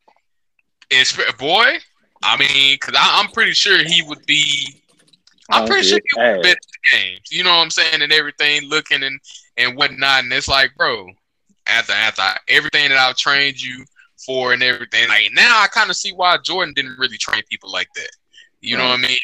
it's 0.90 1.18
boy. 1.38 1.78
I 2.22 2.38
mean, 2.38 2.76
because 2.76 2.96
I'm 2.98 3.32
pretty 3.32 3.54
sure 3.54 3.84
he 3.84 4.04
would 4.04 4.26
be. 4.26 4.82
I'm 5.50 5.68
pretty 5.68 5.88
sure 5.88 6.00
he 6.04 6.22
would 6.22 6.44
bet 6.44 6.58
the 6.62 6.98
games. 6.98 7.32
You 7.32 7.44
know 7.44 7.50
what 7.50 7.64
I'm 7.64 7.72
saying, 7.72 8.02
and 8.02 8.12
everything, 8.12 8.64
looking 8.70 9.04
and 9.04 9.20
and 9.58 9.76
whatnot. 9.76 10.24
And 10.24 10.34
it's 10.34 10.48
like, 10.48 10.76
bro, 10.76 11.08
after 11.70 11.94
after 11.94 12.24
everything 12.48 12.90
that 12.90 12.98
I've 12.98 13.16
trained 13.16 13.62
you 13.62 13.86
for 14.26 14.54
and 14.54 14.64
everything, 14.64 15.08
like 15.08 15.32
now 15.34 15.62
I 15.62 15.68
kind 15.68 15.90
of 15.90 15.96
see 15.96 16.12
why 16.12 16.38
Jordan 16.44 16.74
didn't 16.76 17.00
really 17.00 17.18
train 17.18 17.42
people 17.50 17.72
like 17.72 17.90
that. 17.96 18.10
You 18.62 18.78
know 18.78 18.90
what 18.90 19.00
I 19.00 19.02
mean? 19.02 19.18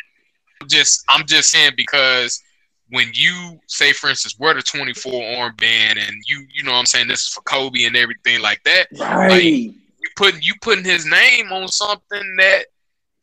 I'm 0.61 0.67
just 0.67 1.03
I'm 1.09 1.25
just 1.25 1.51
saying 1.51 1.73
because 1.75 2.41
when 2.89 3.09
you 3.13 3.59
say, 3.67 3.91
for 3.93 4.09
instance, 4.09 4.37
wear 4.39 4.53
the 4.53 4.61
24 4.61 5.11
armband 5.11 5.97
and 5.97 6.15
you 6.27 6.45
you 6.53 6.63
know 6.63 6.71
what 6.71 6.79
I'm 6.79 6.85
saying 6.85 7.07
this 7.07 7.21
is 7.21 7.27
for 7.29 7.41
Kobe 7.41 7.83
and 7.83 7.95
everything 7.95 8.41
like 8.41 8.63
that, 8.63 8.87
right. 8.97 9.43
you 9.43 9.73
putting 10.15 10.41
you 10.41 10.53
putting 10.61 10.85
his 10.85 11.05
name 11.05 11.51
on 11.51 11.67
something 11.67 12.35
that 12.37 12.65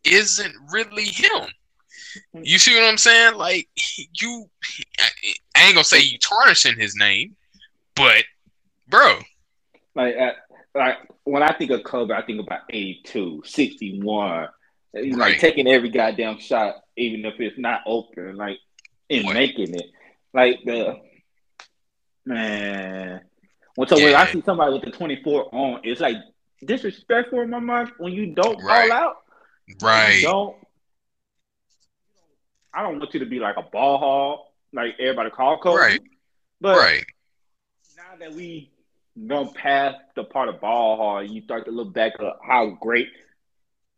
isn't 0.05 0.55
really 0.71 1.05
him. 1.05 1.49
You 2.35 2.59
see 2.59 2.75
what 2.75 2.85
I'm 2.85 2.99
saying? 2.99 3.37
Like 3.37 3.69
you, 4.21 4.47
I 4.99 5.09
I 5.57 5.65
ain't 5.67 5.75
gonna 5.75 5.85
say 5.85 6.01
you 6.01 6.19
tarnishing 6.19 6.79
his 6.79 6.97
name, 6.97 7.37
but 7.95 8.25
bro, 8.93 9.19
Like, 9.97 10.15
uh, 10.17 10.33
like 10.75 10.99
when 11.25 11.43
I 11.43 11.53
think 11.57 11.71
of 11.73 11.83
Kobe, 11.85 12.15
I 12.15 12.23
think 12.23 12.41
about 12.41 12.61
82, 12.71 13.43
61. 13.45 14.49
He's 14.95 15.17
Right. 15.17 15.33
like 15.33 15.39
taking 15.41 15.67
every 15.67 15.91
goddamn 15.91 16.39
shot, 16.39 16.77
even 16.97 17.25
if 17.25 17.41
it's 17.41 17.59
not 17.59 17.81
open, 17.87 18.37
like 18.37 18.59
and 19.11 19.27
Right. 19.27 19.35
making 19.35 19.75
it. 19.75 19.87
Like 20.33 20.61
the 20.65 21.01
man. 22.27 23.23
When 23.75 23.89
so 23.89 23.97
when 23.97 24.15
I 24.15 24.31
see 24.31 24.43
somebody 24.43 24.73
with 24.73 24.83
the 24.83 24.91
24 24.91 25.55
on, 25.55 25.81
it's 25.85 26.01
like 26.01 26.17
disrespectful 26.65 27.41
in 27.41 27.51
my 27.51 27.59
mind 27.59 27.93
when 27.99 28.13
you 28.13 28.35
don't 28.35 28.63
Right. 28.63 28.89
call 28.89 28.93
out. 28.93 29.17
right, 29.83 30.17
You 30.17 30.23
don't. 30.23 30.57
I 32.75 32.83
don't 32.83 32.99
want 32.99 33.13
you 33.15 33.21
to 33.21 33.27
be 33.27 33.39
like 33.39 33.57
a 33.59 33.63
ball 33.63 33.99
hog, 33.99 34.47
like 34.73 34.95
everybody 34.99 35.31
call 35.31 35.59
Kobe. 35.59 35.79
Right. 35.79 36.01
But 36.61 36.79
right, 36.79 37.05
now 37.97 38.17
that 38.19 38.33
we 38.33 38.72
gone 39.27 39.53
past 39.53 39.99
the 40.17 40.25
part 40.25 40.49
of 40.49 40.61
ball 40.61 40.97
hard, 40.97 41.31
you 41.31 41.43
start 41.43 41.65
to 41.67 41.71
look 41.71 41.93
back 41.93 42.13
at 42.19 42.37
how 42.47 42.71
great 42.81 43.09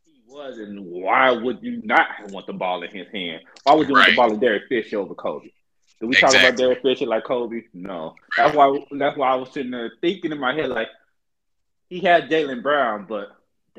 he 0.05 0.21
was, 0.27 0.59
and 0.59 0.85
why 0.85 1.31
would 1.31 1.63
you 1.63 1.81
not 1.85 2.09
want 2.31 2.47
the 2.47 2.53
ball 2.53 2.83
in 2.83 2.91
his 2.91 3.07
hand? 3.13 3.43
Why 3.63 3.75
would 3.75 3.89
you 3.89 3.95
want 3.95 4.07
the 4.07 4.11
Right. 4.13 4.17
ball 4.17 4.33
in 4.33 4.41
Derek 4.41 4.65
Fisher 4.69 4.99
over 4.99 5.15
Kobe? 5.15 5.49
Do 6.01 6.09
we 6.09 6.15
talk 6.15 6.31
about 6.31 6.35
Exactly. 6.37 6.65
Derek 6.65 6.83
Fisher 6.83 7.07
like 7.07 7.25
Kobe? 7.25 7.63
No. 7.73 8.15
That's 8.37 8.55
why. 8.55 8.77
That's 8.93 9.17
why 9.17 9.29
I 9.29 9.35
was 9.37 9.53
sitting 9.53 9.71
there 9.71 9.93
thinking 10.01 10.33
in 10.33 10.41
my 10.41 10.53
head 10.55 10.71
like 10.71 10.89
he 11.89 12.01
had 12.01 12.29
Jaylen 12.29 12.63
Brown, 12.63 13.07
but 13.09 13.29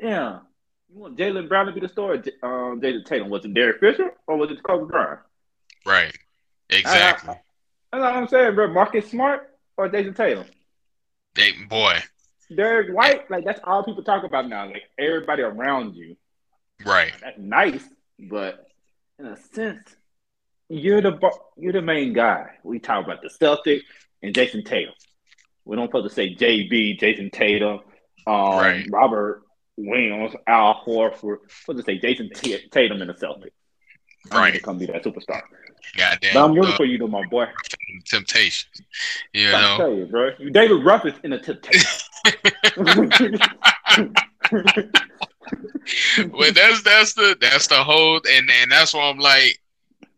damn, 0.00 0.40
you 0.88 0.98
want 0.98 1.18
Jaylen 1.18 1.48
Brown 1.48 1.66
to 1.66 1.72
be 1.72 1.80
the 1.80 1.88
star? 1.88 2.12
or 2.12 2.16
J- 2.16 2.32
Um, 2.42 2.80
Jayson 2.80 3.04
Tatum 3.04 3.28
was 3.28 3.44
it 3.44 3.52
Derek 3.52 3.80
Fisher 3.80 4.14
or 4.26 4.36
was 4.38 4.50
it 4.50 4.62
Kobe 4.62 4.90
Bryant? 4.90 5.20
right, 5.84 6.16
exactly. 6.70 7.34
i 7.92 7.98
That's 7.98 8.02
what 8.02 8.14
I'm 8.14 8.28
saying, 8.28 8.54
bro. 8.54 8.68
Marcus 8.72 9.10
Smart 9.10 9.50
or 9.76 9.88
Jayson 9.90 10.14
Tatum? 10.14 10.46
They, 11.36 11.52
boy, 11.68 11.98
Derek 12.54 12.94
White, 12.94 13.30
like 13.30 13.44
that's 13.44 13.60
all 13.64 13.84
people 13.84 14.02
talk 14.02 14.24
about 14.24 14.48
now. 14.48 14.66
Like 14.66 14.84
everybody 14.98 15.42
around 15.42 15.94
you. 15.94 16.16
right, 16.84 17.12
That's 17.20 17.38
nice, 17.38 17.84
but 18.18 18.66
in 19.18 19.26
a 19.26 19.36
sense, 19.36 19.96
you're 20.68 21.00
the 21.00 21.18
you're 21.56 21.72
the 21.72 21.82
main 21.82 22.12
guy. 22.12 22.46
We 22.62 22.78
talk 22.78 23.04
about 23.04 23.22
the 23.22 23.28
Celtics 23.28 23.82
and 24.22 24.34
Jayson 24.34 24.64
Tatum. 24.64 24.94
We 25.64 25.76
don't 25.76 25.88
supposed 25.88 26.08
to 26.08 26.14
say 26.14 26.34
JB, 26.34 27.00
Jayson 27.00 27.30
Tatum, 27.30 27.80
um, 28.26 28.58
right. 28.58 28.86
Robert 28.90 29.42
Williams, 29.76 30.34
Al 30.46 30.82
Horford. 30.86 31.22
We're 31.22 31.38
supposed 31.48 31.84
to 31.84 31.92
say 31.92 31.98
Jayson 31.98 32.30
T- 32.34 32.68
Tatum 32.70 33.02
in 33.02 33.08
the 33.08 33.14
Celtics. 33.14 33.50
Right. 34.32 34.62
Come 34.62 34.78
be 34.78 34.86
that 34.86 35.04
superstar. 35.04 35.42
Goddamn. 35.96 36.34
But 36.34 36.44
I'm 36.44 36.54
rooting 36.54 36.74
uh, 36.74 36.76
for 36.76 36.84
you, 36.84 36.98
though, 36.98 37.08
my 37.08 37.24
boy. 37.26 37.46
Temptation. 38.04 38.68
You 39.32 39.52
know. 39.52 39.74
I 39.74 39.76
tell 39.76 39.94
you, 39.94 40.06
bro. 40.06 40.32
David 40.52 40.84
Ruff 40.84 41.06
is 41.06 41.14
in 41.22 41.32
a 41.32 41.38
temptation. 41.38 42.00
well, 46.30 46.52
that's 46.52 46.82
that's 46.82 47.14
the 47.14 47.36
that's 47.40 47.68
the 47.68 47.82
whole, 47.82 48.16
and 48.16 48.50
and 48.50 48.70
that's 48.70 48.94
why 48.94 49.08
I'm 49.08 49.18
like, 49.18 49.60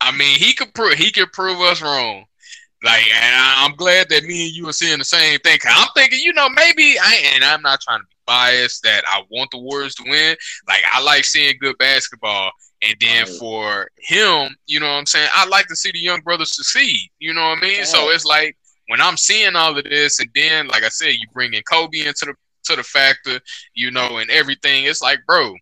I 0.00 0.12
mean, 0.12 0.38
he 0.38 0.54
could 0.54 0.72
prove 0.74 0.94
he 0.94 1.10
could 1.10 1.32
prove 1.32 1.60
us 1.60 1.82
wrong. 1.82 2.24
Like, 2.82 3.04
and 3.12 3.34
I'm 3.34 3.74
glad 3.74 4.08
that 4.10 4.22
me 4.22 4.46
and 4.46 4.56
you 4.56 4.68
are 4.68 4.72
seeing 4.72 4.98
the 4.98 5.04
same 5.04 5.40
thing. 5.40 5.58
i 5.64 5.82
I'm 5.82 5.88
thinking, 5.96 6.20
you 6.20 6.32
know, 6.32 6.48
maybe 6.48 6.96
I 6.98 7.32
and 7.34 7.44
I'm 7.44 7.62
not 7.62 7.80
trying 7.80 8.00
to 8.00 8.06
be 8.06 8.14
biased 8.24 8.84
that 8.84 9.02
I 9.06 9.22
want 9.30 9.50
the 9.50 9.58
Warriors 9.58 9.96
to 9.96 10.08
win. 10.08 10.36
Like, 10.68 10.82
I 10.92 11.02
like 11.02 11.24
seeing 11.24 11.56
good 11.60 11.76
basketball, 11.78 12.52
and 12.82 12.96
then 13.00 13.24
right. 13.24 13.36
for 13.38 13.90
him, 13.98 14.56
you 14.66 14.80
know 14.80 14.86
what 14.86 14.98
I'm 14.98 15.06
saying? 15.06 15.28
I 15.32 15.46
like 15.46 15.66
to 15.66 15.76
see 15.76 15.90
the 15.92 15.98
young 15.98 16.20
brothers 16.20 16.54
succeed. 16.54 17.10
You 17.18 17.34
know 17.34 17.48
what 17.48 17.58
I 17.58 17.60
mean? 17.60 17.84
So 17.84 18.10
it's 18.10 18.24
like 18.24 18.56
when 18.88 19.00
I'm 19.00 19.16
seeing 19.16 19.56
all 19.56 19.76
of 19.76 19.84
this, 19.84 20.20
and 20.20 20.30
then, 20.34 20.68
like 20.68 20.82
I 20.82 20.88
said, 20.88 21.14
you 21.14 21.26
bring 21.32 21.54
in 21.54 21.62
Kobe 21.62 22.06
into 22.06 22.26
the 22.26 22.34
to 22.64 22.76
the 22.76 22.82
factor, 22.82 23.40
you 23.74 23.90
know, 23.90 24.18
and 24.18 24.30
everything. 24.30 24.84
It's 24.84 25.02
like, 25.02 25.18
bro, 25.26 25.54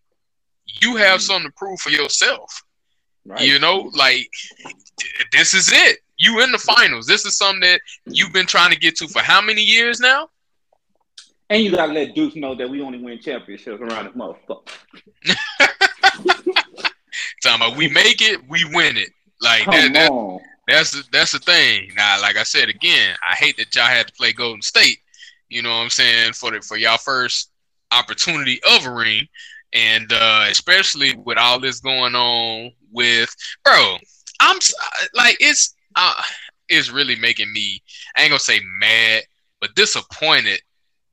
you 0.81 0.95
have 0.97 1.19
mm. 1.19 1.23
something 1.23 1.49
to 1.49 1.55
prove 1.55 1.79
for 1.79 1.89
yourself. 1.89 2.63
Right. 3.25 3.41
You 3.41 3.59
know, 3.59 3.91
like 3.95 4.29
this 5.31 5.53
is 5.53 5.71
it. 5.71 5.99
You 6.17 6.41
in 6.41 6.51
the 6.51 6.57
finals. 6.57 7.05
This 7.05 7.25
is 7.25 7.37
something 7.37 7.61
that 7.61 7.81
you've 8.05 8.33
been 8.33 8.45
trying 8.45 8.71
to 8.71 8.79
get 8.79 8.95
to 8.97 9.07
for 9.07 9.21
how 9.21 9.41
many 9.41 9.61
years 9.61 9.99
now? 9.99 10.29
And 11.49 11.63
you 11.63 11.71
gotta 11.71 11.93
let 11.93 12.13
Deuce 12.15 12.35
know 12.35 12.55
that 12.55 12.69
we 12.69 12.81
only 12.81 12.99
win 12.99 13.19
championships 13.19 13.81
around 13.81 14.05
this 14.05 14.15
motherfucker. 14.15 14.67
Talking 17.43 17.65
about 17.65 17.77
we 17.77 17.89
make 17.89 18.21
it, 18.21 18.47
we 18.49 18.65
win 18.73 18.97
it. 18.97 19.09
Like 19.41 19.65
that, 19.65 19.93
that, 19.93 20.39
that's 20.67 20.91
the, 20.91 21.03
that's 21.11 21.31
the 21.31 21.39
thing. 21.39 21.91
Now, 21.95 22.19
like 22.21 22.37
I 22.37 22.43
said 22.43 22.69
again, 22.69 23.15
I 23.27 23.35
hate 23.35 23.57
that 23.57 23.73
y'all 23.75 23.85
had 23.85 24.07
to 24.07 24.13
play 24.13 24.33
Golden 24.33 24.61
State. 24.61 24.99
You 25.49 25.61
know 25.61 25.69
what 25.69 25.83
I'm 25.83 25.89
saying 25.89 26.33
for 26.33 26.51
the 26.51 26.61
for 26.61 26.77
y'all 26.77 26.97
first 26.97 27.51
opportunity 27.91 28.59
of 28.75 28.85
a 28.85 28.91
ring, 28.91 29.27
and 29.73 30.11
uh, 30.11 30.45
especially 30.49 31.15
with 31.15 31.37
all 31.37 31.59
this 31.59 31.79
going 31.79 32.15
on 32.15 32.71
with 32.91 33.33
bro. 33.63 33.97
I'm 34.39 34.57
like 35.13 35.37
it's 35.39 35.75
uh, 35.95 36.21
it's 36.69 36.91
really 36.91 37.15
making 37.15 37.51
me. 37.53 37.81
I 38.15 38.21
ain't 38.21 38.31
gonna 38.31 38.39
say 38.39 38.59
mad, 38.79 39.23
but 39.61 39.75
disappointed 39.75 40.61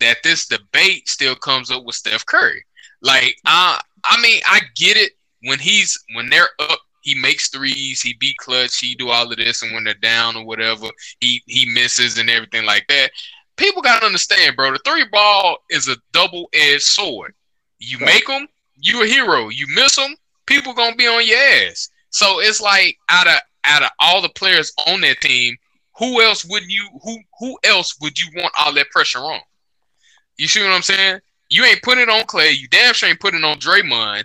that 0.01 0.19
this 0.23 0.47
debate 0.47 1.09
still 1.09 1.35
comes 1.35 1.71
up 1.71 1.85
with 1.85 1.95
Steph 1.95 2.27
Curry. 2.27 2.65
Like, 3.01 3.37
I, 3.45 3.81
I 4.05 4.21
mean, 4.21 4.41
I 4.47 4.61
get 4.77 4.97
it 4.97 5.13
when 5.45 5.59
he's 5.59 5.99
when 6.15 6.29
they're 6.29 6.49
up, 6.59 6.79
he 7.03 7.15
makes 7.15 7.49
threes, 7.49 8.01
he 8.01 8.15
beat 8.15 8.37
clutch, 8.39 8.79
he 8.79 8.95
do 8.95 9.11
all 9.11 9.31
of 9.31 9.37
this, 9.37 9.63
and 9.63 9.73
when 9.75 9.85
they're 9.85 9.95
down 9.95 10.37
or 10.37 10.45
whatever, 10.45 10.89
he 11.21 11.43
he 11.47 11.71
misses 11.73 12.19
and 12.19 12.31
everything 12.31 12.65
like 12.65 12.87
that. 12.89 13.11
People 13.57 13.83
gotta 13.83 14.07
understand, 14.07 14.57
bro. 14.57 14.73
The 14.73 14.81
three 14.85 15.05
ball 15.13 15.59
is 15.71 15.89
a 15.89 15.97
double 16.13 16.49
edged 16.55 16.83
sword. 16.83 17.35
You 17.79 17.99
make 18.01 18.27
them, 18.27 18.49
you 18.77 19.03
a 19.03 19.07
hero. 19.07 19.49
You 19.49 19.67
miss 19.75 19.97
them, 19.97 20.17
people 20.47 20.73
gonna 20.73 20.97
be 20.97 21.07
on 21.07 21.27
your 21.27 21.39
ass. 21.39 21.91
So 22.11 22.41
it's 22.41 22.61
like 22.61 22.97
out 23.09 23.27
of 23.27 23.39
out 23.65 23.83
of 23.83 23.91
all 24.01 24.23
the 24.23 24.29
players 24.31 24.73
on 24.87 25.01
that 25.03 25.21
team, 25.21 25.57
who 25.99 26.23
else 26.23 26.45
would 26.45 26.65
you 26.71 26.89
who 27.03 27.19
who 27.39 27.59
else 27.65 27.97
would 28.01 28.19
you 28.19 28.29
want 28.41 28.55
all 28.59 28.73
that 28.75 28.91
pressure 28.91 29.19
on? 29.19 29.41
You 30.37 30.49
see 30.49 30.63
what 30.63 30.73
I'm 30.73 30.83
saying? 30.83 31.21
You 31.51 31.65
ain't 31.65 31.83
putting 31.83 32.03
it 32.03 32.09
on 32.09 32.23
Klay. 32.23 32.57
You 32.59 32.67
damn 32.69 32.95
sure 32.95 33.09
ain't 33.09 33.21
putting 33.21 33.41
it 33.41 33.45
on 33.45 33.59
Draymond. 33.59 34.25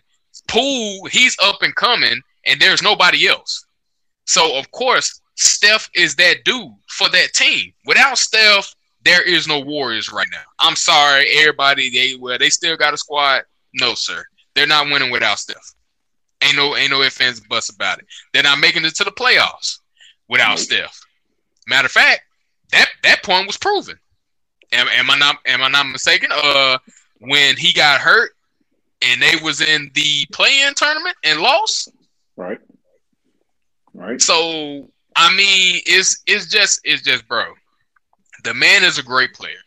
Poole, 0.50 1.06
he's 1.06 1.38
up 1.43 1.62
and 1.62 1.76
coming, 1.76 2.22
and 2.45 2.60
there's 2.60 2.82
nobody 2.82 3.28
else. 3.28 3.66
So 4.26 4.58
of 4.58 4.70
course, 4.72 5.22
Steph 5.36 5.89
is 5.95 6.16
that 6.16 6.43
dude 6.43 6.74
for 6.88 7.08
that 7.10 7.34
team. 7.34 7.72
Without 7.86 8.18
Steph, 8.18 8.76
there 9.06 9.22
is 9.22 9.47
no 9.47 9.60
Warriors 9.60 10.12
right 10.12 10.28
now. 10.32 10.43
I'm 10.60 10.76
sorry, 10.76 11.28
everybody. 11.38 11.89
They 11.89 12.16
well, 12.20 12.38
they 12.38 12.50
still 12.50 12.76
got 12.76 12.93
a 12.93 12.97
squad. 12.97 13.43
No, 13.74 13.93
sir, 13.93 14.24
they're 14.56 14.68
not 14.68 14.88
winning 14.88 15.12
without 15.12 15.39
Steph. 15.39 15.74
Ain't 16.41 16.56
no 16.56 16.76
ain't 16.76 16.91
no 16.91 17.02
ifs 17.02 17.22
ands 17.22 17.39
buts 17.39 17.70
about 17.70 18.00
it. 18.00 18.06
They're 18.34 18.43
not 18.43 18.60
making 18.60 18.86
it 18.86 18.95
to 18.95 19.04
the 19.04 19.12
playoffs 19.12 19.80
without 20.28 20.58
mm-hmm. 20.58 20.64
Steph. 20.64 21.00
Matter 21.68 21.86
of 21.86 21.91
fact, 21.91 22.22
that 22.72 22.89
that 23.04 23.24
point 23.24 23.47
was 23.47 23.58
proven. 23.58 24.00
Am, 24.72 24.88
am 24.88 25.10
I 25.10 25.18
not 25.18 25.38
am 25.45 25.62
I 25.62 25.70
not 25.70 25.88
mistaken? 25.88 26.30
Uh, 26.32 26.80
when 27.20 27.56
he 27.56 27.74
got 27.74 28.00
hurt 28.00 28.32
and 29.02 29.22
they 29.22 29.36
was 29.43 29.62
in 29.62 29.91
the 29.93 30.26
play-in 30.32 30.74
tournament 30.76 31.16
and 31.24 31.41
lost. 31.41 31.91
Right. 32.36 32.60
Right. 33.93 34.22
So 34.22 34.89
I 35.16 35.36
mean, 35.36 35.82
it's 35.86 36.22
it's 36.28 36.47
just 36.47 36.82
it's 36.84 37.02
just 37.02 37.28
bro. 37.28 37.54
The 38.43 38.54
man 38.54 38.84
is 38.84 38.97
a 38.97 39.04
great 39.04 39.34
player. 39.34 39.58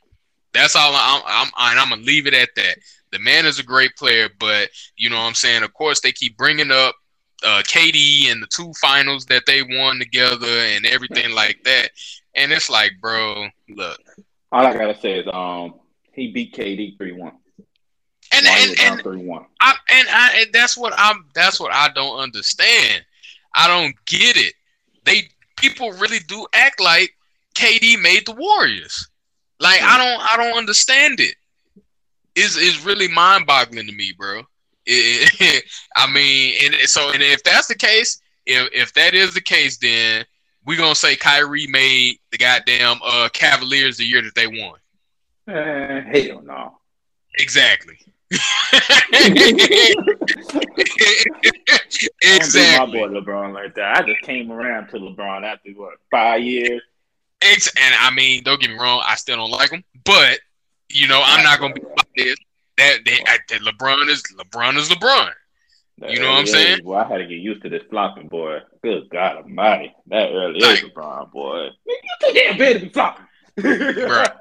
That's 0.52 0.76
all 0.76 0.92
I'm 0.94 1.22
I'm, 1.26 1.50
I'm, 1.56 1.78
I'm 1.78 1.88
gonna 1.90 2.02
leave 2.02 2.26
it 2.26 2.34
at 2.34 2.50
that. 2.56 2.78
The 3.10 3.18
man 3.18 3.44
is 3.44 3.58
a 3.58 3.62
great 3.62 3.94
player, 3.96 4.28
but 4.38 4.70
you 4.96 5.10
know 5.10 5.16
what 5.16 5.26
I'm 5.26 5.34
saying. 5.34 5.62
Of 5.62 5.74
course, 5.74 6.00
they 6.00 6.12
keep 6.12 6.36
bringing 6.38 6.70
up 6.70 6.94
uh, 7.44 7.62
KD 7.64 8.30
and 8.30 8.42
the 8.42 8.46
two 8.46 8.72
finals 8.80 9.26
that 9.26 9.44
they 9.46 9.62
won 9.62 9.98
together 9.98 10.46
and 10.46 10.86
everything 10.86 11.34
like 11.34 11.62
that. 11.64 11.90
And 12.34 12.52
it's 12.52 12.70
like, 12.70 12.92
bro, 13.00 13.48
look, 13.68 13.98
all 14.50 14.66
I 14.66 14.72
gotta 14.72 14.98
say 14.98 15.18
is 15.18 15.26
um 15.32 15.74
he 16.12 16.32
beat 16.32 16.54
KD 16.54 16.96
three 16.96 17.12
one. 17.12 17.34
And 18.34 18.46
and, 18.46 18.80
and. 18.80 19.02
I, 19.60 19.74
and 19.90 20.08
I 20.08 20.32
and 20.40 20.52
that's 20.52 20.76
what 20.76 20.94
I'm 20.96 21.26
that's 21.34 21.60
what 21.60 21.72
I 21.72 21.90
don't 21.94 22.18
understand. 22.18 23.04
I 23.54 23.68
don't 23.68 23.94
get 24.06 24.36
it. 24.36 24.54
They 25.04 25.28
people 25.56 25.92
really 25.92 26.20
do 26.20 26.46
act 26.52 26.80
like 26.80 27.14
KD 27.54 28.00
made 28.00 28.26
the 28.26 28.32
Warriors. 28.32 29.08
Like 29.60 29.82
I 29.82 29.98
don't 29.98 30.20
I 30.30 30.36
don't 30.36 30.56
understand 30.58 31.20
it. 31.20 31.34
Is 32.34 32.56
is 32.56 32.84
really 32.84 33.08
mind 33.08 33.46
boggling 33.46 33.86
to 33.86 33.92
me, 33.92 34.12
bro. 34.16 34.42
It, 34.86 35.64
I 35.96 36.10
mean, 36.10 36.54
and 36.64 36.74
so 36.88 37.12
and 37.12 37.22
if 37.22 37.42
that's 37.44 37.66
the 37.68 37.74
case, 37.74 38.20
if 38.46 38.68
if 38.72 38.94
that 38.94 39.14
is 39.14 39.34
the 39.34 39.40
case, 39.40 39.78
then 39.78 40.24
we're 40.64 40.78
gonna 40.78 40.94
say 40.94 41.16
Kyrie 41.16 41.66
made 41.68 42.18
the 42.30 42.38
goddamn 42.38 42.98
uh, 43.04 43.28
Cavaliers 43.32 43.98
the 43.98 44.04
year 44.04 44.22
that 44.22 44.34
they 44.34 44.46
won. 44.46 44.78
Uh, 45.46 46.00
hell 46.02 46.42
no. 46.42 46.78
Exactly. 47.38 47.98
Exactly. 52.22 53.00
my 53.00 53.08
boy 53.08 53.08
LeBron 53.08 53.52
like 53.52 53.74
that. 53.74 53.98
I 53.98 54.02
just 54.06 54.22
came 54.22 54.50
around 54.50 54.88
to 54.88 54.98
LeBron 54.98 55.44
after 55.44 55.70
what 55.72 55.94
five 56.10 56.42
years. 56.42 56.82
It's, 57.42 57.68
and 57.76 57.94
I 57.98 58.10
mean, 58.10 58.42
don't 58.44 58.60
get 58.60 58.70
me 58.70 58.78
wrong, 58.78 59.02
I 59.06 59.16
still 59.16 59.36
don't 59.36 59.50
like 59.50 59.70
him, 59.70 59.84
but 60.04 60.38
you 60.88 61.08
know, 61.08 61.22
I'm 61.24 61.42
not 61.42 61.60
gonna 61.60 61.74
be 61.74 61.82
this. 62.16 62.36
That, 62.78 63.00
that, 63.04 63.40
that 63.48 63.60
LeBron 63.60 64.08
is 64.08 64.22
LeBron 64.38 64.76
is 64.76 64.88
LeBron. 64.88 65.30
You 66.08 66.20
know 66.20 66.30
what 66.30 66.38
I'm 66.38 66.46
saying? 66.46 66.80
Well, 66.84 66.98
I 66.98 67.06
had 67.06 67.18
to 67.18 67.26
get 67.26 67.38
used 67.38 67.62
to 67.62 67.68
this 67.68 67.82
flopping, 67.90 68.28
boy. 68.28 68.58
Good 68.82 69.08
God 69.10 69.36
Almighty, 69.36 69.94
that 70.06 70.30
really 70.30 70.58
like, 70.58 70.82
is 70.82 70.90
LeBron, 70.90 71.30
boy. 71.30 71.68
You 71.86 72.00
too 72.20 72.32
damn 72.32 72.58
bad 72.58 72.72
to 72.74 72.80
be 72.80 72.88
flopping, 72.88 73.26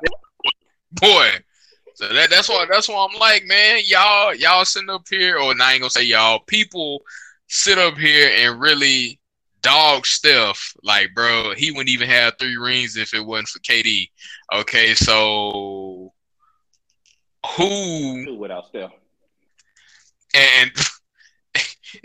boy. 0.91 1.29
So 2.01 2.07
that, 2.07 2.31
that's 2.31 2.49
why 2.49 2.65
that's 2.67 2.89
why 2.89 3.07
I'm 3.07 3.19
like, 3.19 3.45
man, 3.45 3.81
y'all 3.85 4.33
y'all 4.33 4.65
sitting 4.65 4.89
up 4.89 5.03
here, 5.07 5.37
or 5.37 5.53
I 5.61 5.73
ain't 5.73 5.81
gonna 5.81 5.89
say 5.91 6.01
y'all, 6.01 6.39
people 6.39 7.03
sit 7.47 7.77
up 7.77 7.95
here 7.95 8.31
and 8.39 8.59
really 8.59 9.19
dog 9.61 10.07
stuff. 10.07 10.73
Like, 10.81 11.13
bro, 11.13 11.53
he 11.55 11.69
wouldn't 11.69 11.89
even 11.89 12.09
have 12.09 12.33
three 12.39 12.57
rings 12.57 12.97
if 12.97 13.13
it 13.13 13.23
wasn't 13.23 13.49
for 13.49 13.59
KD. 13.59 14.09
Okay, 14.51 14.95
so 14.95 16.11
who 17.55 18.35
without 18.35 18.65
Steph? 18.69 18.89
And 20.33 20.71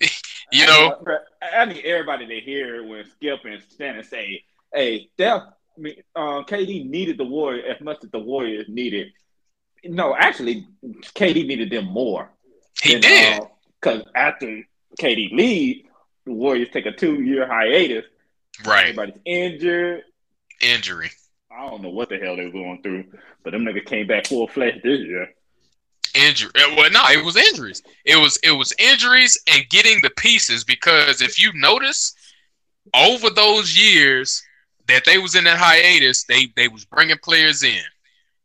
you 0.53 0.67
know, 0.67 0.95
I 1.41 1.65
need 1.65 1.87
everybody 1.87 2.27
to 2.27 2.41
hear 2.41 2.87
when 2.87 3.07
Skip 3.13 3.47
and 3.47 3.63
Stan 3.63 4.05
say, 4.05 4.45
"Hey, 4.75 5.09
Steph, 5.15 5.45
I 5.83 5.89
uh, 6.15 6.43
KD 6.43 6.87
needed 6.87 7.17
the 7.17 7.25
Warriors 7.25 7.65
as 7.75 7.83
much 7.83 8.05
as 8.05 8.11
the 8.11 8.19
Warriors 8.19 8.67
needed." 8.69 9.15
No, 9.85 10.17
actually, 10.17 10.67
KD 10.85 11.47
needed 11.47 11.71
them 11.71 11.87
more. 11.87 12.31
He 12.83 12.93
than, 12.93 13.01
did 13.03 13.43
because 13.81 14.03
uh, 14.03 14.11
after 14.15 14.63
KD 15.01 15.33
leave, 15.33 15.85
the 16.25 16.33
Warriors 16.33 16.69
take 16.73 16.87
a 16.87 16.93
two-year 16.93 17.47
hiatus. 17.47 18.05
Right, 18.65 18.89
everybody's 18.89 19.21
injured. 19.25 20.03
Injury. 20.61 21.11
I 21.51 21.69
don't 21.71 21.83
know 21.83 21.91
what 21.91 22.09
the 22.09 22.19
hell 22.19 22.37
they 22.37 22.47
were 22.47 22.53
going 22.53 22.83
through, 22.83 23.05
but 23.43 23.53
them 23.53 23.65
niggas 23.65 23.87
came 23.87 24.07
back 24.07 24.27
full 24.27 24.49
fledged 24.49 24.83
this 24.83 25.01
year. 25.01 25.29
injury. 26.15 26.51
uh, 26.57 26.75
Well, 26.77 26.91
no, 26.91 27.05
it 27.09 27.25
was 27.25 27.37
injuries. 27.37 27.83
It 28.05 28.17
was 28.17 28.39
it 28.43 28.53
was 28.53 28.73
injuries 28.79 29.39
and 29.53 29.69
getting 29.69 30.01
the 30.03 30.11
pieces 30.11 30.65
because 30.65 31.23
if 31.23 31.41
you 31.41 31.53
notice 31.55 32.15
over 32.95 33.31
those 33.31 33.77
years 33.79 34.43
that 34.89 35.05
they 35.05 35.19
was 35.19 35.35
in 35.35 35.45
that 35.45 35.59
hiatus, 35.59 36.25
they 36.25 36.47
they 36.57 36.69
was 36.69 36.85
bringing 36.85 37.19
players 37.23 37.63
in 37.63 37.83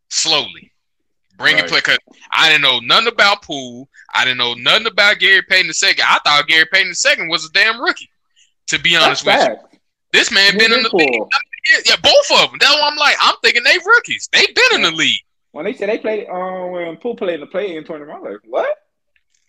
slowly, 0.10 0.71
bringing 1.42 1.62
Right. 1.64 1.70
play. 1.70 1.82
Cause 1.82 1.98
I 2.32 2.50
didn't 2.50 2.62
know 2.62 2.80
nothing 2.80 3.08
about 3.08 3.42
Poole. 3.42 3.90
I 4.14 4.24
didn't 4.24 4.38
know 4.38 4.54
nothing 4.54 4.88
about 4.88 5.20
Gary 5.20 5.42
Payton 5.42 5.68
the 5.68 5.74
second. 5.74 6.06
I 6.08 6.20
thought 6.26 6.48
Gary 6.48 6.66
Payton 6.72 6.90
the 6.90 6.96
second 6.96 7.30
was 7.30 7.46
a 7.46 7.52
damn 7.52 7.82
rookie. 7.82 8.10
To 8.68 8.80
be 8.80 8.96
honest 8.96 9.26
That's 9.26 9.50
with 9.50 9.60
you, 9.74 9.80
this 10.14 10.32
man 10.32 10.58
been 10.58 10.72
in 10.72 10.84
the 10.84 10.96
league. 10.96 11.22
Yeah, 11.86 11.96
both 12.02 12.42
of 12.42 12.50
them. 12.52 12.58
That's 12.60 12.74
why 12.74 12.90
I'm 12.90 12.98
like. 12.98 13.18
I'm 13.20 13.36
thinking 13.44 13.64
they 13.64 13.78
rookies. 13.86 14.30
They 14.32 14.46
been 14.46 14.76
in 14.76 14.82
the 14.84 14.92
league. 14.92 15.20
When 15.52 15.66
they 15.66 15.74
said 15.74 15.90
they 15.90 15.98
played, 15.98 16.28
um, 16.30 16.72
when 16.72 16.96
Poole 16.98 17.16
played 17.16 17.36
in 17.36 17.40
the 17.42 17.48
play-in 17.48 17.84
tournament, 17.84 18.18
I'm 18.18 18.24
like, 18.24 18.40
what? 18.46 18.74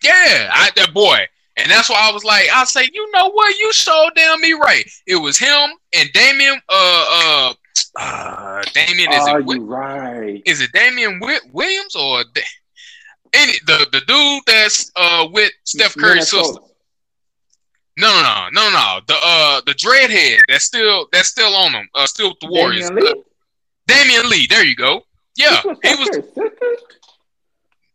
Yeah, 0.03 0.51
I 0.53 0.71
that 0.77 0.93
boy. 0.93 1.19
And 1.57 1.71
that's 1.71 1.89
why 1.89 2.09
I 2.09 2.13
was 2.13 2.25
like, 2.25 2.49
I 2.53 2.65
say, 2.65 2.89
you 2.93 3.11
know 3.13 3.31
what? 3.31 3.57
You 3.59 3.73
showed 3.73 4.11
damn 4.17 4.41
me 4.41 4.55
right. 4.55 4.85
It 5.07 5.17
was 5.17 5.39
him 5.39 5.71
and 5.93 6.11
Damian. 6.13 6.61
Uh, 6.69 7.51
uh, 7.51 7.55
uh 7.99 8.63
Damian 8.75 9.13
is 9.13 9.29
Are 9.29 9.41
it? 9.41 9.47
You 9.47 9.65
right? 9.65 10.43
Is 10.47 10.61
it 10.61 10.73
Damian 10.73 11.21
Williams 11.53 11.95
or 11.95 12.25
Da- 12.35 12.43
any 13.35 13.53
the 13.67 13.87
the 13.93 14.01
dude 14.07 14.43
that's 14.47 14.91
uh 14.97 15.29
with 15.31 15.53
Steph 15.65 15.97
Curry's 15.97 16.31
sister? 16.31 16.61
No, 17.99 18.09
no, 18.09 18.23
no, 18.23 18.49
no, 18.53 18.71
no. 18.71 19.01
The 19.07 19.15
uh 19.23 19.61
the 19.67 19.73
dreadhead 19.75 20.41
that's 20.49 20.65
still 20.65 21.07
that's 21.13 21.29
still 21.29 21.55
on 21.55 21.73
them. 21.73 21.89
Uh, 21.95 22.07
still 22.07 22.31
with 22.31 22.41
the 22.41 22.49
Warriors. 22.49 22.91
Damion 22.91 23.03
Lee? 23.03 23.11
Uh, 23.11 23.15
Damion 23.89 24.31
Lee. 24.31 24.47
There 24.47 24.65
you 24.65 24.77
go. 24.77 25.03
Yeah, 25.37 25.61
he 25.63 25.95
was. 25.95 26.11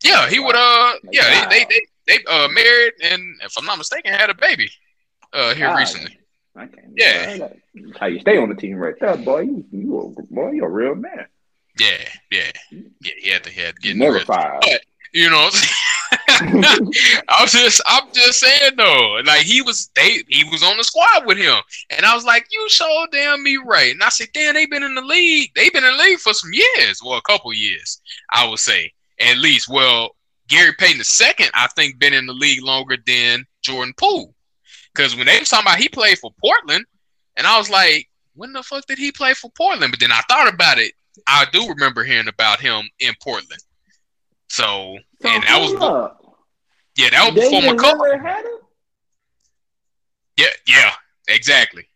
Yeah, 0.04 0.30
he 0.30 0.40
would. 0.40 0.56
Uh, 0.56 0.94
yeah, 1.12 1.48
they, 1.50 1.60
they 1.60 1.66
they 1.66 2.18
they 2.18 2.24
uh 2.26 2.48
married 2.50 2.94
and 3.02 3.22
if 3.44 3.58
I'm 3.58 3.66
not 3.66 3.78
mistaken 3.78 4.14
had 4.14 4.30
a 4.30 4.36
baby. 4.36 4.70
Uh, 5.34 5.54
here 5.54 5.68
God. 5.68 5.78
recently. 5.78 6.18
I 6.58 6.68
can't 6.68 6.94
Yeah. 6.96 7.38
That's 7.38 8.00
how 8.00 8.08
you 8.08 8.20
stay 8.20 8.38
on 8.38 8.50
the 8.50 8.56
team 8.56 8.76
right 8.78 8.96
there, 9.00 9.18
boy. 9.18 9.42
You, 9.42 9.66
you 9.72 10.16
a, 10.18 10.34
boy, 10.34 10.52
you're 10.52 10.68
a 10.68 10.72
real 10.72 10.96
man. 10.96 11.28
Yeah, 11.80 11.98
yeah, 12.32 12.52
yeah. 12.72 13.12
He 13.22 13.30
had 13.30 13.44
to 13.44 13.50
he 13.52 13.62
had 13.62 13.76
to 13.76 13.82
get 13.82 13.94
the 13.94 14.00
Never 14.00 14.14
rhythm. 14.14 14.28
fired. 14.28 14.64
You 15.14 15.30
know, 15.30 15.50
I'm 16.30 17.48
just 17.48 17.82
I'm 17.86 18.12
just 18.12 18.40
saying 18.40 18.72
though, 18.78 19.22
like 19.26 19.42
he 19.42 19.62
was 19.62 19.90
they 19.96 20.24
he 20.28 20.44
was 20.52 20.64
on 20.64 20.78
the 20.78 20.84
squad 20.84 21.26
with 21.26 21.38
him, 21.38 21.56
and 21.92 22.06
I 22.06 22.14
was 22.16 22.26
like, 22.26 22.48
you 22.52 22.68
so 22.70 23.08
damn 23.12 23.44
me 23.44 23.58
right, 23.64 23.92
and 23.94 24.04
I 24.04 24.10
said, 24.10 24.28
damn, 24.34 24.56
they've 24.56 24.70
been 24.70 24.84
in 24.84 24.96
the 24.96 25.02
league, 25.02 25.52
They've 25.56 25.72
been 25.72 25.84
in 25.86 25.96
the 25.96 26.04
league 26.04 26.20
for 26.20 26.34
some 26.34 26.52
years, 26.52 27.00
well, 27.04 27.18
a 27.18 27.22
couple 27.22 27.54
years, 27.54 28.02
I 28.32 28.48
would 28.48 28.60
say 28.60 28.92
at 29.20 29.38
least. 29.38 29.70
Well, 29.70 30.16
Gary 30.48 30.74
Payton 30.78 31.02
II, 31.02 31.48
I 31.54 31.68
think, 31.76 32.00
been 32.00 32.14
in 32.14 32.26
the 32.26 32.34
league 32.34 32.64
longer 32.64 32.98
than 33.06 33.46
Jordan 33.62 33.94
Poole, 33.98 34.34
because 34.98 35.16
when 35.16 35.28
they 35.28 35.40
was 35.40 35.50
talking 35.50 35.68
about 35.68 35.80
he 35.80 35.90
played 35.90 36.18
for 36.20 36.32
Portland, 36.42 36.86
and 37.38 37.48
I 37.48 37.58
was 37.58 37.70
like, 37.70 38.10
when 38.36 38.54
the 38.54 38.64
fuck 38.64 38.86
did 38.88 38.98
he 38.98 39.12
play 39.12 39.34
for 39.34 39.52
Portland? 39.52 39.92
But 39.92 40.00
then 40.00 40.12
I 40.12 40.22
thought 40.30 40.54
about 40.54 40.80
it. 40.80 40.94
I 41.28 41.46
do 41.52 41.68
remember 41.70 42.04
hearing 42.04 42.28
about 42.28 42.60
him 42.60 42.90
in 43.00 43.14
Portland. 43.22 43.62
So, 44.50 44.98
So 45.22 45.30
and 45.30 45.44
that 45.44 45.60
was 45.62 45.74
up. 45.82 46.22
yeah, 46.98 47.10
that 47.12 47.26
was 47.26 47.44
before 47.44 47.62
McCullough. 47.62 48.22
Had 48.22 48.46
him? 48.46 48.52
Yeah, 50.38 50.48
yeah, 50.68 50.94
exactly, 51.28 51.88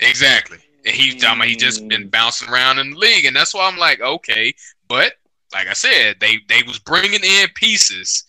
exactly. 0.00 0.58
And 0.86 0.94
he, 0.94 1.18
I 1.26 1.34
mean, 1.34 1.48
he 1.48 1.56
just 1.56 1.88
been 1.88 2.06
Mm. 2.06 2.10
bouncing 2.10 2.48
around 2.48 2.78
in 2.78 2.90
the 2.90 2.96
league, 2.96 3.24
and 3.26 3.36
that's 3.36 3.54
why 3.54 3.68
I'm 3.68 3.78
like, 3.78 4.00
okay. 4.00 4.54
But 4.88 5.14
like 5.52 5.68
I 5.68 5.74
said, 5.74 6.16
they 6.20 6.38
they 6.48 6.62
was 6.66 6.78
bringing 6.78 7.24
in 7.24 7.48
pieces 7.54 8.24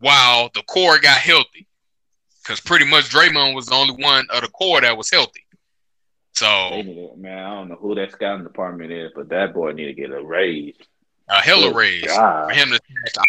while 0.00 0.50
the 0.54 0.62
core 0.62 0.98
got 0.98 1.18
healthy, 1.18 1.66
because 2.42 2.60
pretty 2.60 2.84
much 2.84 3.08
Draymond 3.10 3.54
was 3.54 3.66
the 3.66 3.74
only 3.74 4.02
one 4.02 4.26
of 4.30 4.42
the 4.42 4.48
core 4.48 4.80
that 4.80 4.96
was 4.96 5.10
healthy. 5.10 5.44
So 6.34 6.82
man. 7.16 7.38
I 7.38 7.50
don't 7.54 7.68
know 7.68 7.76
who 7.76 7.94
that 7.96 8.12
scouting 8.12 8.44
department 8.44 8.90
is, 8.90 9.12
but 9.14 9.28
that 9.28 9.52
boy 9.54 9.72
need 9.72 9.86
to 9.86 9.92
get 9.92 10.10
a 10.10 10.22
raise. 10.22 10.74
a 11.28 11.34
hella 11.40 11.68
Good 11.68 11.76
raise 11.76 12.04
for 12.14 12.50
him 12.52 12.70
to 12.70 12.80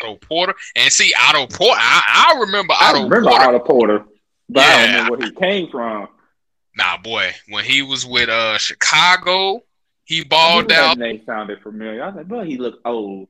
Otto 0.01 0.15
Porter, 0.17 0.55
and 0.75 0.91
see 0.91 1.13
Otto 1.21 1.47
Porter. 1.47 1.79
I, 1.79 2.33
I 2.35 2.39
remember 2.39 2.73
I 2.73 2.89
Otto 2.91 3.03
remember 3.03 3.29
Porter. 3.29 3.45
Otto 3.45 3.59
Porter, 3.59 4.05
but 4.49 4.63
I 4.63 4.85
don't 4.95 5.05
know 5.05 5.11
where 5.17 5.27
he 5.27 5.31
came 5.35 5.69
from. 5.69 6.07
Nah, 6.75 6.97
boy, 6.97 7.31
when 7.49 7.65
he 7.65 7.81
was 7.81 8.05
with 8.05 8.29
uh 8.29 8.57
Chicago, 8.57 9.63
he 10.05 10.23
balled 10.23 10.71
I 10.71 10.75
out. 10.75 10.97
That 10.97 11.03
name 11.03 11.21
sounded 11.25 11.61
familiar. 11.61 12.03
I 12.03 12.07
was 12.07 12.15
like, 12.15 12.27
bro, 12.27 12.43
he 12.43 12.57
looked 12.57 12.81
old. 12.85 13.27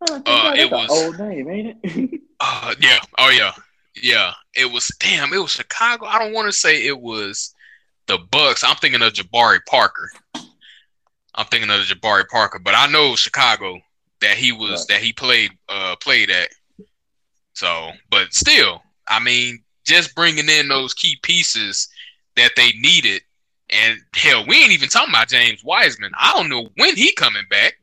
I 0.00 0.02
was 0.04 0.10
like, 0.10 0.22
Uh, 0.26 0.52
it 0.56 0.70
was- 0.70 0.90
old 0.90 1.18
name, 1.18 1.48
ain't 1.50 1.76
it? 1.84 2.20
Uh, 2.44 2.74
yeah, 2.80 2.98
oh 3.18 3.28
yeah, 3.28 3.52
yeah. 4.00 4.32
It 4.54 4.70
was 4.70 4.88
damn. 4.98 5.32
It 5.32 5.38
was 5.38 5.50
Chicago. 5.52 6.06
I 6.06 6.18
don't 6.18 6.32
want 6.34 6.46
to 6.46 6.52
say 6.52 6.86
it 6.86 7.00
was 7.00 7.54
the 8.06 8.18
Bucks. 8.30 8.62
I'm 8.64 8.76
thinking 8.76 9.02
of 9.02 9.12
Jabari 9.12 9.58
Parker. 9.66 10.10
I'm 11.34 11.46
thinking 11.46 11.70
of 11.70 11.80
Jabari 11.80 12.28
Parker, 12.28 12.58
but 12.58 12.74
I 12.74 12.86
know 12.88 13.16
Chicago 13.16 13.78
that 14.20 14.36
he 14.36 14.52
was 14.52 14.80
Right. 14.80 14.88
that 14.98 15.02
he 15.02 15.12
played 15.12 15.50
uh 15.68 15.96
played 15.96 16.30
at. 16.30 16.48
So, 17.54 17.90
but 18.10 18.32
still, 18.32 18.82
I 19.08 19.18
mean, 19.20 19.62
just 19.84 20.14
bringing 20.14 20.48
in 20.48 20.68
those 20.68 20.94
key 20.94 21.16
pieces 21.22 21.88
that 22.36 22.52
they 22.56 22.72
needed, 22.80 23.22
and 23.70 23.98
hell, 24.14 24.44
we 24.46 24.62
ain't 24.62 24.72
even 24.72 24.88
talking 24.88 25.10
about 25.12 25.28
James 25.28 25.62
Wiseman. 25.64 26.12
I 26.18 26.32
don't 26.34 26.48
know 26.48 26.68
when 26.76 26.96
he 26.96 27.12
coming 27.12 27.44
back. 27.50 27.74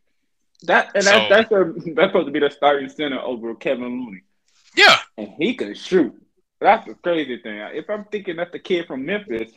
that 0.64 0.92
and 0.96 1.04
So- 1.04 1.12
that's 1.30 1.50
that's, 1.50 1.52
a, 1.52 1.74
that's 1.94 2.10
supposed 2.10 2.28
to 2.28 2.32
be 2.32 2.40
the 2.40 2.50
starting 2.50 2.90
center 2.90 3.20
over 3.20 3.54
Kevin 3.56 4.06
Looney, 4.06 4.22
Yeah, 4.76 4.98
and 5.18 5.30
he 5.38 5.56
can 5.56 5.74
shoot. 5.74 6.14
That's 6.62 6.86
the 6.88 6.94
crazy 6.96 7.38
thing. 7.38 7.58
If 7.74 7.90
I'm 7.90 8.06
thinking 8.06 8.36
that's 8.36 8.52
the 8.52 8.60
kid 8.60 8.86
from 8.88 9.06
Memphis, 9.06 9.52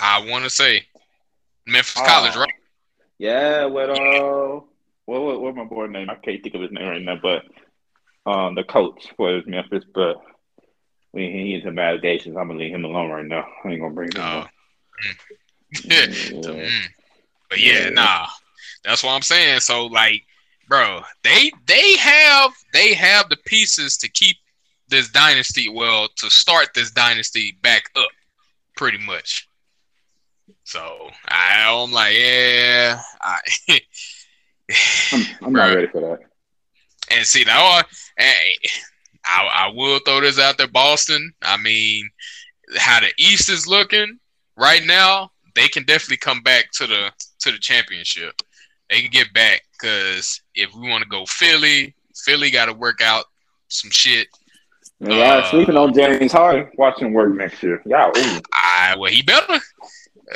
I 0.00 0.24
want 0.28 0.44
to 0.44 0.50
say 0.50 0.86
Memphis 1.66 1.96
Oh. 1.98 2.06
College, 2.06 2.36
right? 2.36 2.52
yeah, 3.18 3.64
what 3.66 3.90
uh, 3.90 4.60
what 5.06 5.22
what 5.22 5.40
what 5.40 5.54
my 5.56 5.64
boy 5.64 5.86
name? 5.86 6.08
I 6.10 6.14
can't 6.16 6.42
think 6.42 6.54
of 6.54 6.62
his 6.62 6.72
name 6.72 6.88
right 6.88 7.02
now, 7.02 7.16
but 7.22 7.42
um, 8.30 8.54
the 8.54 8.64
coach 8.64 9.06
for 9.16 9.40
Memphis, 9.46 9.84
but. 9.94 10.16
We 11.12 11.30
he 11.30 11.54
into 11.54 11.80
allegations. 11.80 12.36
I'm 12.36 12.48
gonna 12.48 12.58
leave 12.58 12.74
him 12.74 12.84
alone 12.84 13.08
right 13.08 13.24
now. 13.24 13.46
I 13.64 13.68
ain't 13.68 13.80
gonna 13.80 13.94
bring 13.94 14.10
him 14.12 14.20
Oh. 14.20 14.38
up. 14.40 14.50
Yeah. 15.84 16.06
Yeah. 16.06 16.06
Mm. 16.06 16.82
But 17.48 17.60
yeah, 17.60 17.84
Yeah. 17.84 17.90
nah. 17.90 18.26
That's 18.84 19.04
what 19.04 19.12
I'm 19.12 19.22
saying. 19.22 19.60
So 19.60 19.86
like, 19.86 20.22
bro, 20.68 21.02
they 21.22 21.50
they 21.66 21.96
have 21.96 22.52
they 22.72 22.94
have 22.94 23.28
the 23.28 23.36
pieces 23.46 23.96
to 23.98 24.08
keep 24.08 24.36
this 24.88 25.10
dynasty, 25.10 25.68
well, 25.68 26.08
to 26.16 26.30
start 26.30 26.68
this 26.74 26.90
dynasty 26.90 27.56
back 27.62 27.84
up, 27.96 28.08
pretty 28.76 28.98
much. 28.98 29.48
So 30.64 31.08
I, 31.28 31.64
I'm 31.66 31.90
like, 31.92 32.14
yeah, 32.16 33.00
I, 33.20 33.38
I'm, 35.12 35.24
I'm 35.42 35.52
not 35.52 35.74
ready 35.74 35.86
for 35.88 36.00
that. 36.00 36.18
and 37.10 37.26
see 37.26 37.44
now, 37.44 37.62
I, 37.62 37.82
I 38.18 38.54
I 39.26 39.72
will 39.74 40.00
throw 40.00 40.20
this 40.20 40.38
out 40.38 40.58
there, 40.58 40.68
Boston. 40.68 41.32
I 41.42 41.56
mean, 41.56 42.08
how 42.76 43.00
the 43.00 43.12
East 43.18 43.48
is 43.48 43.66
looking 43.66 44.18
right 44.56 44.84
now, 44.84 45.30
they 45.54 45.68
can 45.68 45.84
definitely 45.84 46.18
come 46.18 46.42
back 46.42 46.70
to 46.72 46.86
the 46.86 47.10
to 47.40 47.52
the 47.52 47.58
championship. 47.58 48.34
They 48.90 49.00
can 49.00 49.10
get 49.10 49.32
back 49.32 49.62
because 49.72 50.42
if 50.54 50.74
we 50.74 50.88
want 50.88 51.02
to 51.02 51.08
go 51.08 51.24
Philly, 51.26 51.94
Philly 52.14 52.50
got 52.50 52.66
to 52.66 52.72
work 52.72 53.00
out 53.00 53.24
some 53.68 53.90
shit. 53.90 54.28
Yeah, 55.00 55.08
y'all 55.08 55.38
Uh, 55.40 55.50
sleeping 55.50 55.76
on 55.76 55.92
James 55.94 56.32
Harden. 56.32 56.70
Watch 56.76 57.00
him 57.00 57.12
work 57.12 57.34
next 57.34 57.62
year. 57.62 57.82
Y'all, 57.84 58.16
ooh. 58.16 58.40
I 58.52 58.94
well, 58.98 59.10
he 59.10 59.22
better, 59.22 59.58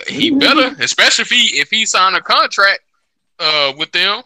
he 0.09 0.31
better, 0.31 0.75
especially 0.81 1.23
if 1.23 1.29
he 1.31 1.61
if 1.61 1.71
he 1.71 1.87
signed 1.87 2.16
a 2.16 2.21
contract 2.21 2.81
uh 3.39 3.73
with 3.79 3.93
them 3.93 4.23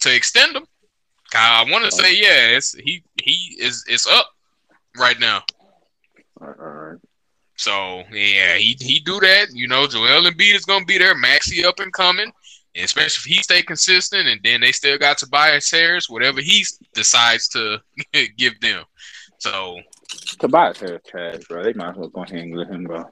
to 0.00 0.14
extend 0.14 0.54
him. 0.54 0.66
I 1.34 1.64
want 1.70 1.84
to 1.86 1.90
say 1.90 2.14
yeah, 2.14 2.56
it's 2.56 2.74
he 2.74 3.02
he 3.22 3.56
is 3.58 3.84
it's 3.88 4.06
up 4.06 4.26
right 4.98 5.18
now. 5.18 5.42
All 6.40 6.48
right, 6.48 6.58
all 6.58 6.66
right. 6.66 6.98
So 7.56 8.02
yeah, 8.12 8.56
he 8.56 8.76
he 8.80 9.00
do 9.00 9.18
that. 9.20 9.46
You 9.52 9.68
know, 9.68 9.86
Joel 9.86 10.30
Embiid 10.30 10.54
is 10.54 10.66
gonna 10.66 10.84
be 10.84 10.98
there. 10.98 11.14
Maxi 11.14 11.64
up 11.64 11.80
and 11.80 11.92
coming, 11.92 12.30
and 12.74 12.84
especially 12.84 13.30
if 13.30 13.36
he 13.36 13.42
stay 13.42 13.62
consistent. 13.62 14.28
And 14.28 14.40
then 14.42 14.60
they 14.60 14.72
still 14.72 14.98
got 14.98 15.18
Tobias 15.18 15.70
Harris, 15.70 16.08
whatever 16.08 16.40
he 16.40 16.64
decides 16.94 17.48
to 17.48 17.78
give 18.36 18.60
them. 18.60 18.84
So 19.38 19.80
Tobias 20.38 20.80
Harris 20.80 21.02
trash, 21.06 21.42
bro. 21.48 21.62
They 21.64 21.72
might 21.74 21.90
as 21.90 21.96
well 21.96 22.08
go 22.08 22.22
ahead 22.22 22.38
and 22.38 22.56
let 22.56 22.68
him 22.68 22.84
go. 22.84 23.08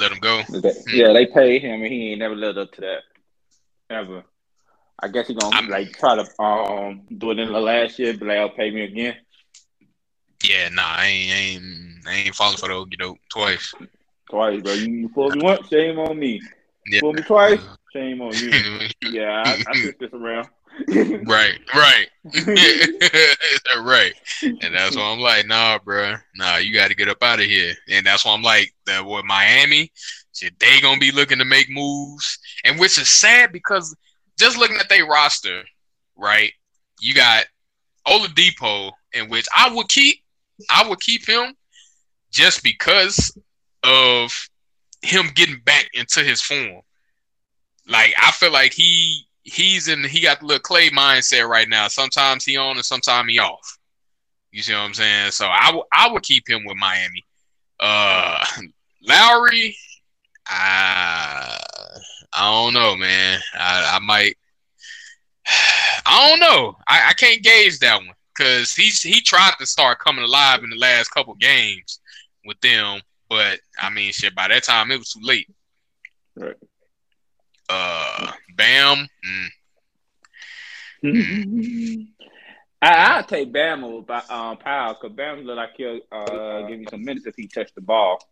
let 0.00 0.12
him 0.12 0.18
go. 0.20 0.42
They- 0.50 0.74
Yeah, 0.92 1.12
they 1.12 1.26
paid 1.26 1.62
him, 1.62 1.82
and 1.82 1.92
he 1.92 2.10
ain't 2.12 2.18
never 2.20 2.34
lived 2.36 2.58
up 2.58 2.72
to 2.72 2.80
that 2.82 3.02
ever. 3.90 4.24
I 5.02 5.08
guess 5.08 5.28
he 5.28 5.34
gonna 5.34 5.54
I'm- 5.56 5.68
like 5.68 5.96
try 5.98 6.16
to 6.16 6.42
um 6.42 7.02
do 7.16 7.30
it 7.30 7.38
in 7.38 7.52
the 7.52 7.60
last 7.60 7.98
year, 7.98 8.14
but 8.18 8.28
like, 8.28 8.38
"Oh, 8.38 8.50
pay 8.50 8.70
me 8.70 8.82
again. 8.84 9.16
Yeah, 10.42 10.68
nah, 10.70 10.82
I 10.86 11.06
ain't, 11.06 11.32
I 11.32 11.36
ain't, 11.36 12.08
I 12.08 12.14
ain't 12.26 12.34
falling 12.34 12.56
for 12.56 12.68
the 12.68 12.86
you 12.90 12.96
know 12.98 13.16
twice. 13.30 13.74
Twice, 14.30 14.62
bro. 14.62 14.72
You, 14.72 14.92
you 14.92 15.08
fooled 15.08 15.36
me 15.36 15.42
once, 15.42 15.68
shame 15.68 15.98
on 15.98 16.18
me. 16.18 16.40
Yeah. 16.86 17.00
Fooled 17.00 17.16
me 17.16 17.22
twice, 17.22 17.60
shame 17.92 18.20
on 18.20 18.32
you. 18.34 18.88
Yeah, 19.02 19.42
I, 19.44 19.70
I 19.70 19.74
took 19.82 19.98
this 19.98 20.12
around. 20.12 20.48
Right, 20.88 21.58
right, 21.74 22.06
right. 23.82 24.12
And 24.42 24.74
that's 24.74 24.96
why 24.96 25.02
I'm 25.02 25.18
like, 25.18 25.46
nah, 25.46 25.78
bro, 25.78 26.14
nah, 26.36 26.56
you 26.56 26.72
got 26.72 26.88
to 26.88 26.94
get 26.94 27.08
up 27.08 27.22
out 27.22 27.40
of 27.40 27.44
here. 27.46 27.74
And 27.88 28.06
that's 28.06 28.24
why 28.24 28.32
I'm 28.32 28.42
like, 28.42 28.72
that 28.86 29.04
with 29.04 29.24
Miami, 29.24 29.92
shit, 30.32 30.58
they 30.58 30.80
gonna 30.80 31.00
be 31.00 31.12
looking 31.12 31.38
to 31.38 31.44
make 31.44 31.68
moves, 31.68 32.38
and 32.64 32.78
which 32.78 32.98
is 32.98 33.10
sad 33.10 33.52
because 33.52 33.94
just 34.38 34.56
looking 34.56 34.76
at 34.76 34.88
their 34.88 35.06
roster, 35.06 35.62
right? 36.16 36.52
You 37.00 37.14
got 37.14 37.46
Oladipo, 38.06 38.92
in 39.12 39.28
which 39.28 39.46
I 39.54 39.74
would 39.74 39.88
keep, 39.88 40.18
I 40.70 40.88
would 40.88 41.00
keep 41.00 41.26
him 41.26 41.54
just 42.30 42.62
because 42.62 43.36
of 43.82 44.32
him 45.02 45.26
getting 45.34 45.60
back 45.64 45.88
into 45.94 46.20
his 46.20 46.40
form. 46.42 46.82
Like 47.90 48.14
I 48.22 48.30
feel 48.30 48.52
like 48.52 48.72
he 48.72 49.26
he's 49.42 49.88
in 49.88 50.04
he 50.04 50.20
got 50.20 50.40
the 50.40 50.46
little 50.46 50.62
Klay 50.62 50.90
mindset 50.90 51.48
right 51.48 51.68
now. 51.68 51.88
Sometimes 51.88 52.44
he 52.44 52.56
on 52.56 52.76
and 52.76 52.84
sometimes 52.84 53.30
he 53.30 53.38
off. 53.38 53.78
You 54.52 54.62
see 54.62 54.72
what 54.72 54.80
I'm 54.80 54.94
saying? 54.94 55.32
So 55.32 55.46
I, 55.46 55.66
w- 55.66 55.84
I 55.92 56.10
would 56.10 56.22
keep 56.22 56.48
him 56.48 56.64
with 56.64 56.76
Miami. 56.76 57.24
Uh 57.80 58.44
Lowry, 59.02 59.76
I 60.46 61.58
I 62.32 62.50
don't 62.50 62.74
know, 62.74 62.96
man. 62.96 63.40
I, 63.58 63.96
I 63.96 63.98
might 63.98 64.36
I 66.06 66.28
don't 66.28 66.40
know. 66.40 66.76
I, 66.86 67.08
I 67.10 67.12
can't 67.14 67.42
gauge 67.42 67.80
that 67.80 67.96
one 67.96 68.14
because 68.36 68.72
he's 68.72 69.02
he 69.02 69.20
tried 69.20 69.54
to 69.58 69.66
start 69.66 69.98
coming 69.98 70.24
alive 70.24 70.62
in 70.62 70.70
the 70.70 70.76
last 70.76 71.08
couple 71.08 71.34
games 71.34 72.00
with 72.44 72.60
them, 72.60 73.00
but 73.28 73.58
I 73.80 73.90
mean, 73.90 74.12
shit. 74.12 74.34
By 74.34 74.48
that 74.48 74.64
time, 74.64 74.90
it 74.90 74.98
was 74.98 75.12
too 75.12 75.20
late. 75.22 75.48
Right. 76.36 76.56
Uh, 77.70 78.32
Bam. 78.56 79.06
Mm. 81.04 82.06
I, 82.82 82.92
I'll 82.92 83.24
take 83.24 83.52
Bam 83.52 83.84
over 83.84 84.22
um, 84.28 84.56
Powell 84.56 84.94
because 85.00 85.16
Bam 85.16 85.44
look 85.44 85.56
like 85.56 85.70
he'll 85.76 86.00
uh, 86.10 86.62
give 86.62 86.80
you 86.80 86.86
some 86.90 87.04
minutes 87.04 87.26
if 87.26 87.36
he 87.36 87.46
touched 87.46 87.74
the 87.74 87.80
ball. 87.80 88.22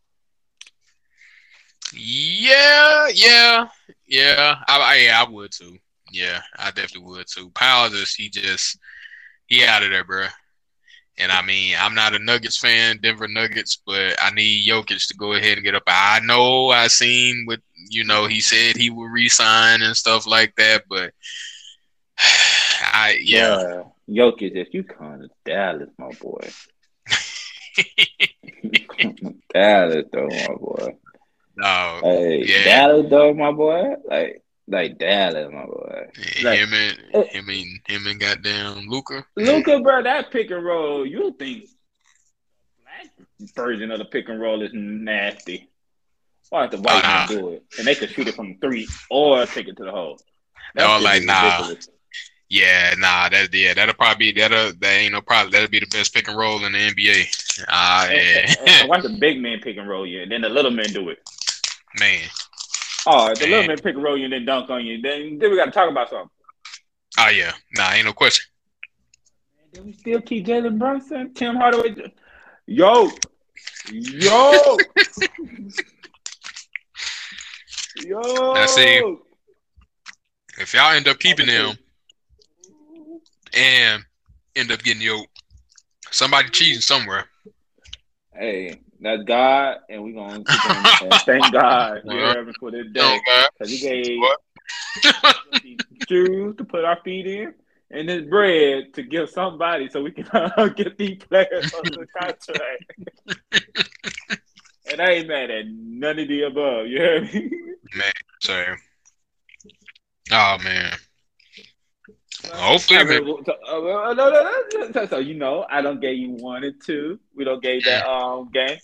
Yeah, 1.94 3.08
yeah, 3.14 3.68
yeah. 4.06 4.56
I, 4.68 4.78
I 4.78 4.96
yeah, 4.96 5.22
I 5.24 5.30
would 5.30 5.52
too. 5.52 5.78
Yeah, 6.10 6.40
I 6.56 6.70
definitely 6.70 7.10
would 7.10 7.26
too. 7.26 7.50
Powell 7.50 7.90
just 7.90 8.16
he 8.16 8.28
just 8.28 8.78
he 9.46 9.64
out 9.64 9.82
of 9.82 9.90
there, 9.90 10.04
bro. 10.04 10.26
And 11.18 11.32
I 11.32 11.42
mean, 11.42 11.74
I'm 11.78 11.94
not 11.94 12.14
a 12.14 12.20
Nuggets 12.20 12.56
fan, 12.56 13.00
Denver 13.02 13.26
Nuggets, 13.26 13.82
but 13.84 14.14
I 14.22 14.30
need 14.30 14.68
Jokic 14.68 15.08
to 15.08 15.16
go 15.16 15.32
ahead 15.32 15.58
and 15.58 15.64
get 15.64 15.74
up. 15.74 15.82
I 15.86 16.20
know 16.24 16.68
I 16.68 16.86
seen 16.86 17.44
what 17.46 17.60
you 17.90 18.04
know 18.04 18.26
he 18.26 18.40
said 18.40 18.76
he 18.76 18.90
would 18.90 19.10
resign 19.10 19.82
and 19.82 19.96
stuff 19.96 20.26
like 20.26 20.54
that, 20.56 20.84
but 20.88 21.12
I 22.18 23.18
yeah. 23.20 23.82
yeah. 24.08 24.08
Jokic, 24.08 24.54
if 24.54 24.72
you 24.72 24.84
come 24.84 25.22
to 25.22 25.28
Dallas, 25.44 25.90
my 25.98 26.10
boy. 26.20 26.48
Dallas 29.52 30.04
though, 30.12 30.28
my 30.28 30.54
boy. 30.54 30.96
No, 31.56 32.00
hey, 32.04 32.44
yeah. 32.46 32.64
Dallas 32.64 33.10
though, 33.10 33.34
my 33.34 33.50
boy. 33.50 33.96
Like 34.04 34.44
like 34.68 34.98
Dallas, 34.98 35.50
my 35.52 35.64
boy. 35.64 36.06
Like, 36.42 36.58
him 36.58 36.72
and 36.72 36.98
uh, 37.14 37.22
him 37.24 37.48
and 37.48 37.80
him 37.86 38.06
and 38.06 38.20
goddamn 38.20 38.86
Luka. 38.88 39.24
Luka, 39.36 39.80
bro, 39.80 40.02
that 40.02 40.30
pick 40.30 40.50
and 40.50 40.64
roll, 40.64 41.06
you 41.06 41.34
think 41.38 41.64
black 42.82 43.10
version 43.56 43.90
of 43.90 43.98
the 43.98 44.04
pick 44.04 44.28
and 44.28 44.40
roll 44.40 44.62
is 44.62 44.70
nasty. 44.74 45.68
Why 46.50 46.62
have 46.62 46.70
the 46.70 46.78
white 46.78 47.02
man 47.02 47.28
do 47.28 47.48
it? 47.50 47.64
And 47.78 47.86
they 47.86 47.94
could 47.94 48.10
shoot 48.10 48.28
it 48.28 48.34
from 48.34 48.58
three 48.60 48.88
or 49.10 49.44
take 49.46 49.68
it 49.68 49.76
to 49.78 49.84
the 49.84 49.90
hole. 49.90 50.18
They 50.74 50.82
all 50.82 50.98
shit 50.98 51.04
like, 51.04 51.20
is 51.20 51.26
nah. 51.26 51.42
ridiculous. 51.56 51.88
Yeah, 52.50 52.94
nah, 52.96 53.28
that 53.28 53.52
yeah, 53.52 53.74
that'll 53.74 53.94
probably 53.94 54.32
be 54.32 54.40
that'll 54.40 54.72
that 54.72 54.90
ain't 55.00 55.12
no 55.12 55.20
problem. 55.20 55.50
That'll 55.52 55.68
be 55.68 55.80
the 55.80 55.86
best 55.86 56.14
pick 56.14 56.28
and 56.28 56.36
roll 56.38 56.64
in 56.64 56.72
the 56.72 56.78
NBA. 56.78 57.64
Ah, 57.68 58.06
And- 58.06 58.14
yeah, 58.16 58.54
and- 58.58 58.68
and 58.68 58.88
watch 58.88 59.02
the 59.02 59.10
big 59.10 59.38
man 59.40 59.60
pick 59.60 59.76
and 59.76 59.86
roll 59.86 60.06
yeah, 60.06 60.22
and 60.22 60.32
then 60.32 60.40
the 60.40 60.48
little 60.48 60.70
men 60.70 60.86
do 60.86 61.10
it. 61.10 61.18
man. 62.00 62.20
Oh, 63.10 63.34
the 63.34 63.40
Man. 63.40 63.50
little 63.50 63.66
man 63.68 63.76
pick 63.78 63.94
and 63.94 64.02
roll 64.04 64.18
you 64.18 64.24
and 64.24 64.34
then 64.34 64.44
dunk 64.44 64.68
on 64.68 64.84
you. 64.84 65.00
Then, 65.00 65.38
then 65.38 65.50
we 65.50 65.56
got 65.56 65.64
to 65.64 65.70
talk 65.70 65.90
about 65.90 66.10
something. 66.10 66.28
Oh 67.18 67.30
yeah, 67.30 67.52
nah, 67.72 67.92
ain't 67.92 68.04
no 68.04 68.12
question. 68.12 68.44
Then 69.72 69.86
we 69.86 69.92
still 69.92 70.20
keep 70.20 70.44
Jalen 70.44 70.78
Brunson, 70.78 71.32
Tim 71.32 71.56
Hardaway. 71.56 72.12
Yo, 72.66 73.10
yo, 73.90 74.76
yo. 77.96 78.52
That's 78.54 78.76
it. 78.76 79.18
If 80.58 80.74
y'all 80.74 80.92
end 80.92 81.08
up 81.08 81.18
keeping 81.18 81.46
them 81.46 81.78
and 83.54 84.04
end 84.54 84.70
up 84.70 84.82
getting 84.82 85.00
yo, 85.00 85.22
somebody 86.10 86.50
cheating 86.50 86.82
somewhere. 86.82 87.24
Hey, 88.34 88.80
that's 89.00 89.22
God, 89.24 89.78
and 89.88 90.02
we're 90.02 90.14
gonna 90.14 90.44
keep 90.44 90.62
him, 90.62 90.84
and 91.00 91.20
thank 91.24 91.52
God 91.52 92.02
hear 92.04 92.44
me 92.44 92.52
for 92.58 92.70
this 92.70 92.86
day 92.92 93.20
because 93.58 93.72
He 93.72 93.78
gave 93.78 94.20
shoes 96.08 96.56
to 96.56 96.64
put 96.64 96.84
our 96.84 96.98
feet 97.04 97.26
in. 97.26 97.54
And 97.90 98.06
this 98.06 98.26
bread 98.26 98.92
to 98.94 99.02
give 99.02 99.30
somebody 99.30 99.88
so 99.88 100.02
we 100.02 100.10
can 100.10 100.26
uh, 100.32 100.68
get 100.68 100.98
these 100.98 101.18
players 101.24 101.72
on 101.72 101.94
the 101.94 102.06
contract. 102.06 102.92
and 104.90 105.00
I 105.00 105.10
ain't 105.12 105.28
mad 105.28 105.50
at 105.50 105.66
none 105.68 106.18
of 106.18 106.28
the 106.28 106.42
above. 106.42 106.86
You 106.86 106.98
hear 106.98 107.22
me? 107.22 107.50
So, 108.40 108.64
oh 110.32 110.58
man. 110.62 110.92
Hopefully, 112.46 113.04
so, 113.44 113.52
uh, 113.68 114.14
no, 114.14 114.30
no, 114.30 114.50
no, 114.74 114.92
so, 114.92 115.06
so 115.06 115.18
you 115.18 115.34
know, 115.34 115.66
I 115.68 115.82
don't 115.82 116.00
get 116.00 116.16
you 116.16 116.30
one 116.30 116.62
and 116.64 116.74
two. 116.84 117.18
We 117.34 117.44
don't 117.44 117.62
get 117.62 117.84
that 117.84 118.06
um 118.06 118.50
game. 118.52 118.78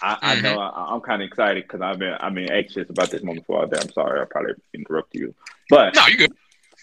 I, 0.00 0.16
I 0.22 0.34
Mhm. 0.36 0.42
know 0.42 0.58
I, 0.58 0.94
I'm 0.94 1.00
kind 1.00 1.22
of 1.22 1.26
excited 1.26 1.64
because 1.64 1.80
I've 1.82 1.98
been 1.98 2.12
I've 2.14 2.34
been 2.34 2.50
anxious 2.50 2.88
about 2.88 3.10
this 3.10 3.22
moment 3.22 3.46
for 3.46 3.60
all 3.60 3.66
day. 3.66 3.76
I'm 3.78 3.90
sorry, 3.92 4.20
I 4.20 4.24
probably 4.30 4.54
interrupted 4.72 5.20
you, 5.20 5.34
but 5.68 5.94
no, 5.94 6.06
you 6.06 6.16
good. 6.16 6.32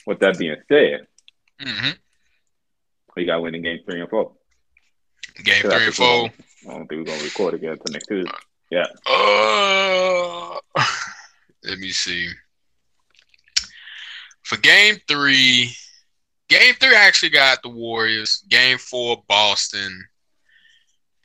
with 0.05 0.19
that 0.19 0.38
being 0.38 0.55
said, 0.67 1.07
hmm 1.59 1.91
we 3.15 3.25
got 3.25 3.41
winning 3.41 3.63
game 3.63 3.80
three 3.86 3.99
and 4.01 4.09
four. 4.09 4.34
Game 5.43 5.61
three 5.61 5.86
and 5.86 5.95
four. 5.95 6.30
I 6.69 6.73
don't 6.78 6.88
think 6.88 6.99
we're 7.07 7.11
gonna 7.13 7.23
record 7.23 7.53
again 7.55 7.71
until 7.71 7.91
next 7.91 8.07
Tuesday. 8.07 8.32
Yeah. 8.69 8.86
Uh, 9.05 10.59
let 11.63 11.80
me 11.80 11.89
see. 11.89 12.30
For 14.43 14.57
game 14.57 14.97
three, 15.07 15.71
game 16.50 16.74
three 16.76 16.95
I 16.95 17.02
actually 17.02 17.30
got 17.30 17.62
the 17.62 17.70
Warriors. 17.70 18.43
Game 18.50 18.78
four, 18.78 19.24
Boston. 19.28 20.06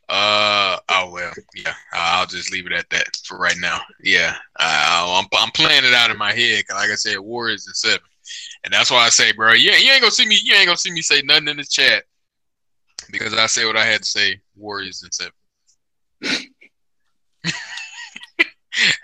Uh 0.08 0.76
oh 0.90 1.10
well, 1.10 1.32
yeah. 1.54 1.72
I'll 1.92 2.26
just 2.26 2.52
leave 2.52 2.66
it 2.66 2.72
at 2.72 2.90
that 2.90 3.16
for 3.24 3.38
right 3.38 3.56
now. 3.58 3.80
Yeah, 4.02 4.34
uh, 4.60 5.20
I'm 5.22 5.26
I'm 5.38 5.50
playing 5.52 5.84
it 5.84 5.94
out 5.94 6.10
in 6.10 6.18
my 6.18 6.32
head. 6.32 6.66
'cause 6.66 6.76
like 6.76 6.90
I 6.90 6.96
said, 6.96 7.18
Warriors 7.20 7.66
in 7.66 7.72
seven, 7.72 8.04
and 8.64 8.74
that's 8.74 8.90
why 8.90 9.06
I 9.06 9.08
say, 9.08 9.32
bro, 9.32 9.52
you, 9.52 9.70
you 9.72 9.90
ain't 9.90 10.02
gonna 10.02 10.10
see 10.10 10.26
me. 10.26 10.38
You 10.42 10.54
ain't 10.54 10.66
gonna 10.66 10.76
see 10.76 10.90
me 10.92 11.00
say 11.00 11.22
nothing 11.22 11.48
in 11.48 11.56
the 11.56 11.64
chat 11.64 12.04
because 13.10 13.32
I 13.32 13.46
say 13.46 13.64
what 13.64 13.76
I 13.76 13.86
had 13.86 14.02
to 14.02 14.08
say. 14.08 14.40
Warriors 14.56 15.02
and 15.02 15.14
seven. 15.14 15.32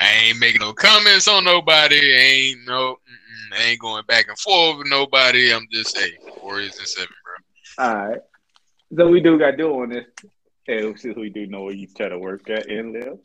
I 0.00 0.12
ain't 0.24 0.38
making 0.38 0.60
no 0.60 0.72
comments 0.72 1.28
on 1.28 1.44
nobody. 1.44 1.96
Ain't 2.14 2.66
no, 2.66 2.94
mm-mm, 2.94 2.96
I 3.56 3.62
ain't 3.64 3.80
going 3.80 4.04
back 4.06 4.28
and 4.28 4.38
forth 4.38 4.78
with 4.78 4.88
nobody. 4.88 5.52
I'm 5.52 5.66
just 5.70 5.96
saying, 5.96 6.12
Warriors 6.42 6.78
in 6.78 6.86
seven, 6.86 7.08
bro. 7.76 7.86
All 7.86 8.08
right. 8.08 8.20
So 8.96 9.08
we 9.08 9.20
do 9.20 9.38
got 9.38 9.52
to 9.52 9.56
do 9.56 9.70
on 9.82 9.90
this. 9.90 10.06
And 10.66 10.98
since 10.98 11.16
we 11.16 11.30
do 11.30 11.46
know 11.46 11.62
where 11.62 11.74
you 11.74 11.86
try 11.96 12.08
to 12.08 12.18
work 12.18 12.48
at 12.50 12.68
and 12.70 12.92
live. 12.92 13.18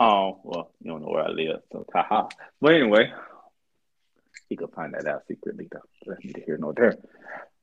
Um, 0.00 0.34
well, 0.44 0.72
you 0.80 0.90
don't 0.92 1.02
know 1.02 1.08
where 1.08 1.24
I 1.24 1.30
live, 1.30 1.60
so 1.72 1.84
haha. 1.92 2.28
But 2.60 2.74
anyway, 2.74 3.12
you 4.48 4.56
can 4.56 4.68
find 4.68 4.94
that 4.94 5.06
out 5.06 5.22
secretly 5.26 5.68
though. 5.70 5.80
That's 6.06 6.24
neither 6.24 6.40
hear 6.46 6.56
no 6.56 6.72
there. 6.72 6.96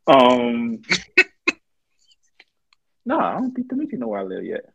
Um 0.07 0.82
No, 3.05 3.20
I 3.20 3.34
don't 3.34 3.51
think 3.53 3.68
Dimitri 3.70 3.97
know 3.99 4.07
where 4.07 4.22
I 4.22 4.24
live 4.24 4.43
yet. 4.43 4.66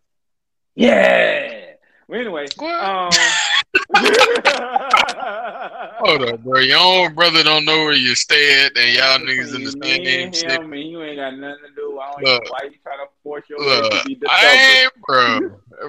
Yeah. 0.74 1.64
Well 2.08 2.20
anyway, 2.20 2.46
What? 2.56 2.74
um 2.82 3.10
Hold 6.00 6.22
up, 6.22 6.42
bro. 6.44 6.60
Your 6.60 6.78
own 6.78 7.14
brother 7.14 7.42
don't 7.42 7.64
know 7.64 7.78
where 7.84 7.92
you 7.92 8.14
stay 8.14 8.64
at, 8.64 8.76
and 8.76 8.94
y'all 8.94 9.18
niggas 9.18 9.52
in 9.54 9.64
the 9.64 9.72
Me 9.80 10.04
same 10.04 10.26
and 10.26 10.34
shit. 10.34 10.50
him, 10.50 10.72
and 10.72 10.88
you 10.88 11.02
ain't 11.02 11.16
got 11.16 11.36
nothing 11.36 11.64
to 11.68 11.74
do. 11.74 11.98
I 11.98 12.12
don't 12.12 12.22
Look. 12.24 12.44
know 12.44 12.50
why 12.50 12.60
you 12.64 12.78
trying 12.82 12.98
to 12.98 13.06
force 13.22 13.44
your 13.48 13.58
way 13.58 13.66
Look, 13.66 13.92
to 13.92 14.02
be 14.06 14.14
the 14.14 14.28
I 14.30 14.82
ain't, 14.84 14.92
bro, 15.06 15.40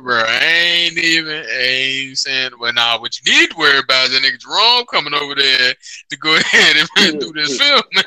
bro. 0.02 0.24
I 0.26 0.44
ain't 0.46 0.98
even, 0.98 1.44
I 1.46 1.60
ain't 1.60 2.18
saying. 2.18 2.52
Well, 2.60 2.74
nah. 2.74 3.00
What 3.00 3.18
you 3.20 3.24
need 3.32 3.52
to 3.52 3.58
worry 3.58 3.80
about 3.80 4.08
is 4.08 4.14
that 4.14 4.24
nigga 4.24 4.40
Jerome 4.40 4.86
coming 4.92 5.14
over 5.14 5.36
there 5.36 5.76
to 6.10 6.18
go 6.18 6.36
ahead 6.54 6.76
and 6.78 6.96
do 7.20 7.32
this 7.34 7.58
film, 7.60 7.84
man. 7.96 8.06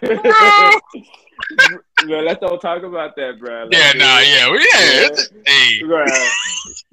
bro. 0.00 0.80
Bro, 2.06 2.20
let's 2.20 2.40
don't 2.40 2.60
talk 2.60 2.82
about 2.82 3.16
that, 3.16 3.38
bro. 3.38 3.68
Yeah, 3.70 3.78
Like, 3.88 3.96
nah, 3.96 4.18
yeah, 4.20 4.48
well, 4.48 4.58
yeah. 4.60 4.66
Yeah. 4.84 5.06
it's- 5.06 5.28
Hey, 5.46 5.80
Bro, 5.86 6.06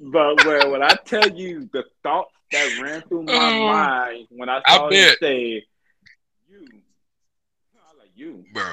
but 0.00 0.42
bro, 0.42 0.70
when 0.70 0.82
I 0.82 0.94
tell 1.06 1.28
you 1.30 1.68
the 1.72 1.84
thoughts 2.02 2.32
that 2.52 2.76
ran 2.78 3.02
through 3.08 3.22
my 3.24 3.48
Oh, 3.48 3.66
mind 3.66 4.26
when 4.30 4.48
I 4.48 4.60
I 4.66 4.76
saw 4.76 4.84
him 4.88 4.90
bet. 4.90 5.18
say, 5.20 5.64
"You." 6.50 6.68
I 7.76 7.98
like 7.98 8.10
you. 8.14 8.44
bro. 8.52 8.72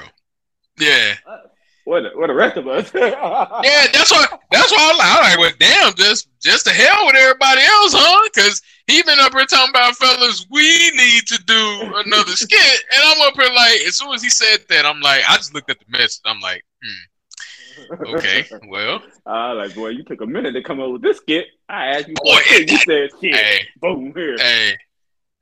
Yeah, 0.78 1.14
Us. 1.26 1.46
What? 1.84 2.02
The, 2.02 2.10
what 2.18 2.26
the 2.28 2.34
rest 2.34 2.56
of 2.56 2.68
us? 2.68 2.92
yeah. 2.94 3.86
That's 3.92 4.10
what. 4.10 4.40
That's 4.50 4.72
why 4.72 4.90
I'm 4.90 4.98
like, 4.98 5.08
I'm 5.08 5.22
like, 5.22 5.38
well, 5.38 5.52
damn, 5.58 5.94
just 5.94 6.28
just 6.40 6.66
to 6.66 6.72
hell 6.72 7.06
with 7.06 7.16
everybody 7.16 7.60
else, 7.60 7.92
huh? 7.94 8.28
Because 8.32 8.62
he 8.90 9.02
been 9.02 9.20
up 9.20 9.32
here 9.32 9.46
talking 9.46 9.70
about 9.70 9.96
fellas, 9.96 10.46
we 10.50 10.90
need 10.90 11.26
to 11.28 11.40
do 11.44 11.92
another 12.04 12.32
skit, 12.32 12.84
and 12.94 13.02
I'm 13.04 13.20
up 13.22 13.34
here 13.34 13.52
like, 13.54 13.80
as 13.86 13.96
soon 13.96 14.12
as 14.12 14.22
he 14.22 14.30
said 14.30 14.64
that, 14.68 14.84
I'm 14.84 15.00
like, 15.00 15.22
I 15.28 15.36
just 15.36 15.54
looked 15.54 15.70
at 15.70 15.78
the 15.78 15.84
message, 15.88 16.20
I'm 16.24 16.40
like, 16.40 16.64
hmm, 16.82 18.04
okay, 18.16 18.46
well, 18.68 19.00
I 19.26 19.52
like, 19.52 19.74
boy, 19.74 19.90
you 19.90 20.02
took 20.02 20.20
a 20.22 20.26
minute 20.26 20.52
to 20.52 20.62
come 20.62 20.80
up 20.80 20.90
with 20.90 21.02
this 21.02 21.18
skit. 21.18 21.46
I 21.68 21.86
asked 21.86 22.08
you 22.08 22.14
Boy, 22.22 22.40
skit. 22.40 22.70
You 22.70 22.78
said 22.78 23.10
skit. 23.16 23.34
hey, 23.36 23.68
Boom, 23.80 24.12
here. 24.14 24.36
hey, 24.38 24.76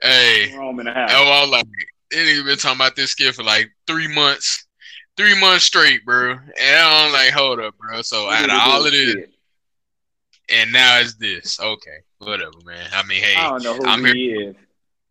hey. 0.03 0.55
Rome 0.57 0.80
and 0.80 0.89
a 0.89 0.93
half. 0.93 1.11
Oh, 1.12 1.24
I 1.24 1.41
was 1.41 1.51
like, 1.51 1.66
they 2.11 2.18
nigga 2.18 2.45
been 2.45 2.59
talking 2.59 2.76
about 2.76 2.97
this 2.97 3.12
skit 3.12 3.34
for 3.34 3.45
like 3.45 3.70
three 3.86 4.12
months, 4.14 4.66
three 5.19 5.39
months 5.39 5.64
straight, 5.64 6.05
bro. 6.07 6.31
And 6.33 6.77
I'm 6.79 7.12
like, 7.12 7.31
hold 7.33 7.61
up, 7.61 7.77
bro. 7.77 8.01
So 8.03 8.31
out 8.31 8.45
of 8.45 8.57
all 8.59 8.87
of 8.87 8.93
this, 8.93 9.27
and 10.49 10.73
now 10.73 11.01
it's 11.01 11.14
this. 11.14 11.61
Okay, 11.61 11.99
whatever, 12.19 12.53
man. 12.64 12.89
I 12.93 13.03
mean, 13.03 13.21
hey, 13.21 13.35
I 13.37 13.51
don't 13.51 13.62
know 13.64 13.75
who 13.75 13.85
I'm 13.85 14.05
he 14.05 14.31
is. 14.31 14.57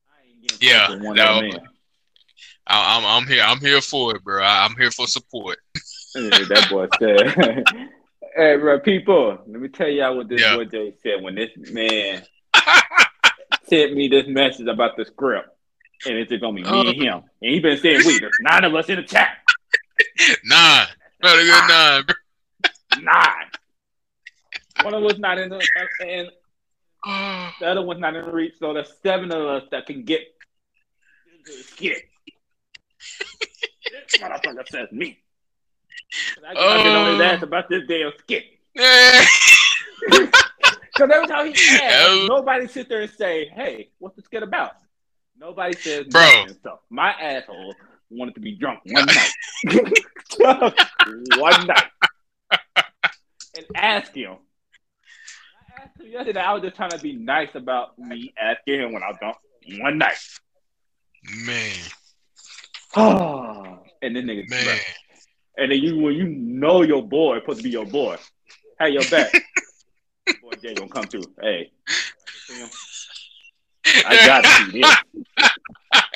I 0.10 0.28
ain't 0.28 0.42
getting 0.42 0.68
Yeah, 0.68 1.14
no. 1.14 1.60
I, 2.70 2.98
I'm 2.98 3.06
I'm 3.06 3.28
here. 3.28 3.44
I'm 3.44 3.60
here 3.60 3.82
for 3.82 4.16
it, 4.16 4.24
bro. 4.24 4.42
I, 4.42 4.66
I'm 4.66 4.76
here 4.76 4.92
for 4.92 5.06
support. 5.06 5.60
Yeah, 6.16 6.46
that 6.50 6.70
boy 6.70 6.88
said. 7.00 7.36
hey, 8.36 8.58
bro, 8.58 8.80
people, 8.80 9.40
let 9.46 9.62
me 9.62 9.68
tell 9.68 9.90
y'all 9.90 10.18
what 10.18 10.30
this 10.30 10.42
Yeah. 10.42 10.56
boy 10.56 10.66
Jay 10.66 10.94
said 11.04 11.22
when 11.22 11.36
this 11.36 11.52
man 11.56 12.24
sent 13.64 13.94
me 13.94 14.08
this 14.08 14.28
message 14.28 14.68
about 14.68 14.98
the 14.98 15.06
script. 15.06 15.50
And 16.06 16.16
it's 16.18 16.30
just 16.30 16.42
gonna 16.42 16.56
be 16.56 16.64
me 16.64 16.70
Oh. 16.70 16.80
and 16.82 16.90
uh, 16.90 17.04
him. 17.18 17.24
And 17.42 17.52
he 17.54 17.60
been 17.60 17.78
saying 17.80 18.06
we, 18.06 18.20
there's 18.20 18.34
nine 18.40 18.64
of 18.64 18.74
us 18.76 18.88
in 18.88 18.96
the 18.98 19.04
chat. 19.04 19.38
Nine, 20.46 20.88
not 21.24 21.36
a 21.40 21.44
good 21.44 21.68
nine, 21.70 22.04
bro. 22.06 22.16
Nine. 23.04 23.46
One 24.84 24.94
of 24.94 25.04
us 25.06 25.18
not 25.18 25.38
in 25.40 25.50
the 25.50 25.62
and 26.06 26.30
Oh, 27.06 27.52
the 27.60 27.68
other 27.68 27.82
one's 27.84 28.00
not 28.00 28.16
in 28.16 28.26
the 28.26 28.32
reach, 28.32 28.54
so 28.60 28.74
there's 28.74 28.92
seven 29.04 29.32
of 29.32 29.42
us 29.46 29.64
that 29.72 29.86
can 29.86 30.04
get 30.04 30.22
into 31.38 31.52
the 31.58 31.64
skit. 31.64 32.04
this 33.92 34.22
motherfucker 34.22 34.68
says 34.68 34.92
me. 34.92 35.20
I 36.46 36.54
get 36.54 36.64
I've 36.64 36.84
been 36.84 36.96
on 36.96 37.12
his 37.12 37.22
Oh. 37.22 37.24
ass 37.24 37.44
about 37.44 37.70
this 37.70 37.84
damn 37.88 38.12
skit. 38.20 38.46
Because 40.10 41.12
every 41.14 41.28
time 41.28 41.46
he 41.48 41.52
asks, 41.54 41.84
Oh. 42.10 42.26
nobody 42.28 42.68
sit 42.68 42.90
there 42.90 43.02
and 43.02 43.12
say, 43.12 43.48
"Hey, 43.50 43.90
what's 44.00 44.16
the 44.16 44.22
skit 44.24 44.42
about?" 44.44 44.74
Nobody 45.40 45.76
says, 45.76 46.08
Bro. 46.08 46.46
So 46.64 46.80
my 46.90 47.12
asshole 47.12 47.76
wanted 48.10 48.36
to 48.36 48.42
be 48.42 48.56
drunk 48.56 48.80
one 48.86 49.06
night, 49.06 49.32
one 51.38 51.68
night, 51.68 51.88
and 53.56 53.66
ask 53.76 54.14
him. 54.14 54.38
I 55.78 55.84
asked 55.84 56.00
him 56.00 56.08
yesterday. 56.12 56.40
I 56.40 56.54
was 56.54 56.64
just 56.64 56.76
trying 56.76 56.92
to 56.92 57.00
be 57.00 57.14
nice 57.14 57.50
about 57.56 57.98
me 58.00 58.34
asking 58.40 58.82
him 58.82 58.94
when 58.94 59.04
I 59.04 59.08
was 59.08 59.18
drunk 59.20 59.38
one 59.80 59.98
night. 59.98 60.18
man, 61.46 61.72
Oh, 62.96 63.80
and 64.02 64.16
then 64.16 64.26
nigga, 64.26 64.50
man. 64.50 64.80
and 65.58 65.72
then 65.72 65.80
you 65.80 66.00
when 66.00 66.14
you 66.16 66.26
know 66.26 66.82
your 66.84 67.04
boy 67.04 67.40
supposed 67.40 67.60
to 67.60 67.64
be 67.64 67.70
your 67.70 67.86
boy, 67.86 68.18
hey, 68.80 68.90
your 68.90 69.04
back. 69.10 69.32
boy 70.42 70.52
Jay 70.62 70.74
gonna 70.74 70.90
come 70.90 71.04
through. 71.06 71.24
Hey. 71.42 71.72
I 74.06 74.26
got 74.26 74.74
you. 74.74 74.84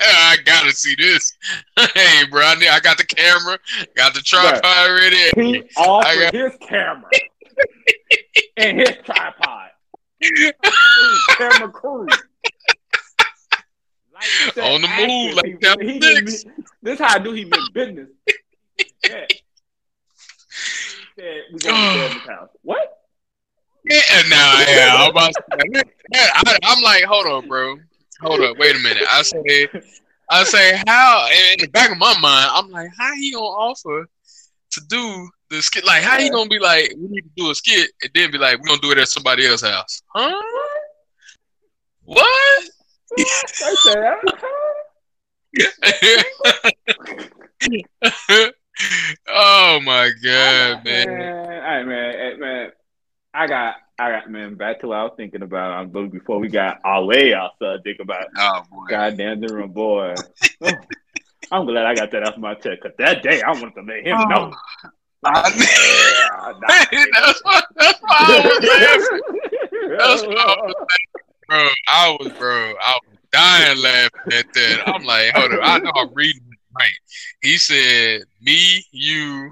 I 0.34 0.38
gotta 0.46 0.72
see 0.72 0.96
this. 0.96 1.36
hey, 1.94 2.26
bro, 2.30 2.42
I, 2.44 2.56
need, 2.56 2.68
I 2.70 2.80
got 2.80 2.98
the 2.98 3.06
camera, 3.06 3.60
got 3.96 4.14
the 4.14 4.22
tripod 4.22 4.64
ready. 4.92 5.18
He 5.36 5.64
offered 5.78 6.32
got- 6.32 6.34
his 6.34 6.52
camera 6.62 7.10
and 8.58 8.80
his 8.80 8.92
tripod. 9.06 9.70
camera 11.38 11.70
crew. 11.70 12.08
Like 14.14 14.24
said, 14.54 14.64
On 14.64 14.82
the 14.82 14.88
move, 15.08 15.36
like 15.36 15.46
He- 15.46 15.54
Captain 15.54 15.88
he 15.90 16.00
mean- 16.00 16.26
This 16.84 17.00
how 17.00 17.16
I 17.16 17.20
knew 17.20 17.32
he 17.34 17.46
meant 17.46 17.74
business. 17.74 18.10
Yeah. 19.08 19.26
He 19.30 19.42
said, 21.20 21.42
we 21.54 21.60
going 21.60 21.62
to 22.14 22.20
house. 22.32 22.50
What? 22.64 22.98
Yeah, 23.90 23.98
nah, 24.30 24.60
yeah, 24.68 24.96
I'm, 24.96 25.10
about 25.10 25.32
to, 25.34 25.84
I, 26.14 26.58
I'm 26.64 26.84
like, 26.84 27.04
hold 27.04 27.26
on, 27.26 27.48
bro, 27.48 27.78
hold 28.22 28.42
up, 28.42 28.58
wait 28.58 28.76
a 28.76 28.80
minute. 28.80 29.04
I 29.10 29.22
say, 29.22 29.68
I 30.30 30.44
say, 30.44 30.82
how? 30.88 31.28
In 31.54 31.60
the 31.62 31.68
back 31.68 31.92
of 31.92 31.98
my 31.98 32.14
mind, 32.20 32.50
I'm 32.54 32.70
like, 32.70 32.90
how 32.98 33.14
he 33.16 33.32
gonna 33.32 33.46
offer 33.46 34.08
to 34.72 34.82
do 34.88 35.30
the 35.50 35.62
skit? 35.62 35.86
Like, 35.86 36.04
how 36.04 36.20
he 36.20 36.30
gonna 36.30 36.50
be 36.50 36.60
like, 36.60 36.94
we 36.98 37.08
need 37.08 37.22
to 37.22 37.30
do 37.36 37.52
a 37.52 37.56
skit, 37.56 37.92
and 38.02 38.12
then 38.14 38.32
be 38.32 38.38
like, 38.38 38.60
we're 38.60 38.68
gonna 38.68 38.82
do 38.82 38.92
it 38.92 38.98
at 38.98 39.08
somebody 39.08 39.46
else's 39.46 39.70
house? 39.70 40.02
Huh? 40.08 40.42
What? 42.04 42.70
I 43.20 43.76
said, 43.84 44.16
oh 49.28 49.80
my 49.84 50.10
god, 50.24 50.86
man. 50.86 51.08
man. 51.08 51.34
All 51.34 51.60
right, 51.60 51.84
man. 51.86 52.14
Hey, 52.14 52.36
man. 52.38 52.72
I 53.34 53.48
got, 53.48 53.76
I 53.98 54.12
got, 54.12 54.30
man. 54.30 54.56
Back 54.56 54.80
to 54.82 54.88
what 54.88 54.98
I 54.98 55.04
was 55.04 55.14
thinking 55.16 55.42
about. 55.42 55.80
Um, 55.82 55.90
but 55.90 56.08
before 56.12 56.40
we 56.40 56.50
got 56.50 56.80
way, 57.06 57.34
I 57.34 57.50
started 57.56 57.84
thinking 57.84 58.04
about 58.04 58.26
Oh 58.38 58.62
boy. 58.72 58.86
goddamn 58.90 59.42
different 59.42 59.74
boy. 59.74 60.16
Oh, 60.64 60.78
I'm 61.52 61.66
glad 61.66 61.86
I 61.86 61.96
got 61.96 62.12
that 62.12 62.24
off 62.24 62.38
my 62.38 62.54
chest 62.54 62.80
because 62.82 62.96
that 62.98 63.24
day 63.24 63.42
I 63.42 63.52
wanted 63.52 63.74
to 63.76 63.82
let 63.82 64.06
him 64.06 64.18
Oh. 64.18 64.26
know. 64.26 64.54
I- 65.26 65.52
Yeah, 65.56 66.54
nah. 66.60 67.28
that's 67.28 67.44
why, 67.44 67.62
that's 67.76 68.00
why 68.02 68.16
I 68.20 68.42
was 68.46 68.64
laughing. 68.70 69.98
That's 69.98 70.22
why 70.24 70.34
I 70.38 70.62
was 70.62 70.68
laughing, 70.68 70.74
bro. 71.48 71.68
I 71.88 72.18
was, 72.20 72.32
bro. 72.38 72.74
I 72.82 73.00
was 73.08 73.18
dying 73.32 73.82
laughing 73.82 74.34
at 74.34 74.54
that. 74.54 74.84
I'm 74.88 75.04
like, 75.04 75.32
hold 75.36 75.52
up. 75.54 75.60
I 75.64 75.80
know 75.80 75.92
I'm 75.96 76.14
reading 76.14 76.42
right. 76.78 76.90
He 77.42 77.58
said, 77.58 78.22
"Me, 78.42 78.84
you, 78.92 79.52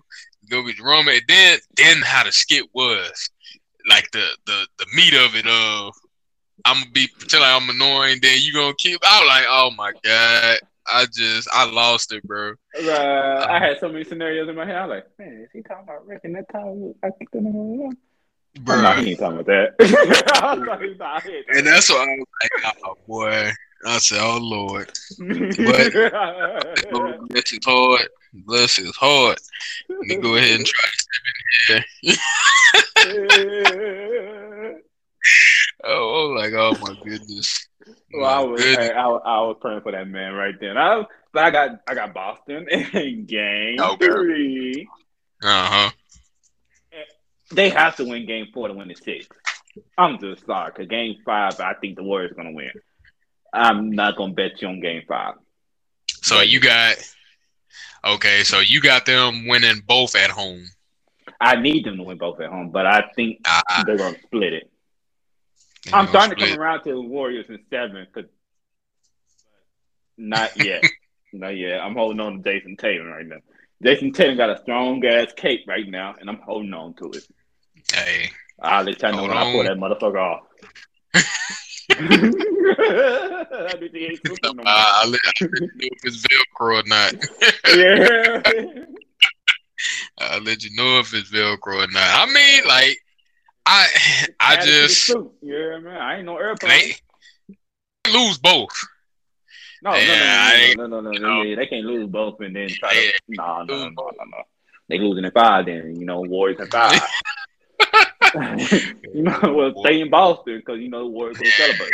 go 0.50 0.64
with 0.64 0.80
Roman." 0.80 1.16
And 1.16 1.24
then, 1.28 1.60
then 1.76 1.98
how 2.04 2.24
the 2.24 2.32
skit 2.32 2.66
was, 2.74 3.30
like 3.90 4.10
the 4.12 4.26
the 4.46 4.68
the 4.78 4.86
meat 4.96 5.14
of 5.14 5.36
it. 5.36 5.46
Of 5.46 5.94
I'm 6.66 6.82
gonna 6.82 6.92
be 6.92 7.08
pretend 7.08 7.42
like 7.42 7.62
I'm 7.62 7.70
annoying. 7.70 8.20
Then 8.22 8.38
you 8.40 8.54
gonna 8.54 8.74
keep. 8.78 9.00
I 9.04 9.20
was 9.20 9.28
like, 9.28 9.46
oh 9.48 9.72
my 9.78 9.94
god. 10.04 10.60
I 10.92 11.06
just, 11.06 11.48
I 11.54 11.70
lost 11.70 12.12
it, 12.14 12.24
bro. 12.24 12.54
Uh, 12.76 13.46
I 13.48 13.60
had 13.60 13.80
so 13.80 13.90
many 13.90 14.04
scenarios 14.04 14.50
in 14.50 14.56
my 14.56 14.66
head. 14.66 14.76
I 14.76 14.88
was 14.88 14.96
like, 14.96 15.20
man, 15.20 15.42
is 15.44 15.50
he 15.54 15.62
talking 15.62 15.84
about 15.84 16.08
Rick 16.08 16.22
and 16.24 16.36
that 16.36 16.50
time 16.52 16.96
I 17.04 17.10
kicked 17.12 17.36
him 17.36 17.46
in 17.46 17.54
the 17.54 17.96
Bro. 18.62 18.84
Oh, 18.84 18.94
he 18.94 19.12
ain't 19.12 19.20
talking 19.20 19.40
about 19.40 19.46
that. 19.46 19.76
Like, 19.80 21.00
nah, 21.00 21.20
he 21.22 21.32
ain't 21.32 21.46
And 21.50 21.68
that's 21.68 21.90
why 21.90 21.98
I 21.98 22.18
was 22.18 22.26
like, 22.64 22.78
oh 22.84 22.96
boy. 23.08 23.52
I 23.86 23.98
said, 24.00 24.20
oh 24.20 24.40
Lord. 24.42 24.92
But- 25.20 25.94
his 27.48 27.60
heart. 27.64 28.10
Bless 28.34 28.76
his 28.78 28.96
heart. 28.96 29.40
Let 29.90 30.00
me 30.00 30.16
go 30.18 30.36
ahead 30.36 30.58
and 30.60 30.66
try 30.66 30.90
to 30.90 30.98
step 31.68 31.84
in 32.04 32.16
here. 33.02 34.82
Oh, 35.84 36.34
like, 36.36 36.52
oh 36.54 36.74
my 36.82 36.94
goodness. 37.04 37.68
Well, 38.14 38.26
I 38.26 38.40
was, 38.44 38.62
goodness. 38.62 38.92
I, 38.96 39.08
was, 39.08 39.22
I 39.26 39.42
was 39.42 39.58
praying 39.62 39.82
for 39.82 39.92
that 39.94 40.08
man 40.08 40.34
right 40.34 40.56
then. 40.60 40.78
I, 40.78 41.04
but 41.32 41.44
I 41.46 41.52
got, 41.52 41.70
I 41.88 41.94
got 41.94 42.14
Boston 42.14 42.68
in 42.94 43.26
game 43.26 43.80
Okay. 43.80 44.06
three. 44.06 44.88
Uh-huh. 45.42 45.92
They 47.52 47.70
have 47.70 47.96
to 47.96 48.06
win 48.06 48.26
game 48.28 48.48
four 48.54 48.68
to 48.68 48.74
win 48.74 48.90
the 48.90 48.96
six. 48.96 49.28
I'm 49.98 50.20
just 50.20 50.46
sorry, 50.46 50.72
because 50.72 50.88
game 50.90 51.16
five, 51.26 51.60
I 51.60 51.74
think 51.76 51.96
the 51.96 52.04
Warriors 52.04 52.34
going 52.36 52.50
to 52.50 52.54
win. 52.54 52.72
I'm 53.54 53.92
not 53.92 54.18
going 54.18 54.32
to 54.32 54.36
bet 54.36 54.62
you 54.62 54.68
on 54.68 54.82
game 54.82 55.04
five. 55.08 55.36
So 56.22 56.42
you 56.42 56.60
got 56.60 56.98
okay, 58.06 58.44
so 58.44 58.60
you 58.60 58.82
got 58.82 59.06
them 59.06 59.48
winning 59.48 59.82
both 59.86 60.16
at 60.16 60.30
home. 60.30 60.66
I 61.40 61.56
need 61.56 61.86
them 61.86 61.98
to 61.98 62.04
win 62.04 62.18
both 62.18 62.40
at 62.42 62.50
home, 62.50 62.70
but 62.72 62.86
I 62.86 63.10
think 63.16 63.40
Uh, 63.46 63.84
they're 63.86 63.98
going 63.98 64.16
to 64.16 64.22
split 64.22 64.54
it. 64.54 64.72
I'm 65.94 66.08
starting 66.08 66.36
to 66.38 66.46
come 66.46 66.60
around 66.60 66.84
to 66.84 66.92
the 66.92 67.02
Warriors 67.02 67.46
in 67.50 67.60
seven, 67.70 68.06
cause 68.14 68.26
not 70.18 70.52
yet, 70.64 70.84
not 71.32 71.56
yet. 71.56 71.80
I'm 71.80 71.96
holding 71.96 72.20
on 72.20 72.44
to 72.44 72.50
Jayson 72.50 72.78
Tatum 72.78 73.08
right 73.08 73.26
now. 73.26 73.38
Jayson 73.84 74.14
Tatum 74.14 74.36
got 74.36 74.50
a 74.50 74.62
strong 74.62 75.04
ass 75.06 75.32
cape 75.36 75.64
right 75.68 75.88
now, 75.88 76.16
and 76.20 76.30
I'm 76.30 76.40
holding 76.40 76.74
on 76.74 76.94
to 76.96 77.12
it. 77.12 77.26
Hey, 77.94 78.32
I'll 78.62 78.84
let 78.84 79.02
y'all 79.02 79.14
know 79.14 79.24
when 79.24 79.38
I 79.38 79.52
pull 79.52 79.64
that 79.64 79.78
motherfucker 79.78 80.22
off. 80.22 80.44
that 82.08 83.78
bitch 83.82 83.96
ain't 84.10 84.20
super 84.26 84.40
no 84.44 84.54
more. 84.54 84.66
uh, 84.68 84.86
I'll 84.96 85.10
let 85.10 85.22
I'll 85.42 85.48
let 85.50 85.62
you 85.82 85.82
know 85.82 85.90
if 85.92 86.06
it's 86.06 86.28
Velcro 86.28 86.70
or 86.80 86.84
not. 86.88 87.14
yeah. 87.76 88.86
I'll 90.20 90.42
let 90.42 90.64
you 90.64 90.70
know 90.76 91.00
if 91.00 91.14
it's 91.14 91.32
Velcro 91.32 91.88
or 91.88 91.92
not. 91.92 91.98
I 91.98 92.26
mean, 92.34 92.64
like, 92.68 92.98
I 93.66 93.88
I 94.40 94.54
Add 94.56 94.60
it 94.60 94.66
to 94.66 94.72
the 94.72 94.72
just. 94.88 95.10
Yeah, 95.42 95.80
man. 95.80 95.98
I 95.98 96.18
ain't 96.18 96.26
no 96.26 96.38
airplane. 96.38 96.94
lose 98.12 98.38
both. 98.38 98.70
No, 99.82 99.96
Yeah, 99.96 100.74
no, 100.76 100.88
no, 100.88 101.00
no, 101.00 101.02
no, 101.02 101.12
no, 101.12 101.12
no, 101.12 101.20
no, 101.20 101.28
know. 101.38 101.42
yeah, 101.44 101.56
They 101.56 101.68
can't 101.68 101.86
lose 101.86 102.08
both 102.10 102.40
and 102.42 102.54
then 102.56 102.68
try 102.68 102.94
to. 102.94 103.12
No, 103.30 103.64
no, 103.64 103.76
no, 103.78 103.84
no, 103.90 103.90
no, 103.90 104.24
no. 104.26 104.44
They 104.90 104.98
losing 104.98 105.24
in 105.24 105.32
five, 105.32 105.68
then 105.68 105.96
you 105.98 106.06
know 106.06 106.20
Warriors 106.22 106.60
in 106.60 106.68
five. 106.68 107.00
you 109.14 109.24
know, 109.24 109.40
well, 109.54 109.74
stay 109.84 110.02
in 110.02 110.10
Boston 110.10 110.58
because 110.58 110.80
you 110.80 110.90
know 110.90 111.00
the 111.04 111.10
Warriors 111.10 111.40
will 111.40 111.52
celebrate. 111.52 111.92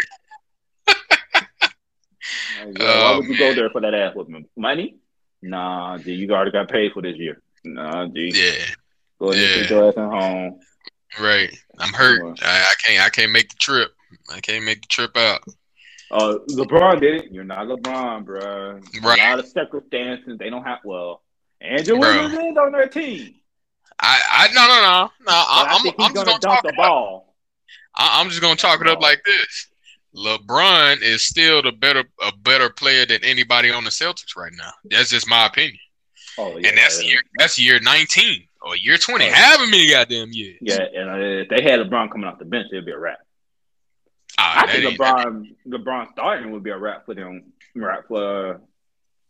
Like, 0.88 2.80
yeah, 2.80 3.04
why 3.04 3.14
Oh, 3.14 3.18
would 3.20 3.28
you 3.28 3.38
go 3.38 3.54
there 3.54 3.70
for 3.70 3.82
that 3.82 3.94
ass 3.94 4.16
whooping? 4.16 4.48
Money? 4.58 4.98
Nah, 5.42 5.98
G, 6.00 6.14
you 6.14 6.32
already 6.32 6.52
got 6.52 6.70
paid 6.70 6.92
for 6.94 7.02
this 7.02 7.18
year. 7.18 7.42
Nah, 7.64 8.06
dude. 8.08 8.36
Yeah, 8.36 8.52
go 9.20 9.32
ahead 9.32 9.44
and 9.44 9.52
Yeah. 9.52 9.62
sit 9.62 9.70
your 9.70 9.88
ass 9.90 9.98
at 9.98 10.04
home. 10.10 10.60
right. 11.20 11.56
I'm 11.80 11.94
hurt. 11.94 12.40
I, 12.42 12.62
I 12.62 12.74
can't. 12.86 13.06
I 13.06 13.10
can't 13.10 13.32
make 13.32 13.50
the 13.50 13.56
trip. 13.60 13.92
I 14.34 14.40
can't 14.40 14.64
make 14.66 14.82
the 14.82 14.88
trip 14.88 15.16
out. 15.18 15.42
Uh, 16.12 16.38
LeBron 16.52 17.02
did 17.02 17.26
it. 17.26 17.32
You're 17.32 17.44
not 17.44 17.68
LeBron, 17.68 18.26
bro. 18.26 18.80
Right. 19.04 19.20
A 19.20 19.30
lot 19.32 19.40
of 19.40 19.48
circumstances. 19.48 20.38
They 20.40 20.50
don't 20.50 20.64
have. 20.64 20.80
Well, 20.86 21.22
Andrew. 21.62 21.98
Wiggins 21.98 22.34
is 22.34 22.58
on 22.58 22.72
their 22.72 22.88
team. 22.88 23.36
I, 24.08 24.22
I 24.30 24.48
no, 24.54 24.62
no, 24.62 24.82
no, 24.82 25.12
no. 25.26 25.32
I, 25.32 25.46
I, 25.50 25.76
I'm, 25.78 25.94
I'm 26.00 26.14
just 26.14 26.26
gonna 26.26 26.40
talk 26.40 26.62
the 26.64 26.70
it 26.70 26.74
up. 26.74 26.78
ball. 26.78 27.36
I, 27.96 28.20
I'm 28.22 28.30
just 28.30 28.42
gonna 28.42 28.56
talk 28.56 28.82
it 28.82 28.88
up 28.88 29.02
like 29.02 29.22
this. 29.26 29.68
LeBron 30.16 31.02
is 31.02 31.24
still 31.24 31.62
the 31.62 31.72
better, 31.72 32.04
a 32.26 32.32
better 32.38 32.70
player 32.70 33.06
than 33.06 33.24
anybody 33.24 33.72
on 33.72 33.84
the 33.84 33.90
Celtics 33.90 34.36
right 34.38 34.52
now. 34.56 34.70
That's 34.90 35.10
just 35.10 35.28
my 35.28 35.48
opinion. 35.48 35.80
Oh 36.38 36.58
yeah, 36.58 36.70
and 36.70 36.78
that's 36.78 37.02
yeah. 37.04 37.10
year, 37.10 37.20
that's 37.38 37.60
year 37.60 37.80
19 37.82 38.44
or 38.62 38.76
year 38.76 38.98
20, 38.98 39.26
Oh. 39.26 39.32
however 39.34 39.68
many 39.68 39.90
goddamn 39.90 40.30
years. 40.32 40.58
Yeah, 40.62 40.82
and 40.94 41.10
uh, 41.10 41.16
if 41.18 41.50
they 41.50 41.62
had 41.64 41.80
LeBron 41.80 42.12
coming 42.12 42.28
off 42.28 42.40
the 42.40 42.46
bench, 42.46 42.68
it'd 42.72 42.86
be 42.86 42.92
a 42.92 42.98
wrap. 42.98 43.20
Ah, 44.38 44.64
I 44.64 44.72
think 44.72 44.98
LeBron, 45.00 45.56
LeBron 45.68 46.12
starting 46.12 46.52
would 46.52 46.64
be 46.64 46.72
a 46.72 46.78
wrap 46.78 47.06
for 47.06 47.14
them, 47.16 47.54
wrap 47.74 48.08
for 48.08 48.62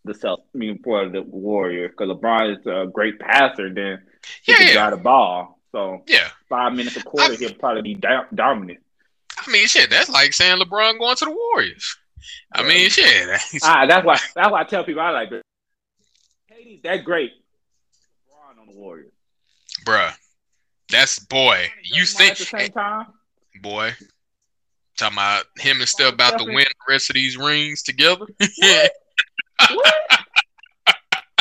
the 0.06 0.14
Celtics. 0.14 0.44
I 0.54 0.58
mean, 0.58 0.80
for 0.84 1.10
the 1.10 1.22
Warriors, 1.24 1.92
because 1.92 2.10
LeBron 2.16 2.60
is 2.60 2.66
a 2.66 2.88
great 2.92 3.20
passer. 3.20 3.74
Then 3.74 4.02
he 4.44 4.52
Yeah, 4.52 4.58
can 4.58 4.68
yeah. 4.68 4.74
drive 4.74 4.92
the 4.92 4.98
ball. 4.98 5.60
So 5.72 6.04
Yeah, 6.08 6.30
five 6.48 6.74
minutes 6.74 6.96
a 6.98 7.04
quarter, 7.04 7.34
I- 7.34 7.36
he'll 7.36 7.54
probably 7.56 7.82
be 7.82 7.96
do- 7.96 8.28
dominant. 8.34 8.80
I 9.38 9.52
mean, 9.52 9.68
shit, 9.68 9.90
that's 9.90 10.10
like 10.10 10.32
saying 10.34 10.60
LeBron 10.62 10.98
going 10.98 11.16
to 11.18 11.26
the 11.26 11.32
Warriors. 11.32 11.98
I 12.54 12.64
mean, 12.64 12.90
shit. 12.90 13.28
that's- 13.28 13.60
Ah, 13.64 13.86
that's 13.86 14.06
why. 14.06 14.18
That's 14.36 14.50
why 14.52 14.62
I 14.62 14.64
tell 14.64 14.84
people 14.86 15.02
I 15.02 15.10
like 15.10 15.30
that. 15.32 15.42
KD's 16.50 16.82
that 16.84 17.04
great. 17.04 17.32
LeBron 18.30 18.62
on 18.62 18.68
the 18.68 18.78
Warriors. 18.80 19.12
bruh, 19.86 20.14
that's 20.90 21.20
boy. 21.20 21.70
You 21.84 22.06
think, 22.06 22.32
at 22.32 22.38
the 22.38 22.46
same 22.46 22.72
time? 22.72 23.08
boy? 23.62 23.94
Talking 24.98 25.18
about 25.18 25.46
him 25.58 25.82
and 25.82 25.90
still 25.90 26.08
about 26.10 26.40
to 26.40 26.46
win 26.46 26.56
the 26.66 26.92
rest 26.94 27.10
of 27.10 27.16
these 27.16 27.36
rings 27.36 27.84
together. 27.84 28.26
What? 29.60 29.96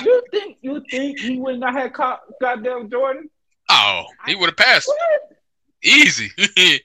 you 0.02 0.22
think 0.30 0.56
you 0.60 0.82
think 0.90 1.18
he 1.18 1.38
would 1.38 1.60
not 1.60 1.74
have 1.74 1.92
caught 1.92 2.20
goddamn 2.40 2.90
Jordan? 2.90 3.28
oh, 3.70 4.04
he 4.26 4.34
would 4.34 4.50
have 4.50 4.56
passed 4.56 4.88
What? 4.88 5.38
easy, 5.82 6.30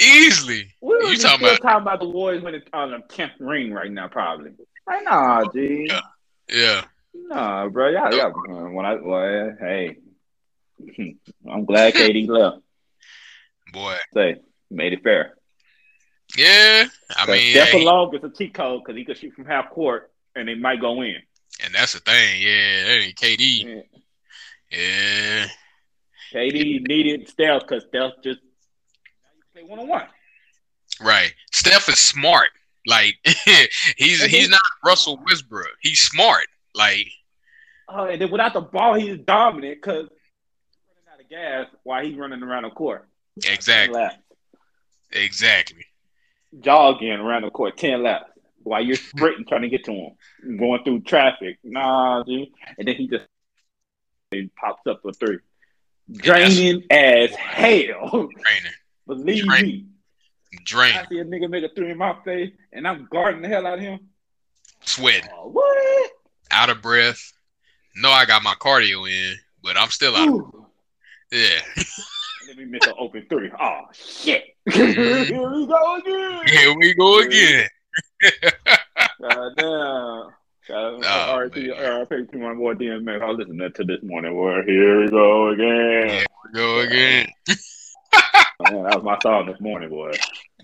easily. 0.00 0.72
You 0.82 1.08
you 1.08 1.16
talking 1.18 1.46
about- 1.46 1.60
talking 1.62 1.82
about 1.82 2.00
the 2.00 2.08
Warriors 2.08 2.42
winning 2.42 2.62
on 2.72 2.90
the 2.92 3.00
tenth 3.08 3.32
ring 3.40 3.72
right 3.72 3.90
now, 3.90 4.08
probably. 4.08 4.52
Like, 4.86 5.04
nah, 5.04 5.44
G. 5.52 5.86
Yeah. 5.88 6.00
Yeah, 6.52 6.84
Nah, 7.14 7.68
bro. 7.68 7.88
Y'all, 7.90 8.12
y'all, 8.12 8.32
when 8.72 8.84
I, 8.84 8.94
well, 8.94 9.56
hey, 9.60 9.98
I'm 11.48 11.64
glad 11.64 11.94
KD 11.94 12.28
left. 12.28 12.58
boy. 13.72 13.96
Say, 14.14 14.36
made 14.70 14.92
it 14.94 15.02
fair. 15.04 15.36
Yeah, 16.36 16.86
I 17.16 17.26
mean, 17.30 17.50
Steph 17.52 17.68
hey, 17.68 17.82
alone 17.82 18.10
gets 18.12 18.24
a 18.24 18.30
cheat 18.30 18.54
code 18.54 18.82
because 18.84 18.96
he 18.96 19.04
could 19.04 19.16
shoot 19.18 19.32
from 19.34 19.44
half 19.46 19.70
court 19.70 20.09
and 20.36 20.48
they 20.48 20.54
might 20.54 20.80
go 20.80 21.02
in. 21.02 21.16
and 21.64 21.74
that's 21.74 21.92
the 21.94 22.00
thing. 22.00 22.40
Yeah, 22.40 22.86
ain't 22.86 23.16
KD. 23.16 23.82
Yeah, 24.70 25.46
KD 26.32 26.86
needed 26.86 27.28
Steph 27.28 27.62
because 27.62 27.84
Steph 27.88 28.12
just 28.22 28.38
now 28.42 29.30
you 29.36 29.42
play 29.52 29.62
one 29.68 29.78
on 29.80 29.88
one. 29.88 30.06
right. 31.00 31.32
Steph 31.52 31.88
is 31.88 31.98
smart. 31.98 32.48
Like 32.86 33.16
he's 33.96 34.24
he's 34.24 34.48
not 34.48 34.60
Russell 34.84 35.20
Westbrook. 35.26 35.68
He's 35.82 36.00
smart. 36.00 36.46
Like 36.74 37.06
Oh, 37.88 38.04
and 38.04 38.20
then 38.22 38.30
without 38.30 38.52
the 38.52 38.60
ball, 38.60 38.94
he's 38.94 39.18
dominant 39.18 39.78
because 39.82 40.06
he's 40.08 40.78
running 40.88 41.12
out 41.12 41.20
of 41.20 41.28
gas 41.28 41.66
while 41.82 42.04
he's 42.04 42.16
running 42.16 42.40
around 42.42 42.62
the 42.62 42.70
court. 42.70 43.08
exactly, 43.44 44.00
exactly. 45.10 45.84
jogging 46.60 47.10
around 47.10 47.42
the 47.42 47.50
court, 47.50 47.76
10 47.76 48.04
laps 48.04 48.29
while 48.70 48.84
you're 48.84 48.94
sprinting 48.94 49.44
trying 49.48 49.62
to 49.62 49.68
get 49.68 49.82
to 49.84 49.90
him, 49.92 50.56
going 50.56 50.84
through 50.84 51.00
traffic. 51.00 51.58
Nah, 51.64 52.22
dude. 52.22 52.48
And 52.78 52.86
then 52.86 52.94
he 52.94 53.08
just 53.08 53.24
he 54.30 54.48
pops 54.56 54.86
up 54.86 55.00
for 55.02 55.12
three. 55.12 55.38
Draining 56.08 56.84
as 56.88 57.30
hell. 57.34 58.10
Training, 58.10 58.72
Believe 59.08 59.44
Drain. 59.44 59.64
me. 59.64 59.86
drain, 60.64 60.94
I 60.96 61.04
see 61.08 61.18
a 61.18 61.24
nigga 61.24 61.50
make 61.50 61.64
a 61.64 61.68
three 61.74 61.90
in 61.90 61.98
my 61.98 62.14
face 62.24 62.52
and 62.72 62.86
I'm 62.86 63.08
guarding 63.10 63.42
the 63.42 63.48
hell 63.48 63.66
out 63.66 63.78
of 63.78 63.80
him. 63.80 63.98
sweating, 64.84 65.28
Oh, 65.36 65.48
what? 65.48 66.10
out 66.52 66.70
of 66.70 66.80
breath. 66.80 67.32
No, 67.96 68.08
I 68.10 68.24
got 68.24 68.44
my 68.44 68.54
cardio 68.54 69.10
in, 69.10 69.34
but 69.64 69.76
I'm 69.76 69.90
still 69.90 70.14
out. 70.14 70.28
Ooh. 70.28 70.66
Yeah, 71.32 71.58
Let 72.46 72.56
me 72.56 72.64
miss 72.66 72.86
an 72.86 72.94
open 72.98 73.26
three. 73.28 73.50
Oh, 73.60 73.80
shit. 73.92 74.44
Mm-hmm. 74.68 75.32
Here 75.34 75.50
we 75.50 75.66
go 75.66 75.96
again. 75.96 76.46
here 76.46 76.74
we 76.76 76.94
go 76.94 77.18
again. 77.20 77.68
God 79.20 79.52
damn. 79.56 80.34
Shout 80.66 80.94
Oh, 80.94 80.98
man. 81.00 81.72
Uh, 81.72 82.04
RIP 82.10 82.30
to 82.30 82.38
my 82.38 82.54
boy 82.54 82.74
DMX. 82.74 83.22
I 83.22 83.26
was 83.26 83.38
listening 83.38 83.72
to 83.72 83.84
this 83.84 84.02
morning. 84.02 84.32
Boy, 84.32 84.62
here 84.66 85.00
we 85.00 85.08
go 85.08 85.48
again. 85.48 86.08
Here 86.08 86.26
we 86.44 86.52
go 86.52 86.78
again. 86.80 87.26
Man, 88.70 88.84
that 88.84 88.96
was 88.96 89.04
my 89.04 89.18
song 89.22 89.46
this 89.46 89.60
morning, 89.60 89.88
boy. 89.88 90.12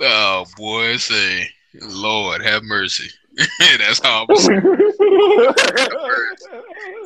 Oh 0.03 0.45
boy, 0.59 0.97
say, 0.99 1.49
Lord 1.81 2.43
have 2.43 2.63
mercy. 2.63 3.11
That's 3.79 4.01
all. 4.05 4.27
I'm. 4.29 4.37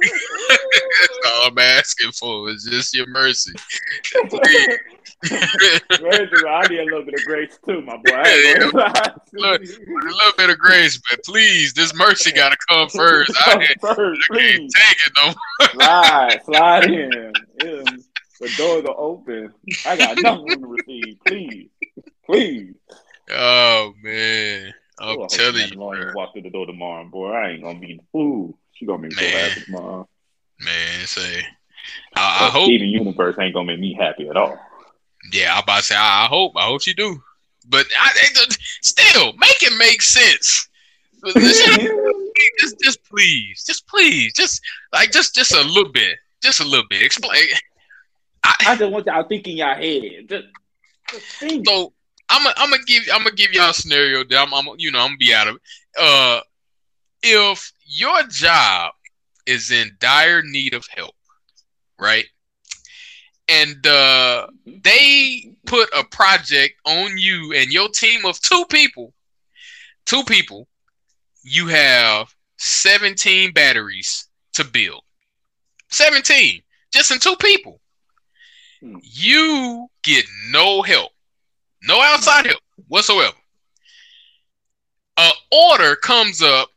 That's 0.00 1.18
all 1.26 1.48
I'm 1.48 1.58
asking 1.58 2.12
for 2.12 2.50
is 2.50 2.64
just 2.70 2.94
your 2.94 3.06
mercy. 3.08 3.52
Please. 4.28 4.78
I 5.22 6.66
need 6.68 6.78
a 6.80 6.84
little 6.84 7.04
bit 7.04 7.14
of 7.14 7.24
grace 7.26 7.58
too, 7.66 7.82
my 7.82 7.96
boy. 7.96 8.12
I 8.14 8.54
ain't 8.58 8.72
gonna. 8.72 9.14
Look, 9.34 9.60
a 9.62 9.64
little 9.64 10.32
bit 10.36 10.50
of 10.50 10.58
grace, 10.58 11.00
but 11.10 11.22
please, 11.24 11.72
this 11.74 11.94
mercy 11.94 12.32
gotta 12.32 12.56
come 12.68 12.88
first. 12.88 13.32
I, 13.46 13.50
Come 13.52 13.60
can't- 13.60 13.80
first, 13.80 14.20
I 14.32 14.36
can't 14.38 14.56
please. 14.58 14.72
take 14.74 14.96
it 15.06 15.12
no 15.16 15.24
more. 15.26 15.68
Slide, 15.72 16.40
slide 16.44 16.84
in. 16.90 17.32
Yeah, 17.62 17.82
The 18.40 18.54
doors 18.56 18.84
are 18.86 18.96
open. 18.98 19.52
I 19.86 19.96
got 19.96 20.16
nothing 20.22 20.62
to 20.62 20.66
receive. 20.66 21.18
Please, 21.26 21.68
please. 22.24 22.74
Oh 23.30 23.92
man, 24.02 24.72
I'm 25.00 25.08
I 25.08 25.12
hope 25.12 25.28
telling 25.30 25.68
you, 25.68 25.76
bro. 25.76 26.12
walk 26.14 26.32
through 26.34 26.42
the 26.42 26.50
door 26.50 26.66
tomorrow, 26.66 27.04
boy. 27.06 27.30
I 27.30 27.50
ain't 27.52 27.62
gonna 27.62 27.78
be 27.78 27.94
the 27.94 28.02
fool. 28.12 28.58
She 28.74 28.84
gonna 28.84 29.08
be 29.08 29.10
so 29.10 29.20
Man. 29.22 29.32
happy 29.32 29.60
tomorrow. 29.62 30.08
man. 30.60 31.06
Say, 31.06 31.42
I, 32.14 32.46
I 32.46 32.50
hope. 32.50 32.66
Steven 32.66 32.88
Universe 32.88 33.36
ain't 33.40 33.54
gonna 33.54 33.66
make 33.66 33.80
me 33.80 33.94
happy 33.98 34.28
at 34.28 34.36
all. 34.36 34.58
Yeah, 35.32 35.54
I'm 35.54 35.62
about 35.62 35.78
to 35.78 35.82
say, 35.84 35.96
I, 35.96 36.24
I 36.24 36.26
hope, 36.26 36.52
I 36.56 36.64
hope 36.64 36.86
you 36.86 36.94
do. 36.94 37.22
But 37.68 37.86
I, 37.98 38.10
it, 38.16 38.58
still, 38.82 39.32
make 39.34 39.62
it 39.62 39.76
make 39.78 40.02
sense. 40.02 40.68
just, 41.26 42.80
just 42.80 43.04
please, 43.04 43.64
just 43.64 43.86
please, 43.86 44.32
just 44.34 44.60
like 44.92 45.12
just, 45.12 45.34
just 45.34 45.52
a 45.52 45.62
little 45.62 45.92
bit, 45.92 46.18
just 46.42 46.60
a 46.60 46.64
little 46.64 46.86
bit. 46.88 47.02
Explain. 47.02 47.42
I 48.42 48.54
I, 48.66 48.76
just 48.76 48.90
want 48.90 49.06
y'all 49.06 49.24
think 49.28 49.46
in 49.46 49.58
your 49.58 49.74
head. 49.74 50.28
Just, 50.28 50.46
just 51.10 51.26
think. 51.38 51.66
so 51.68 51.92
I'm, 52.30 52.42
gonna- 52.44 52.54
I'm 52.56 52.70
gonna 52.70 52.82
give, 52.86 53.02
I'm 53.12 53.24
gonna 53.24 53.34
give 53.34 53.52
y'all 53.52 53.70
a 53.70 53.74
scenario 53.74 54.24
that 54.24 54.38
I'm, 54.38 54.54
I'm, 54.54 54.66
you 54.78 54.90
know, 54.90 55.00
I'm 55.00 55.08
gonna 55.08 55.16
be 55.18 55.34
out 55.34 55.48
of. 55.48 55.56
it. 55.56 55.62
Uh, 56.00 56.40
if 57.22 57.72
your 57.84 58.22
job 58.28 58.92
is 59.46 59.70
in 59.70 59.96
dire 59.98 60.42
need 60.42 60.74
of 60.74 60.86
help, 60.94 61.14
right? 61.98 62.24
And 63.48 63.84
uh, 63.84 64.46
they 64.64 65.52
put 65.66 65.88
a 65.96 66.04
project 66.04 66.74
on 66.86 67.18
you 67.18 67.52
and 67.56 67.72
your 67.72 67.88
team 67.88 68.24
of 68.24 68.40
two 68.40 68.64
people, 68.70 69.12
two 70.06 70.22
people, 70.24 70.68
you 71.42 71.66
have 71.66 72.32
17 72.58 73.52
batteries 73.52 74.28
to 74.52 74.64
build. 74.64 75.02
17, 75.90 76.62
just 76.92 77.10
in 77.10 77.18
two 77.18 77.34
people. 77.36 77.80
Hmm. 78.80 78.98
You 79.02 79.88
get 80.04 80.24
no 80.50 80.82
help, 80.82 81.10
no 81.82 82.00
outside 82.00 82.46
help 82.46 82.60
whatsoever. 82.88 83.36
A 85.16 85.30
order 85.52 85.96
comes 85.96 86.42
up, 86.42 86.68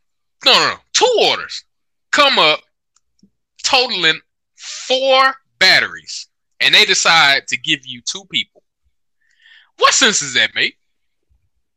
no, 0.44 0.52
no, 0.52 0.68
no, 0.70 0.76
two 0.92 1.28
orders 1.30 1.64
come 2.10 2.38
up, 2.38 2.60
totaling 3.62 4.20
four 4.56 5.34
batteries 5.58 6.28
and 6.60 6.74
they 6.74 6.84
decide 6.84 7.46
to 7.48 7.56
give 7.56 7.86
you 7.86 8.00
two 8.00 8.24
people. 8.30 8.62
What 9.78 9.92
sense 9.92 10.20
does 10.20 10.34
that 10.34 10.54
make? 10.54 10.76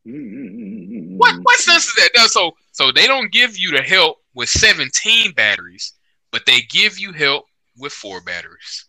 Mm-mm-mm-mm-mm. 0.08 1.18
What 1.18 1.36
what 1.44 1.60
sense 1.60 1.86
is 1.86 1.96
that? 1.96 2.12
No, 2.16 2.28
so 2.28 2.52
so 2.72 2.92
they 2.92 3.08
don't 3.08 3.32
give 3.32 3.58
you 3.58 3.72
the 3.72 3.82
help 3.82 4.18
with 4.34 4.50
17 4.50 5.34
batteries, 5.34 5.94
but 6.32 6.46
they 6.46 6.62
give 6.70 7.00
you 7.00 7.12
help 7.12 7.46
with 7.78 7.92
four 7.92 8.22
batteries. 8.22 8.86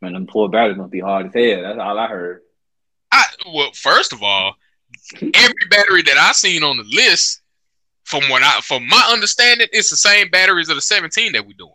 Man, 0.00 0.12
them 0.12 0.26
four 0.26 0.48
batteries 0.48 0.78
must 0.78 0.92
be 0.92 1.00
hard 1.00 1.26
as 1.26 1.34
hell. 1.34 1.62
That's 1.62 1.78
all 1.78 1.98
I 1.98 2.06
heard. 2.06 2.42
I 3.12 3.24
well, 3.52 3.70
first 3.74 4.12
of 4.12 4.22
all, 4.22 4.54
every 5.22 5.66
battery 5.70 6.02
that 6.02 6.16
I 6.18 6.32
seen 6.32 6.62
on 6.62 6.76
the 6.76 6.84
list, 6.84 7.40
from 8.04 8.28
what 8.28 8.42
I 8.42 8.60
from 8.60 8.86
my 8.88 9.08
understanding, 9.10 9.68
it's 9.72 9.90
the 9.90 9.96
same 9.96 10.30
batteries 10.30 10.68
of 10.68 10.76
the 10.76 10.82
17 10.82 11.32
that 11.32 11.46
we 11.46 11.54
doing. 11.54 11.72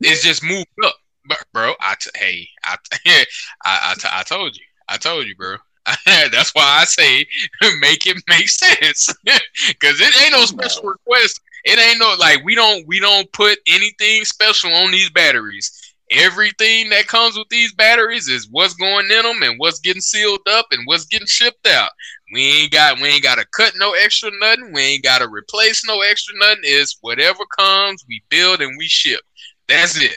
It's 0.00 0.22
just 0.22 0.44
moved 0.44 0.66
up, 0.84 0.94
but 1.26 1.44
bro. 1.52 1.74
I 1.80 1.94
t- 2.00 2.10
hey, 2.14 2.48
I 2.64 2.76
I 3.06 3.24
I, 3.64 3.94
t- 3.94 4.08
I 4.10 4.22
told 4.22 4.56
you, 4.56 4.64
I 4.88 4.96
told 4.96 5.26
you, 5.26 5.34
bro. 5.34 5.56
That's 6.06 6.54
why 6.54 6.78
I 6.80 6.84
say 6.84 7.26
make 7.80 8.06
it 8.06 8.22
make 8.28 8.48
sense, 8.48 9.14
because 9.24 10.00
it 10.00 10.22
ain't 10.22 10.32
no 10.32 10.44
special 10.44 10.84
request. 10.84 11.40
It 11.64 11.78
ain't 11.78 11.98
no 11.98 12.14
like 12.18 12.44
we 12.44 12.54
don't 12.54 12.86
we 12.86 13.00
don't 13.00 13.30
put 13.32 13.58
anything 13.66 14.24
special 14.24 14.72
on 14.72 14.90
these 14.90 15.10
batteries. 15.10 15.87
Everything 16.10 16.88
that 16.88 17.06
comes 17.06 17.36
with 17.36 17.48
these 17.50 17.74
batteries 17.74 18.28
is 18.28 18.48
what's 18.50 18.74
going 18.74 19.10
in 19.10 19.22
them 19.22 19.42
and 19.42 19.58
what's 19.58 19.80
getting 19.80 20.00
sealed 20.00 20.40
up 20.48 20.66
and 20.70 20.86
what's 20.86 21.04
getting 21.04 21.26
shipped 21.26 21.66
out. 21.66 21.90
We 22.32 22.62
ain't 22.62 22.72
got 22.72 23.00
we 23.00 23.08
ain't 23.08 23.22
got 23.22 23.36
to 23.36 23.46
cut 23.54 23.74
no 23.76 23.92
extra 23.92 24.30
nothing. 24.40 24.72
We 24.72 24.80
ain't 24.80 25.04
got 25.04 25.18
to 25.18 25.28
replace 25.28 25.86
no 25.86 26.00
extra 26.00 26.34
nothing. 26.38 26.62
Is 26.64 26.96
whatever 27.02 27.44
comes, 27.58 28.04
we 28.08 28.22
build 28.30 28.62
and 28.62 28.76
we 28.78 28.86
ship. 28.86 29.20
That's 29.68 30.00
it. 30.00 30.16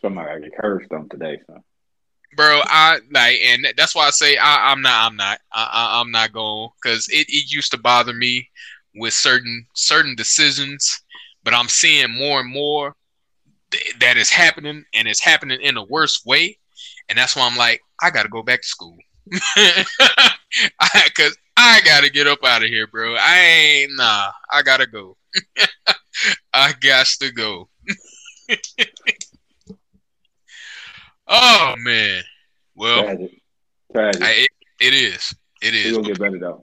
Somebody 0.00 0.50
got 0.50 0.58
cursed 0.60 0.92
on 0.92 1.08
today, 1.08 1.40
so. 1.46 1.62
Bro, 2.36 2.60
I 2.66 3.00
like, 3.12 3.38
and 3.44 3.66
that's 3.78 3.94
why 3.94 4.06
I 4.06 4.10
say 4.10 4.36
I, 4.36 4.70
am 4.70 4.82
not, 4.82 5.06
I'm 5.06 5.16
not, 5.16 5.40
I, 5.52 6.00
am 6.00 6.10
not 6.10 6.32
going 6.32 6.68
because 6.80 7.08
it, 7.08 7.26
it 7.30 7.50
used 7.50 7.70
to 7.70 7.78
bother 7.78 8.12
me 8.12 8.50
with 8.94 9.14
certain 9.14 9.66
certain 9.74 10.14
decisions, 10.14 11.02
but 11.44 11.54
I'm 11.54 11.68
seeing 11.68 12.10
more 12.10 12.40
and 12.40 12.52
more 12.52 12.94
th- 13.70 13.94
that 14.00 14.16
is 14.16 14.30
happening, 14.30 14.84
and 14.94 15.08
it's 15.08 15.20
happening 15.20 15.60
in 15.60 15.76
a 15.76 15.84
worse 15.84 16.24
way, 16.24 16.58
and 17.08 17.16
that's 17.18 17.34
why 17.36 17.46
I'm 17.46 17.56
like, 17.56 17.80
I 18.02 18.10
got 18.10 18.22
to 18.24 18.28
go 18.28 18.42
back 18.42 18.62
to 18.62 18.66
school, 18.66 18.96
because 19.22 19.86
I, 20.80 21.30
I 21.56 21.80
got 21.84 22.02
to 22.04 22.10
get 22.10 22.26
up 22.26 22.44
out 22.44 22.62
of 22.62 22.68
here, 22.68 22.86
bro. 22.86 23.14
I 23.18 23.38
ain't 23.38 23.92
nah, 23.96 24.30
I 24.52 24.62
gotta 24.62 24.86
go. 24.86 25.16
I 26.52 26.72
got 26.80 27.06
to 27.20 27.32
go. 27.32 27.68
oh 31.28 31.74
man. 31.78 32.22
Well, 32.74 33.02
Tragic. 33.04 33.40
Tragic. 33.92 34.22
I, 34.22 34.30
it, 34.32 34.50
it 34.80 34.94
is. 34.94 35.34
It 35.62 35.74
is. 35.74 35.96
Get 35.98 36.18
better 36.18 36.38
though. 36.38 36.62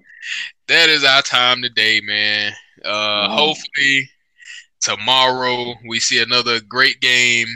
That 0.68 0.90
is 0.90 1.04
our 1.04 1.22
time 1.22 1.62
today, 1.62 2.00
man. 2.02 2.54
Uh, 2.86 3.28
Mhm. 3.28 3.36
hopefully 3.36 4.10
tomorrow 4.84 5.76
we 5.88 6.00
see 6.00 6.22
another 6.22 6.60
great 6.62 7.00
game. 7.00 7.48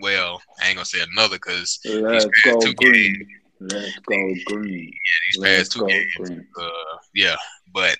Well, 0.00 0.40
I 0.62 0.68
ain't 0.68 0.76
gonna 0.76 0.84
say 0.84 1.00
another 1.12 1.36
because 1.36 1.80
Let's 1.84 2.24
past 2.24 2.44
go 2.44 2.60
two 2.60 2.74
green. 2.74 3.26
Let's 3.60 3.98
go 4.00 4.34
green. 4.46 4.92
Yeah, 4.92 5.42
these 5.42 5.42
past 5.42 5.72
two 5.72 5.86
games, 5.86 6.46
uh, 6.60 6.68
yeah. 7.14 7.36
But 7.72 7.94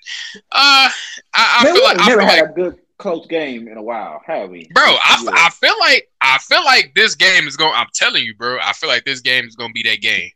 uh, 0.51 0.89
I, 0.91 0.91
I 1.33 1.63
Man, 1.63 1.75
feel 1.75 1.83
like 1.83 1.99
I 1.99 2.07
never 2.09 2.21
feel 2.21 2.29
had 2.29 2.41
like 2.41 2.49
a 2.51 2.53
good 2.53 2.79
close 2.99 3.25
game 3.27 3.67
in 3.67 3.77
a 3.77 3.81
while, 3.81 4.21
have 4.25 4.49
we? 4.49 4.69
Bro, 4.73 4.83
I, 4.83 5.21
Yeah. 5.23 5.31
I 5.33 5.49
feel 5.49 5.75
like 5.79 6.09
I 6.21 6.37
feel 6.37 6.63
like 6.63 6.93
this 6.95 7.15
game 7.15 7.47
is 7.47 7.57
going. 7.57 7.73
I'm 7.75 7.87
telling 7.93 8.23
you, 8.23 8.35
bro. 8.35 8.59
I 8.61 8.73
feel 8.73 8.89
like 8.89 9.03
this 9.03 9.21
game 9.21 9.45
is 9.45 9.55
to 9.55 9.73
be 9.73 9.83
that 9.83 10.01
game. 10.01 10.29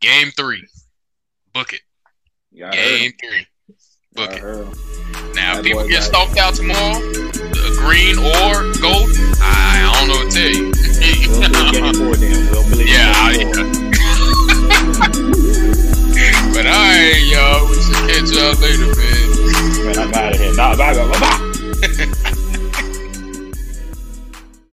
Game 0.00 0.30
three, 0.36 0.66
book 1.52 1.72
it. 1.72 1.80
Yeah, 2.50 2.70
Game 2.70 3.12
three, 3.20 3.46
book 4.14 4.30
it. 4.32 4.42
Now, 5.34 5.54
That 5.54 5.64
people 5.64 5.86
get 5.88 6.02
stomped 6.02 6.36
out 6.38 6.54
tomorrow, 6.54 6.98
green 7.82 8.14
or 8.16 8.70
gold, 8.78 9.10
I, 9.42 9.90
don't 9.98 10.06
know 10.08 10.22
what 10.22 10.30
to 10.30 10.38
tell 10.38 10.48
you. 10.48 10.70
yeah, 12.86 13.34
it 13.34 13.50
but 16.54 16.66
alright, 16.66 17.22
y'all. 17.26 17.66
We 17.68 17.74
should 17.82 17.98
catch 18.06 18.30
y'all 18.30 18.54
later, 18.62 18.86
man. 18.94 19.26
Man, 19.84 19.98
I'm 19.98 20.14
out 20.14 20.34
of 20.34 20.40
here. 20.40 20.54
Nah, 20.54 20.76
bye, 20.76 20.94
bye, 20.94 21.08
bye, 21.10 21.20
bye. 21.20 21.38